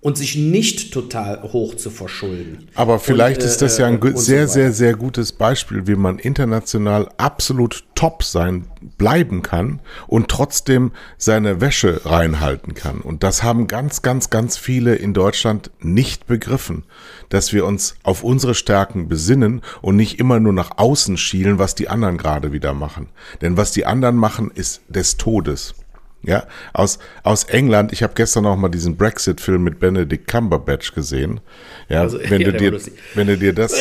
und 0.00 0.16
sich 0.16 0.36
nicht 0.36 0.92
total 0.92 1.42
hoch 1.52 1.74
zu 1.74 1.90
verschulden. 1.90 2.68
Aber 2.74 3.00
vielleicht 3.00 3.42
und, 3.42 3.48
ist 3.48 3.62
das 3.62 3.78
ja 3.78 3.86
ein 3.86 4.00
äh, 4.00 4.16
sehr, 4.16 4.46
so 4.46 4.54
sehr, 4.54 4.72
sehr 4.72 4.94
gutes 4.94 5.32
Beispiel, 5.32 5.86
wie 5.86 5.96
man 5.96 6.18
international 6.18 7.08
absolut 7.16 7.84
top 7.94 8.22
sein, 8.22 8.66
bleiben 8.96 9.42
kann 9.42 9.80
und 10.06 10.28
trotzdem 10.28 10.92
seine 11.16 11.60
Wäsche 11.60 12.02
reinhalten 12.04 12.74
kann. 12.74 13.00
Und 13.00 13.24
das 13.24 13.42
haben 13.42 13.66
ganz, 13.66 14.02
ganz, 14.02 14.30
ganz 14.30 14.56
viele 14.56 14.94
in 14.94 15.14
Deutschland 15.14 15.72
nicht 15.80 16.28
begriffen, 16.28 16.84
dass 17.28 17.52
wir 17.52 17.66
uns 17.66 17.96
auf 18.04 18.22
unsere 18.22 18.54
Stärken 18.54 19.08
besinnen 19.08 19.62
und 19.82 19.96
nicht 19.96 20.20
immer 20.20 20.38
nur 20.38 20.52
nach 20.52 20.78
außen 20.78 21.16
schielen, 21.16 21.58
was 21.58 21.74
die 21.74 21.88
anderen 21.88 22.18
gerade 22.18 22.52
wieder 22.52 22.72
machen. 22.72 23.08
Denn 23.40 23.56
was 23.56 23.72
die 23.72 23.84
anderen 23.84 24.16
machen, 24.16 24.52
ist 24.54 24.82
des 24.88 25.16
Todes. 25.16 25.74
Ja, 26.22 26.46
aus, 26.72 26.98
aus 27.22 27.44
England. 27.44 27.92
Ich 27.92 28.02
habe 28.02 28.12
gestern 28.14 28.44
noch 28.44 28.56
mal 28.56 28.68
diesen 28.68 28.96
Brexit-Film 28.96 29.62
mit 29.62 29.78
Benedict 29.78 30.26
Cumberbatch 30.26 30.92
gesehen. 30.92 31.40
Ja, 31.88 32.02
also, 32.02 32.18
wenn, 32.28 32.40
ja, 32.40 32.50
du 32.50 32.58
dir, 32.58 32.80
wenn 33.14 33.26
du 33.28 33.38
dir 33.38 33.52
das, 33.52 33.74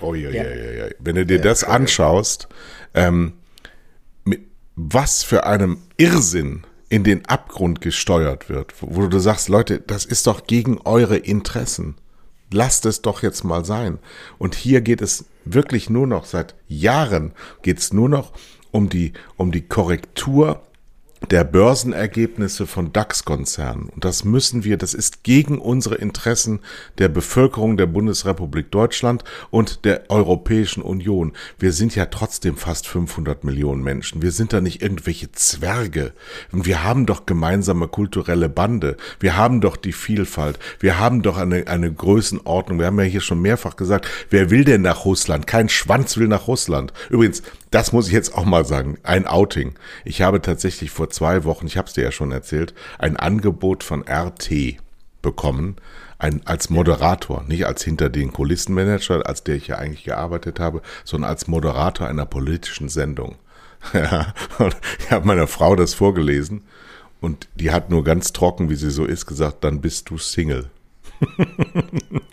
oh, 0.00 0.14
ja, 0.14 0.30
ja. 0.30 0.44
Ja, 0.44 0.84
wenn 1.00 1.16
du 1.16 1.26
dir 1.26 1.40
das 1.40 1.64
anschaust, 1.64 2.48
ähm, 2.94 3.34
mit 4.24 4.42
was 4.76 5.24
für 5.24 5.44
einem 5.44 5.78
Irrsinn 5.96 6.62
in 6.88 7.02
den 7.02 7.26
Abgrund 7.26 7.80
gesteuert 7.80 8.48
wird, 8.48 8.74
wo 8.80 9.08
du 9.08 9.18
sagst, 9.18 9.48
Leute, 9.48 9.80
das 9.80 10.04
ist 10.04 10.26
doch 10.28 10.46
gegen 10.46 10.78
eure 10.84 11.16
Interessen. 11.16 11.96
Lasst 12.52 12.86
es 12.86 13.02
doch 13.02 13.22
jetzt 13.24 13.42
mal 13.42 13.64
sein. 13.64 13.98
Und 14.38 14.54
hier 14.54 14.82
geht 14.82 15.02
es 15.02 15.24
wirklich 15.44 15.90
nur 15.90 16.06
noch, 16.06 16.26
seit 16.26 16.54
Jahren 16.68 17.32
geht 17.62 17.78
es 17.78 17.92
nur 17.92 18.08
noch 18.08 18.32
um 18.70 18.88
die, 18.88 19.14
um 19.36 19.50
die 19.50 19.66
Korrektur 19.66 20.62
der 21.30 21.44
Börsenergebnisse 21.44 22.66
von 22.66 22.92
DAX-Konzernen. 22.92 23.88
Und 23.88 24.04
das 24.04 24.24
müssen 24.24 24.64
wir, 24.64 24.76
das 24.76 24.94
ist 24.94 25.24
gegen 25.24 25.58
unsere 25.58 25.96
Interessen 25.96 26.60
der 26.98 27.08
Bevölkerung 27.08 27.76
der 27.76 27.86
Bundesrepublik 27.86 28.70
Deutschland 28.70 29.24
und 29.50 29.84
der 29.84 30.10
Europäischen 30.10 30.82
Union. 30.82 31.32
Wir 31.58 31.72
sind 31.72 31.96
ja 31.96 32.06
trotzdem 32.06 32.56
fast 32.56 32.86
500 32.86 33.44
Millionen 33.44 33.82
Menschen. 33.82 34.22
Wir 34.22 34.30
sind 34.30 34.52
da 34.52 34.60
nicht 34.60 34.82
irgendwelche 34.82 35.32
Zwerge. 35.32 36.12
Und 36.52 36.66
wir 36.66 36.84
haben 36.84 37.06
doch 37.06 37.26
gemeinsame 37.26 37.88
kulturelle 37.88 38.48
Bande. 38.48 38.96
Wir 39.18 39.36
haben 39.36 39.60
doch 39.60 39.76
die 39.76 39.92
Vielfalt. 39.92 40.58
Wir 40.78 40.98
haben 40.98 41.22
doch 41.22 41.38
eine, 41.38 41.66
eine 41.66 41.92
Größenordnung. 41.92 42.78
Wir 42.78 42.86
haben 42.86 43.00
ja 43.00 43.06
hier 43.06 43.20
schon 43.20 43.40
mehrfach 43.40 43.76
gesagt, 43.76 44.06
wer 44.30 44.50
will 44.50 44.64
denn 44.64 44.82
nach 44.82 45.04
Russland? 45.04 45.46
Kein 45.46 45.68
Schwanz 45.68 46.16
will 46.18 46.28
nach 46.28 46.46
Russland. 46.46 46.92
Übrigens, 47.10 47.42
das 47.70 47.92
muss 47.92 48.06
ich 48.06 48.12
jetzt 48.12 48.34
auch 48.34 48.44
mal 48.44 48.64
sagen, 48.64 48.98
ein 49.02 49.26
Outing. 49.26 49.74
Ich 50.04 50.22
habe 50.22 50.40
tatsächlich 50.40 50.90
vor 50.90 51.10
zwei 51.10 51.44
Wochen, 51.44 51.66
ich 51.66 51.76
habe 51.76 51.88
es 51.88 51.94
dir 51.94 52.04
ja 52.04 52.12
schon 52.12 52.32
erzählt, 52.32 52.74
ein 52.98 53.16
Angebot 53.16 53.82
von 53.82 54.04
RT 54.08 54.76
bekommen, 55.22 55.76
ein, 56.18 56.42
als 56.46 56.70
Moderator, 56.70 57.42
nicht 57.46 57.66
als 57.66 57.82
hinter 57.82 58.08
den 58.08 58.32
Kulissenmanager, 58.32 59.26
als 59.26 59.42
der 59.44 59.56
ich 59.56 59.66
ja 59.66 59.76
eigentlich 59.76 60.04
gearbeitet 60.04 60.60
habe, 60.60 60.82
sondern 61.04 61.30
als 61.30 61.48
Moderator 61.48 62.06
einer 62.06 62.26
politischen 62.26 62.88
Sendung. 62.88 63.36
Ja, 63.92 64.34
ich 64.98 65.10
habe 65.12 65.26
meiner 65.26 65.46
Frau 65.46 65.76
das 65.76 65.94
vorgelesen 65.94 66.62
und 67.20 67.46
die 67.54 67.70
hat 67.70 67.90
nur 67.90 68.02
ganz 68.04 68.32
trocken, 68.32 68.68
wie 68.68 68.74
sie 68.74 68.90
so 68.90 69.04
ist, 69.04 69.26
gesagt, 69.26 69.62
dann 69.62 69.80
bist 69.80 70.10
du 70.10 70.18
Single. 70.18 70.70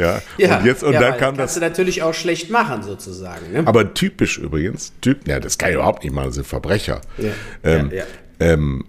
ja, 0.00 0.22
ja, 0.38 0.58
und 0.58 0.64
jetzt 0.64 0.82
und 0.82 0.92
ja, 0.92 1.00
dann 1.00 1.18
kam 1.18 1.36
das. 1.36 1.38
Kannst 1.38 1.56
du 1.56 1.60
natürlich 1.60 2.02
auch 2.02 2.14
schlecht 2.14 2.50
machen, 2.50 2.82
sozusagen. 2.82 3.52
Ne? 3.52 3.62
Aber 3.66 3.94
typisch 3.94 4.38
übrigens, 4.38 4.92
typ, 5.00 5.26
ja, 5.28 5.40
das 5.40 5.58
kann 5.58 5.70
ich 5.70 5.76
überhaupt 5.76 6.04
nicht 6.04 6.14
das 6.26 6.34
sind 6.34 6.46
Verbrecher. 6.46 7.00
Ja, 7.18 7.30
ähm, 7.62 7.90
ja, 7.92 8.04
ähm, 8.40 8.84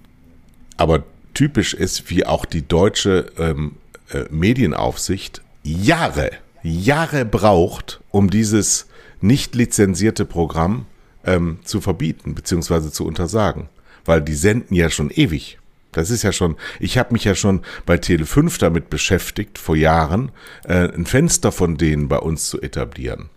aber 0.77 1.03
typisch 1.33 1.73
ist, 1.73 2.09
wie 2.09 2.25
auch 2.25 2.45
die 2.45 2.67
deutsche 2.67 3.27
ähm, 3.37 3.75
äh, 4.11 4.23
Medienaufsicht 4.29 5.41
Jahre, 5.63 6.31
Jahre 6.63 7.25
braucht, 7.25 8.01
um 8.09 8.29
dieses 8.29 8.87
nicht 9.21 9.55
lizenzierte 9.55 10.25
Programm 10.25 10.85
ähm, 11.25 11.59
zu 11.63 11.81
verbieten 11.81 12.33
bzw. 12.33 12.89
zu 12.89 13.05
untersagen. 13.05 13.69
Weil 14.05 14.21
die 14.21 14.33
senden 14.33 14.73
ja 14.73 14.89
schon 14.89 15.11
ewig. 15.11 15.59
Das 15.91 16.09
ist 16.09 16.23
ja 16.23 16.31
schon, 16.31 16.55
ich 16.79 16.97
habe 16.97 17.13
mich 17.13 17.23
ja 17.23 17.35
schon 17.35 17.61
bei 17.85 17.95
Tele5 17.95 18.59
damit 18.59 18.89
beschäftigt, 18.89 19.57
vor 19.57 19.75
Jahren, 19.75 20.31
äh, 20.65 20.87
ein 20.93 21.05
Fenster 21.05 21.51
von 21.51 21.77
denen 21.77 22.07
bei 22.07 22.17
uns 22.17 22.49
zu 22.49 22.61
etablieren. 22.61 23.29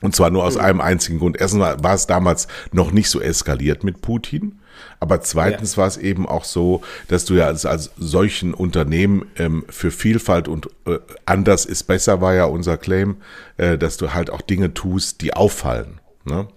Und 0.00 0.16
zwar 0.16 0.30
nur 0.30 0.44
aus 0.44 0.54
mhm. 0.54 0.60
einem 0.62 0.80
einzigen 0.80 1.18
Grund. 1.18 1.38
Erstens 1.38 1.60
war, 1.60 1.82
war 1.82 1.94
es 1.94 2.06
damals 2.06 2.48
noch 2.72 2.90
nicht 2.90 3.10
so 3.10 3.20
eskaliert 3.20 3.84
mit 3.84 4.00
Putin. 4.00 4.60
Aber 4.98 5.20
zweitens 5.20 5.72
ja. 5.72 5.78
war 5.78 5.88
es 5.88 5.96
eben 5.96 6.26
auch 6.26 6.44
so, 6.44 6.82
dass 7.08 7.24
du 7.26 7.34
ja 7.34 7.46
als, 7.46 7.66
als 7.66 7.90
solchen 7.98 8.54
Unternehmen 8.54 9.26
ähm, 9.36 9.64
für 9.68 9.90
Vielfalt 9.90 10.48
und 10.48 10.68
äh, 10.86 10.98
anders 11.26 11.66
ist 11.66 11.84
besser, 11.84 12.20
war 12.20 12.34
ja 12.34 12.44
unser 12.44 12.78
Claim, 12.78 13.16
äh, 13.58 13.76
dass 13.76 13.98
du 13.98 14.14
halt 14.14 14.30
auch 14.30 14.40
Dinge 14.40 14.72
tust, 14.72 15.20
die 15.20 15.34
auffallen. 15.34 16.00
Ne? 16.24 16.48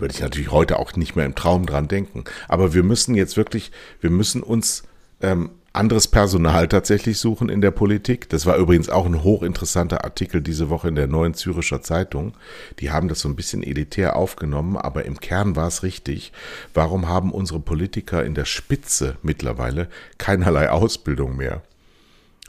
Würde 0.00 0.14
ich 0.14 0.20
natürlich 0.20 0.50
heute 0.50 0.78
auch 0.78 0.94
nicht 0.96 1.16
mehr 1.16 1.26
im 1.26 1.34
Traum 1.34 1.66
dran 1.66 1.88
denken. 1.88 2.24
Aber 2.48 2.74
wir 2.74 2.82
müssen 2.82 3.14
jetzt 3.14 3.36
wirklich, 3.36 3.70
wir 4.00 4.10
müssen 4.10 4.42
uns 4.42 4.82
ähm, 5.20 5.50
anderes 5.72 6.08
Personal 6.08 6.66
tatsächlich 6.66 7.18
suchen 7.18 7.48
in 7.48 7.60
der 7.60 7.70
Politik. 7.70 8.28
Das 8.28 8.44
war 8.44 8.56
übrigens 8.56 8.88
auch 8.88 9.06
ein 9.06 9.22
hochinteressanter 9.22 10.04
Artikel 10.04 10.40
diese 10.40 10.68
Woche 10.68 10.88
in 10.88 10.96
der 10.96 11.06
Neuen 11.06 11.34
Züricher 11.34 11.80
Zeitung. 11.80 12.34
Die 12.80 12.90
haben 12.90 13.08
das 13.08 13.20
so 13.20 13.28
ein 13.28 13.36
bisschen 13.36 13.62
elitär 13.62 14.16
aufgenommen, 14.16 14.76
aber 14.76 15.04
im 15.04 15.20
Kern 15.20 15.54
war 15.54 15.68
es 15.68 15.82
richtig. 15.82 16.32
Warum 16.74 17.08
haben 17.08 17.30
unsere 17.30 17.60
Politiker 17.60 18.24
in 18.24 18.34
der 18.34 18.46
Spitze 18.46 19.16
mittlerweile 19.22 19.88
keinerlei 20.18 20.70
Ausbildung 20.70 21.36
mehr? 21.36 21.62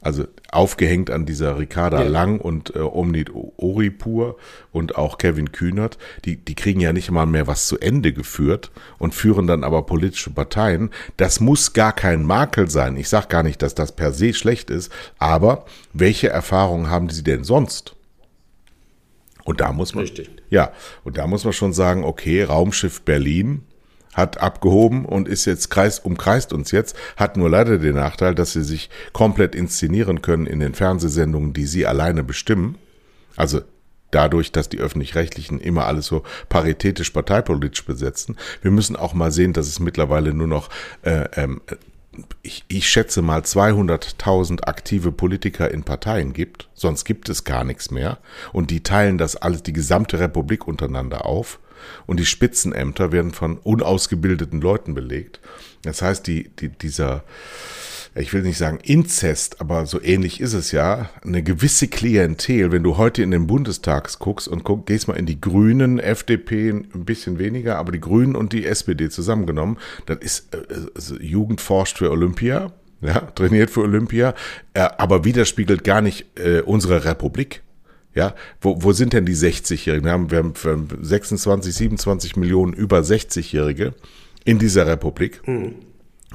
Also 0.02 0.26
aufgehängt 0.52 1.12
an 1.12 1.28
dieser 1.28 1.60
Ricarda 1.60 2.02
ja. 2.02 2.10
Lang 2.10 2.42
und 2.42 2.76
äh, 2.76 2.80
Omnit 2.80 3.32
Oripur 3.58 4.38
und 4.72 4.96
auch 4.96 5.20
Kevin 5.20 5.52
Kühnert, 5.52 6.00
die, 6.26 6.38
die 6.38 6.56
kriegen 6.56 6.80
ja 6.80 6.92
nicht 6.92 7.12
mal 7.12 7.28
mehr 7.28 7.46
was 7.46 7.68
zu 7.68 7.78
Ende 7.78 8.12
geführt 8.12 8.72
und 8.98 9.14
führen 9.14 9.46
dann 9.46 9.64
aber 9.64 9.86
politische 9.86 10.32
Parteien. 10.32 10.90
Das 11.18 11.40
muss 11.40 11.74
gar 11.74 11.94
kein 11.94 12.26
Makel 12.26 12.68
sein. 12.68 12.98
Ich 12.98 13.10
sage 13.10 13.28
gar 13.28 13.44
nicht, 13.44 13.62
dass 13.62 13.76
das 13.76 13.92
per 13.96 14.12
se 14.12 14.34
schlecht 14.34 14.72
ist, 14.72 14.92
aber 15.20 15.66
welche 15.94 16.30
Erfahrungen 16.30 16.90
haben 16.90 17.10
sie 17.10 17.24
denn 17.24 17.44
sonst? 17.44 17.96
Und 19.44 19.62
da 19.62 19.72
muss 19.72 19.94
man. 19.94 20.04
Richtig. 20.04 20.32
Ja, 20.50 20.72
und 21.04 21.18
da 21.18 21.28
muss 21.28 21.44
man 21.44 21.54
schon 21.54 21.74
sagen, 21.74 22.04
okay, 22.04 22.44
Raumschiff 22.44 23.02
Berlin 23.02 23.64
hat 24.14 24.42
abgehoben 24.42 25.06
und 25.06 25.28
ist 25.28 25.46
jetzt 25.46 25.70
kreis, 25.70 26.00
umkreist 26.00 26.54
uns 26.54 26.72
jetzt, 26.72 26.96
hat 27.16 27.38
nur 27.38 27.50
leider 27.50 27.78
den 27.78 27.96
Nachteil, 27.96 28.36
dass 28.36 28.54
sie 28.54 28.64
sich 28.64 28.90
komplett 29.14 29.56
inszenieren 29.56 30.22
können 30.22 30.48
in 30.48 30.60
den 30.60 30.74
Fernsehsendungen, 30.74 31.54
die 31.54 31.66
sie 31.66 31.86
alleine 31.86 32.24
bestimmen. 32.24 32.78
Also 33.36 33.62
dadurch, 34.12 34.52
dass 34.52 34.70
die 34.70 34.80
öffentlich-rechtlichen 34.80 35.60
immer 35.60 35.86
alles 35.86 36.06
so 36.06 36.24
paritätisch 36.50 37.10
parteipolitisch 37.10 37.86
besetzen. 37.86 38.38
Wir 38.62 38.72
müssen 38.72 38.96
auch 38.96 39.14
mal 39.14 39.32
sehen, 39.32 39.54
dass 39.54 39.68
es 39.68 39.80
mittlerweile 39.80 40.34
nur 40.34 40.48
noch, 40.48 40.70
äh, 41.02 41.28
ähm, 41.36 41.62
ich, 42.42 42.66
ich 42.68 42.90
schätze 42.90 43.22
mal 43.22 43.42
200.000 43.42 44.66
aktive 44.66 45.14
Politiker 45.14 45.72
in 45.72 45.84
Parteien 45.84 46.34
gibt. 46.34 46.68
Sonst 46.74 47.06
gibt 47.06 47.30
es 47.30 47.46
gar 47.46 47.64
nichts 47.64 47.90
mehr. 47.90 48.18
Und 48.52 48.70
die 48.70 48.84
teilen 48.84 49.18
das 49.18 49.38
alles, 49.38 49.64
die 49.64 49.74
gesamte 49.74 50.20
Republik 50.20 50.68
untereinander 50.68 51.26
auf. 51.26 51.60
Und 52.06 52.20
die 52.20 52.26
Spitzenämter 52.26 53.12
werden 53.12 53.32
von 53.32 53.58
unausgebildeten 53.58 54.62
Leuten 54.62 54.94
belegt. 54.94 55.40
Das 55.84 56.02
heißt, 56.02 56.28
die, 56.28 56.50
die, 56.50 56.70
dieser, 56.70 57.24
ich 58.16 58.34
will 58.34 58.44
nicht 58.44 58.58
sagen 58.58 58.80
Inzest, 58.84 59.62
aber 59.62 59.86
so 59.86 60.02
ähnlich 60.02 60.42
ist 60.42 60.54
es 60.54 60.72
ja, 60.72 61.10
eine 61.24 61.44
gewisse 61.44 61.88
Klientel, 61.88 62.72
wenn 62.72 62.84
du 62.84 62.98
heute 62.98 63.24
in 63.24 63.32
den 63.32 63.48
Bundestag 63.48 64.20
guckst 64.20 64.48
und 64.48 64.64
guck, 64.64 64.86
gehst 64.86 65.08
mal 65.08 65.18
in 65.18 65.26
die 65.26 65.40
Grünen, 65.42 66.00
FDP 66.00 66.70
ein 66.70 67.06
bisschen 67.06 67.40
weniger, 67.40 67.78
aber 67.78 67.92
die 67.92 68.02
Grünen 68.02 68.36
und 68.36 68.54
die 68.54 68.66
SPD 68.66 69.10
zusammengenommen, 69.10 69.78
das 70.06 70.18
ist 70.20 70.54
äh, 70.54 71.24
Jugend 71.24 71.62
forscht 71.62 71.98
für 71.98 72.12
Olympia, 72.12 72.72
ja, 73.02 73.20
trainiert 73.20 73.72
für 73.72 73.82
Olympia, 73.82 74.36
aber 74.74 75.24
widerspiegelt 75.24 75.84
gar 75.84 76.02
nicht 76.02 76.38
äh, 76.38 76.62
unsere 76.62 77.06
Republik. 77.06 77.64
Ja, 78.14 78.36
wo, 78.60 78.84
wo 78.84 78.92
sind 78.92 79.14
denn 79.14 79.26
die 79.26 79.36
60-Jährigen? 79.36 80.06
Wir 80.06 80.12
haben, 80.12 80.32
wir 80.32 80.40
haben 80.40 80.88
26, 81.02 81.74
27 81.74 82.36
Millionen 82.36 82.74
über 82.74 83.00
60-Jährige 83.00 83.94
in 84.44 84.60
dieser 84.60 84.86
Republik. 84.86 85.48
Mhm. 85.48 85.76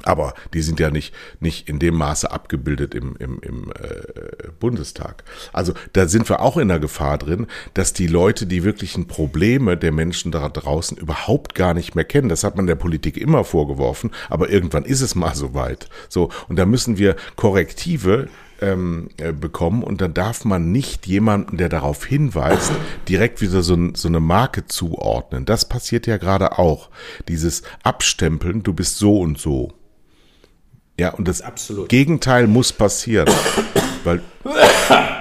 Aber 0.03 0.35
die 0.53 0.61
sind 0.61 0.79
ja 0.79 0.91
nicht, 0.91 1.13
nicht 1.39 1.67
in 1.67 1.79
dem 1.79 1.95
Maße 1.95 2.29
abgebildet 2.29 2.93
im, 2.93 3.15
im, 3.17 3.39
im 3.41 3.71
äh, 3.71 4.49
Bundestag. 4.59 5.23
Also 5.53 5.73
da 5.93 6.07
sind 6.07 6.29
wir 6.29 6.41
auch 6.41 6.57
in 6.57 6.67
der 6.67 6.79
Gefahr 6.79 7.17
drin, 7.17 7.47
dass 7.73 7.93
die 7.93 8.05
Leute 8.05 8.45
die 8.45 8.63
wirklichen 8.63 9.07
Probleme 9.07 9.75
der 9.75 9.91
Menschen 9.91 10.31
da 10.31 10.49
draußen 10.49 10.97
überhaupt 10.97 11.55
gar 11.55 11.73
nicht 11.73 11.95
mehr 11.95 12.05
kennen. 12.05 12.29
Das 12.29 12.43
hat 12.43 12.55
man 12.55 12.67
der 12.67 12.75
Politik 12.75 13.17
immer 13.17 13.43
vorgeworfen, 13.43 14.11
aber 14.29 14.49
irgendwann 14.49 14.85
ist 14.85 15.01
es 15.01 15.15
mal 15.15 15.33
so 15.33 15.55
weit. 15.55 15.89
So, 16.09 16.29
und 16.47 16.57
da 16.57 16.67
müssen 16.67 16.99
wir 16.99 17.15
Korrektive 17.35 18.29
ähm, 18.61 19.09
äh, 19.17 19.33
bekommen 19.33 19.83
und 19.83 20.01
dann 20.01 20.13
darf 20.13 20.45
man 20.45 20.71
nicht 20.71 21.07
jemanden, 21.07 21.57
der 21.57 21.69
darauf 21.69 22.05
hinweist, 22.05 22.71
direkt 23.07 23.41
wieder 23.41 23.61
so, 23.61 23.77
so 23.93 24.07
eine 24.07 24.19
Marke 24.19 24.65
zuordnen. 24.65 25.45
Das 25.45 25.67
passiert 25.67 26.07
ja 26.07 26.17
gerade 26.17 26.57
auch. 26.57 26.89
Dieses 27.27 27.63
Abstempeln, 27.83 28.63
du 28.63 28.73
bist 28.73 28.97
so 28.97 29.19
und 29.19 29.37
so. 29.37 29.73
Ja, 30.99 31.13
und 31.13 31.27
das 31.27 31.41
Absolut. 31.41 31.89
Gegenteil 31.89 32.47
muss 32.47 32.73
passieren. 32.73 33.29
weil 34.03 34.21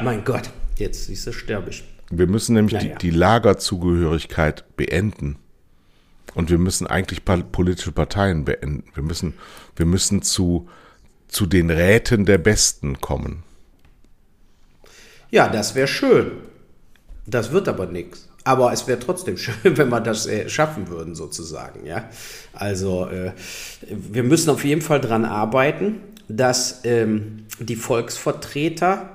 mein 0.03 0.25
Gott, 0.25 0.51
jetzt 0.77 1.07
siehst 1.07 1.27
du, 1.27 1.33
sterbe 1.33 1.71
ich. 1.71 1.85
Wir 2.11 2.27
müssen 2.27 2.55
nämlich 2.55 2.75
naja. 2.75 2.97
die, 2.97 3.11
die 3.11 3.17
Lagerzugehörigkeit 3.17 4.65
beenden. 4.77 5.37
Und 6.35 6.51
wir 6.51 6.59
müssen 6.59 6.87
eigentlich 6.87 7.25
politische 7.25 7.93
Parteien 7.93 8.45
beenden. 8.45 8.85
Wir 8.95 9.03
müssen, 9.03 9.35
wir 9.75 9.87
müssen 9.87 10.23
zu, 10.23 10.69
zu 11.29 11.47
den 11.47 11.71
Räten 11.71 12.25
der 12.25 12.39
Besten 12.39 13.01
kommen. 13.01 13.43
Ja, 15.31 15.49
das 15.49 15.75
wäre 15.75 15.89
schön. 15.89 16.33
Das 17.27 17.51
wird 17.51 17.69
aber 17.69 17.87
nichts. 17.87 18.29
Aber 18.45 18.73
es 18.73 18.87
wäre 18.87 18.99
trotzdem 18.99 19.37
schön, 19.39 19.77
wenn 19.77 19.89
wir 19.89 20.01
das 20.01 20.27
äh, 20.27 20.49
schaffen 20.49 20.89
würden, 20.89 21.15
sozusagen. 21.15 21.85
Ja? 21.85 22.09
Also 22.53 23.07
äh, 23.07 23.33
wir 23.89 24.23
müssen 24.23 24.51
auf 24.51 24.65
jeden 24.65 24.83
Fall 24.83 25.01
daran 25.01 25.25
arbeiten, 25.25 26.01
dass 26.29 26.81
ähm, 26.85 27.45
die 27.59 27.77
Volksvertreter 27.77 29.11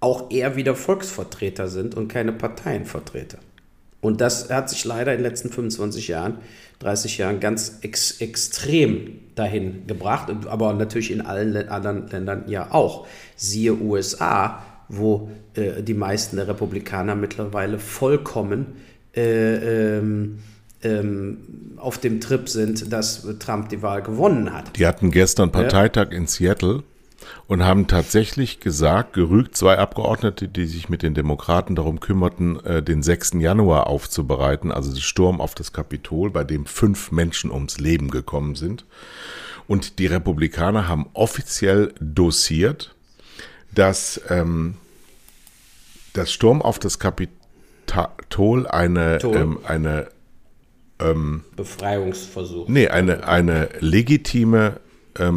auch 0.00 0.30
eher 0.30 0.56
wieder 0.56 0.74
Volksvertreter 0.74 1.68
sind 1.68 1.94
und 1.94 2.08
keine 2.08 2.32
Parteienvertreter. 2.32 3.38
Und 4.06 4.20
das 4.20 4.50
hat 4.50 4.70
sich 4.70 4.84
leider 4.84 5.12
in 5.12 5.18
den 5.18 5.24
letzten 5.24 5.50
25 5.50 6.06
Jahren, 6.06 6.38
30 6.78 7.18
Jahren 7.18 7.40
ganz 7.40 7.78
ex 7.82 8.20
extrem 8.20 9.18
dahin 9.34 9.86
gebracht, 9.88 10.32
aber 10.46 10.72
natürlich 10.74 11.10
in 11.10 11.22
allen 11.22 11.68
anderen 11.68 12.06
Ländern 12.08 12.44
ja 12.46 12.68
auch. 12.70 13.08
Siehe 13.34 13.74
USA, 13.74 14.62
wo 14.88 15.28
äh, 15.54 15.82
die 15.82 15.94
meisten 15.94 16.36
der 16.36 16.46
Republikaner 16.46 17.16
mittlerweile 17.16 17.80
vollkommen 17.80 18.76
äh, 19.16 19.96
ähm, 19.96 20.38
ähm, 20.84 21.38
auf 21.76 21.98
dem 21.98 22.20
Trip 22.20 22.48
sind, 22.48 22.92
dass 22.92 23.26
Trump 23.40 23.70
die 23.70 23.82
Wahl 23.82 24.02
gewonnen 24.02 24.52
hat. 24.52 24.76
Die 24.76 24.86
hatten 24.86 25.10
gestern 25.10 25.50
Parteitag 25.50 26.12
ja. 26.12 26.18
in 26.18 26.28
Seattle 26.28 26.84
und 27.46 27.64
haben 27.64 27.86
tatsächlich 27.86 28.60
gesagt, 28.60 29.12
gerügt 29.12 29.56
zwei 29.56 29.78
Abgeordnete, 29.78 30.48
die 30.48 30.66
sich 30.66 30.88
mit 30.88 31.02
den 31.02 31.14
Demokraten 31.14 31.76
darum 31.76 32.00
kümmerten, 32.00 32.64
äh, 32.64 32.82
den 32.82 33.02
6. 33.02 33.34
Januar 33.40 33.86
aufzubereiten, 33.86 34.72
also 34.72 34.90
den 34.90 35.00
Sturm 35.00 35.40
auf 35.40 35.54
das 35.54 35.72
Kapitol, 35.72 36.30
bei 36.30 36.44
dem 36.44 36.66
fünf 36.66 37.12
Menschen 37.12 37.50
ums 37.50 37.78
Leben 37.78 38.10
gekommen 38.10 38.54
sind. 38.54 38.84
Und 39.68 39.98
die 39.98 40.06
Republikaner 40.06 40.88
haben 40.88 41.06
offiziell 41.12 41.92
dosiert, 42.00 42.94
dass 43.72 44.20
ähm, 44.28 44.76
das 46.12 46.32
Sturm 46.32 46.62
auf 46.62 46.78
das 46.78 46.98
Kapitol 46.98 48.66
eine, 48.66 49.18
ähm, 49.22 49.58
eine 49.64 50.08
ähm, 50.98 51.44
Befreiungsversuch. 51.56 52.68
Nee, 52.68 52.88
eine, 52.88 53.26
eine 53.26 53.68
legitime 53.80 54.80
äh, 55.18 55.30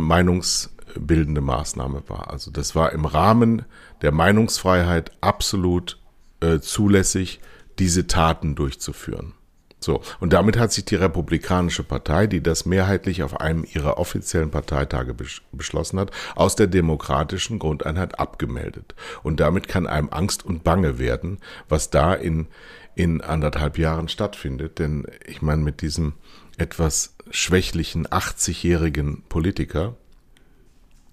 meinungsbildende 0.90 1.42
Maßnahme 1.42 2.04
war. 2.08 2.30
Also 2.30 2.52
das 2.52 2.76
war 2.76 2.92
im 2.92 3.06
Rahmen 3.06 3.66
der 4.02 4.12
Meinungsfreiheit 4.12 5.12
absolut 5.22 6.00
äh, 6.42 6.60
zulässig, 6.60 7.40
diese 7.78 8.08
Taten 8.08 8.56
durchzuführen. 8.56 9.34
So, 9.82 10.02
und 10.20 10.34
damit 10.34 10.58
hat 10.58 10.74
sich 10.74 10.84
die 10.84 10.96
Republikanische 10.96 11.84
Partei, 11.84 12.28
die 12.28 12.44
das 12.44 12.66
mehrheitlich 12.66 13.24
auf 13.24 13.40
einem 13.40 13.64
ihrer 13.64 13.98
offiziellen 13.98 14.52
Parteitage 14.52 15.16
beschlossen 15.54 16.00
hat, 16.00 16.12
aus 16.36 16.58
der 16.58 16.68
demokratischen 16.68 17.60
Grundeinheit 17.60 18.20
abgemeldet. 18.20 18.94
Und 19.24 19.40
damit 19.40 19.70
kann 19.70 19.88
einem 19.88 20.10
Angst 20.10 20.46
und 20.46 20.66
Bange 20.66 21.00
werden, 21.00 21.38
was 21.70 21.90
da 21.90 22.14
in, 22.14 22.48
in 22.96 23.22
anderthalb 23.22 23.78
Jahren 23.78 24.10
stattfindet. 24.10 24.80
Denn 24.80 25.06
ich 25.26 25.42
meine, 25.42 25.64
mit 25.64 25.82
diesem 25.82 26.12
etwas 26.58 27.16
schwächlichen 27.32 28.06
80-jährigen 28.06 29.24
Politiker 29.30 29.96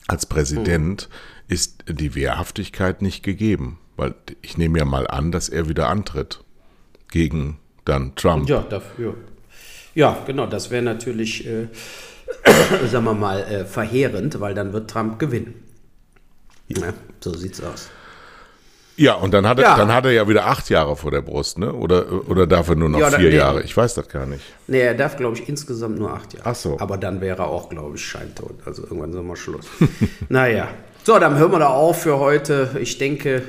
als 0.06 0.26
Präsident 0.26 1.08
mhm. 1.08 1.52
ist 1.52 1.84
die 1.88 2.14
Wehrhaftigkeit 2.14 3.02
nicht 3.02 3.22
gegeben. 3.22 3.78
Weil 3.96 4.14
ich 4.42 4.58
nehme 4.58 4.78
ja 4.78 4.84
mal 4.84 5.06
an, 5.06 5.32
dass 5.32 5.48
er 5.48 5.68
wieder 5.68 5.88
antritt 5.88 6.44
gegen 7.10 7.58
dann 7.84 8.14
Trump. 8.14 8.48
Ja, 8.48 8.60
dafür. 8.60 9.16
Ja, 9.94 10.22
genau, 10.26 10.46
das 10.46 10.70
wäre 10.70 10.82
natürlich, 10.82 11.46
äh, 11.46 11.68
sagen 12.86 13.04
wir 13.04 13.14
mal, 13.14 13.40
äh, 13.42 13.64
verheerend, 13.64 14.40
weil 14.40 14.54
dann 14.54 14.72
wird 14.72 14.90
Trump 14.90 15.18
gewinnen. 15.18 15.54
Ja, 16.68 16.92
so 17.20 17.32
sieht's 17.34 17.62
aus. 17.62 17.88
Ja, 18.96 19.14
und 19.14 19.34
dann 19.34 19.46
hat, 19.46 19.58
er, 19.58 19.64
ja. 19.64 19.76
dann 19.76 19.92
hat 19.92 20.06
er 20.06 20.12
ja 20.12 20.26
wieder 20.26 20.46
acht 20.46 20.70
Jahre 20.70 20.96
vor 20.96 21.10
der 21.10 21.20
Brust, 21.20 21.58
ne? 21.58 21.72
Oder, 21.72 22.06
oder 22.28 22.46
darf 22.46 22.68
er 22.68 22.76
nur 22.76 22.88
noch 22.88 22.98
ja, 22.98 23.10
vier 23.10 23.28
nee. 23.28 23.36
Jahre? 23.36 23.62
Ich 23.62 23.76
weiß 23.76 23.94
das 23.94 24.08
gar 24.08 24.24
nicht. 24.24 24.42
Nee, 24.66 24.80
er 24.80 24.94
darf, 24.94 25.16
glaube 25.16 25.36
ich, 25.36 25.48
insgesamt 25.48 25.98
nur 25.98 26.12
acht 26.12 26.32
Jahre. 26.32 26.48
Ach 26.48 26.54
so. 26.54 26.78
Aber 26.80 26.96
dann 26.96 27.20
wäre 27.20 27.42
er 27.42 27.48
auch, 27.48 27.68
glaube 27.68 27.96
ich, 27.96 28.04
scheintot. 28.04 28.54
Also 28.64 28.84
irgendwann 28.84 29.12
sind 29.12 29.26
wir 29.26 29.36
Schluss. 29.36 29.66
naja. 30.28 30.68
So, 31.04 31.18
dann 31.18 31.38
hören 31.38 31.52
wir 31.52 31.58
da 31.58 31.68
auf 31.68 32.02
für 32.02 32.18
heute. 32.18 32.70
Ich 32.80 32.96
denke, 32.96 33.42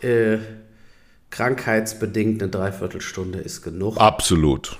äh, 0.00 0.38
krankheitsbedingt 1.30 2.42
eine 2.42 2.50
Dreiviertelstunde 2.50 3.38
ist 3.38 3.62
genug. 3.62 3.98
Absolut. 3.98 4.78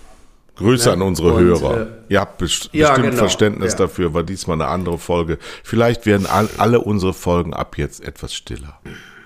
Grüße 0.56 0.88
ja, 0.88 0.92
an 0.92 1.02
unsere 1.02 1.32
und, 1.32 1.42
Hörer. 1.42 1.80
Äh, 1.80 1.86
Ihr 2.08 2.20
habt 2.20 2.38
best 2.38 2.70
ja, 2.72 2.88
bestimmt 2.88 3.10
genau, 3.10 3.18
Verständnis 3.18 3.72
ja. 3.72 3.78
dafür, 3.78 4.14
war 4.14 4.22
diesmal 4.22 4.60
eine 4.60 4.66
andere 4.66 4.98
Folge. 4.98 5.38
Vielleicht 5.62 6.06
werden 6.06 6.26
all, 6.26 6.48
alle 6.58 6.80
unsere 6.80 7.14
Folgen 7.14 7.54
ab 7.54 7.78
jetzt 7.78 8.04
etwas 8.04 8.34
stiller. 8.34 8.78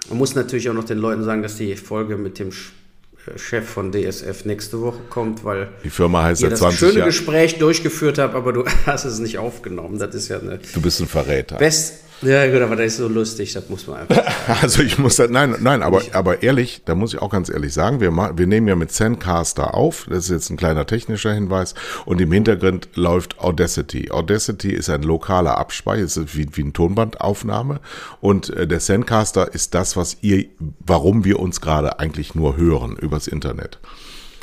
Man 0.09 0.19
muss 0.19 0.35
natürlich 0.35 0.69
auch 0.71 0.75
noch 0.75 0.85
den 0.85 0.99
Leuten 0.99 1.25
sagen, 1.25 1.43
dass 1.43 1.57
die 1.57 1.75
Folge 1.77 2.17
mit 2.17 2.39
dem 2.39 2.49
äh, 2.51 3.39
Chef 3.39 3.69
von 3.69 3.93
DSF 3.93 4.45
nächste 4.45 4.81
Woche 4.81 5.01
kommt, 5.11 5.45
weil 5.45 5.69
die 5.85 5.91
Firma 5.91 6.23
heißt 6.23 6.43
ihr 6.43 6.51
ja 6.51 6.55
20 6.55 6.81
das 6.81 6.89
schöne 6.89 6.99
Jahr. 7.01 7.07
Gespräch 7.09 7.59
durchgeführt 7.59 8.19
habt, 8.19 8.35
aber 8.35 8.53
du 8.53 8.65
hast 8.87 9.05
es 9.05 9.19
nicht 9.19 9.39
aufgenommen. 9.39 9.99
Das 9.99 10.15
ist 10.15 10.29
ja 10.29 10.39
eine. 10.39 10.59
Du 10.75 10.81
bist 10.81 11.01
ein 11.01 11.09
Verräter. 11.09 11.57
Best, 11.57 12.05
ja, 12.23 12.51
gut, 12.51 12.63
aber 12.63 12.77
das 12.77 12.87
ist 12.87 12.97
so 12.97 13.09
lustig, 13.09 13.53
das 13.53 13.69
muss 13.69 13.87
man 13.87 13.99
einfach. 13.99 14.23
also 14.63 14.83
ich 14.83 14.99
muss 14.99 15.17
das, 15.17 15.31
nein, 15.31 15.57
nein, 15.61 15.83
aber, 15.83 16.03
aber 16.13 16.43
ehrlich, 16.43 16.83
da 16.85 16.95
muss 16.95 17.15
ich 17.15 17.21
auch 17.21 17.31
ganz 17.31 17.49
ehrlich 17.49 17.73
sagen, 17.73 18.01
wir, 18.01 18.11
wir 18.13 18.47
nehmen 18.47 18.69
ja 18.69 18.77
mit 18.77 18.91
Zencaster 18.91 19.75
auf, 19.75 20.07
das 20.09 20.25
ist 20.25 20.31
jetzt 20.31 20.51
ein 20.51 20.57
kleiner 20.57 20.87
technischer 20.87 21.33
Hinweis, 21.33 21.75
und 22.05 22.21
im 22.21 22.33
Hintergrund 22.33 22.89
läuft 22.95 23.39
Audacity. 23.41 24.11
Audacity 24.11 24.71
ist 24.71 24.89
ein 24.89 25.03
lokaler 25.03 25.59
Abspeicher, 25.59 26.05
ist 26.05 26.37
wie, 26.37 26.49
wie 26.53 26.63
eine 26.63 26.73
Tonbandaufnahme, 26.73 27.81
und 28.21 28.51
äh, 28.51 28.67
der 28.67 28.81
Zencaster 28.81 29.53
ist 29.55 29.75
das, 29.75 29.97
was 29.97 30.19
ihr, 30.23 30.47
warum 30.81 31.25
wir 31.25 31.39
uns 31.41 31.61
gerade 31.61 31.99
eigentlich 31.99 32.35
nur 32.35 32.57
hören 32.57 32.97
übers 32.97 33.27
Internet. 33.27 33.79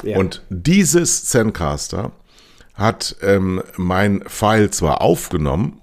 Ja. 0.03 0.17
Und 0.17 0.43
dieses 0.49 1.25
Zencaster 1.25 2.11
hat 2.73 3.15
ähm, 3.21 3.61
mein 3.77 4.23
File 4.27 4.71
zwar 4.71 5.01
aufgenommen, 5.01 5.79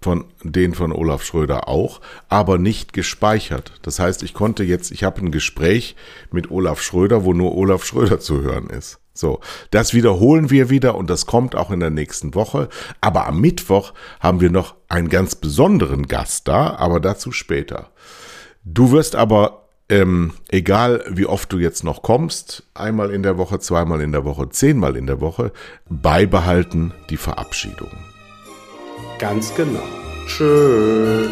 von 0.00 0.24
den 0.42 0.74
von 0.74 0.92
Olaf 0.92 1.22
Schröder 1.22 1.68
auch, 1.68 2.00
aber 2.28 2.58
nicht 2.58 2.92
gespeichert. 2.92 3.72
Das 3.82 3.98
heißt, 3.98 4.22
ich 4.22 4.34
konnte 4.34 4.64
jetzt, 4.64 4.90
ich 4.90 5.04
habe 5.04 5.20
ein 5.20 5.30
Gespräch 5.30 5.96
mit 6.30 6.50
Olaf 6.50 6.80
Schröder, 6.82 7.24
wo 7.24 7.32
nur 7.32 7.54
Olaf 7.54 7.84
Schröder 7.84 8.18
zu 8.20 8.42
hören 8.42 8.70
ist. 8.70 8.98
So, 9.12 9.40
das 9.70 9.92
wiederholen 9.92 10.48
wir 10.50 10.70
wieder 10.70 10.94
und 10.94 11.10
das 11.10 11.26
kommt 11.26 11.54
auch 11.54 11.70
in 11.70 11.80
der 11.80 11.90
nächsten 11.90 12.34
Woche. 12.34 12.68
Aber 13.00 13.26
am 13.26 13.40
Mittwoch 13.40 13.92
haben 14.18 14.40
wir 14.40 14.50
noch 14.50 14.76
einen 14.88 15.10
ganz 15.10 15.34
besonderen 15.34 16.06
Gast 16.06 16.48
da, 16.48 16.76
aber 16.76 17.00
dazu 17.00 17.30
später. 17.30 17.90
Du 18.64 18.92
wirst 18.92 19.16
aber, 19.16 19.68
ähm, 19.90 20.32
egal 20.48 21.04
wie 21.08 21.26
oft 21.26 21.52
du 21.52 21.58
jetzt 21.58 21.84
noch 21.84 22.02
kommst, 22.02 22.62
einmal 22.72 23.10
in 23.10 23.22
der 23.22 23.36
Woche, 23.36 23.58
zweimal 23.58 24.00
in 24.00 24.12
der 24.12 24.24
Woche, 24.24 24.48
zehnmal 24.48 24.96
in 24.96 25.06
der 25.06 25.20
Woche, 25.20 25.52
beibehalten 25.90 26.94
die 27.10 27.18
Verabschiedung. 27.18 27.90
Ganz 29.20 29.54
genau. 29.54 29.82
Tschüss. 30.26 31.28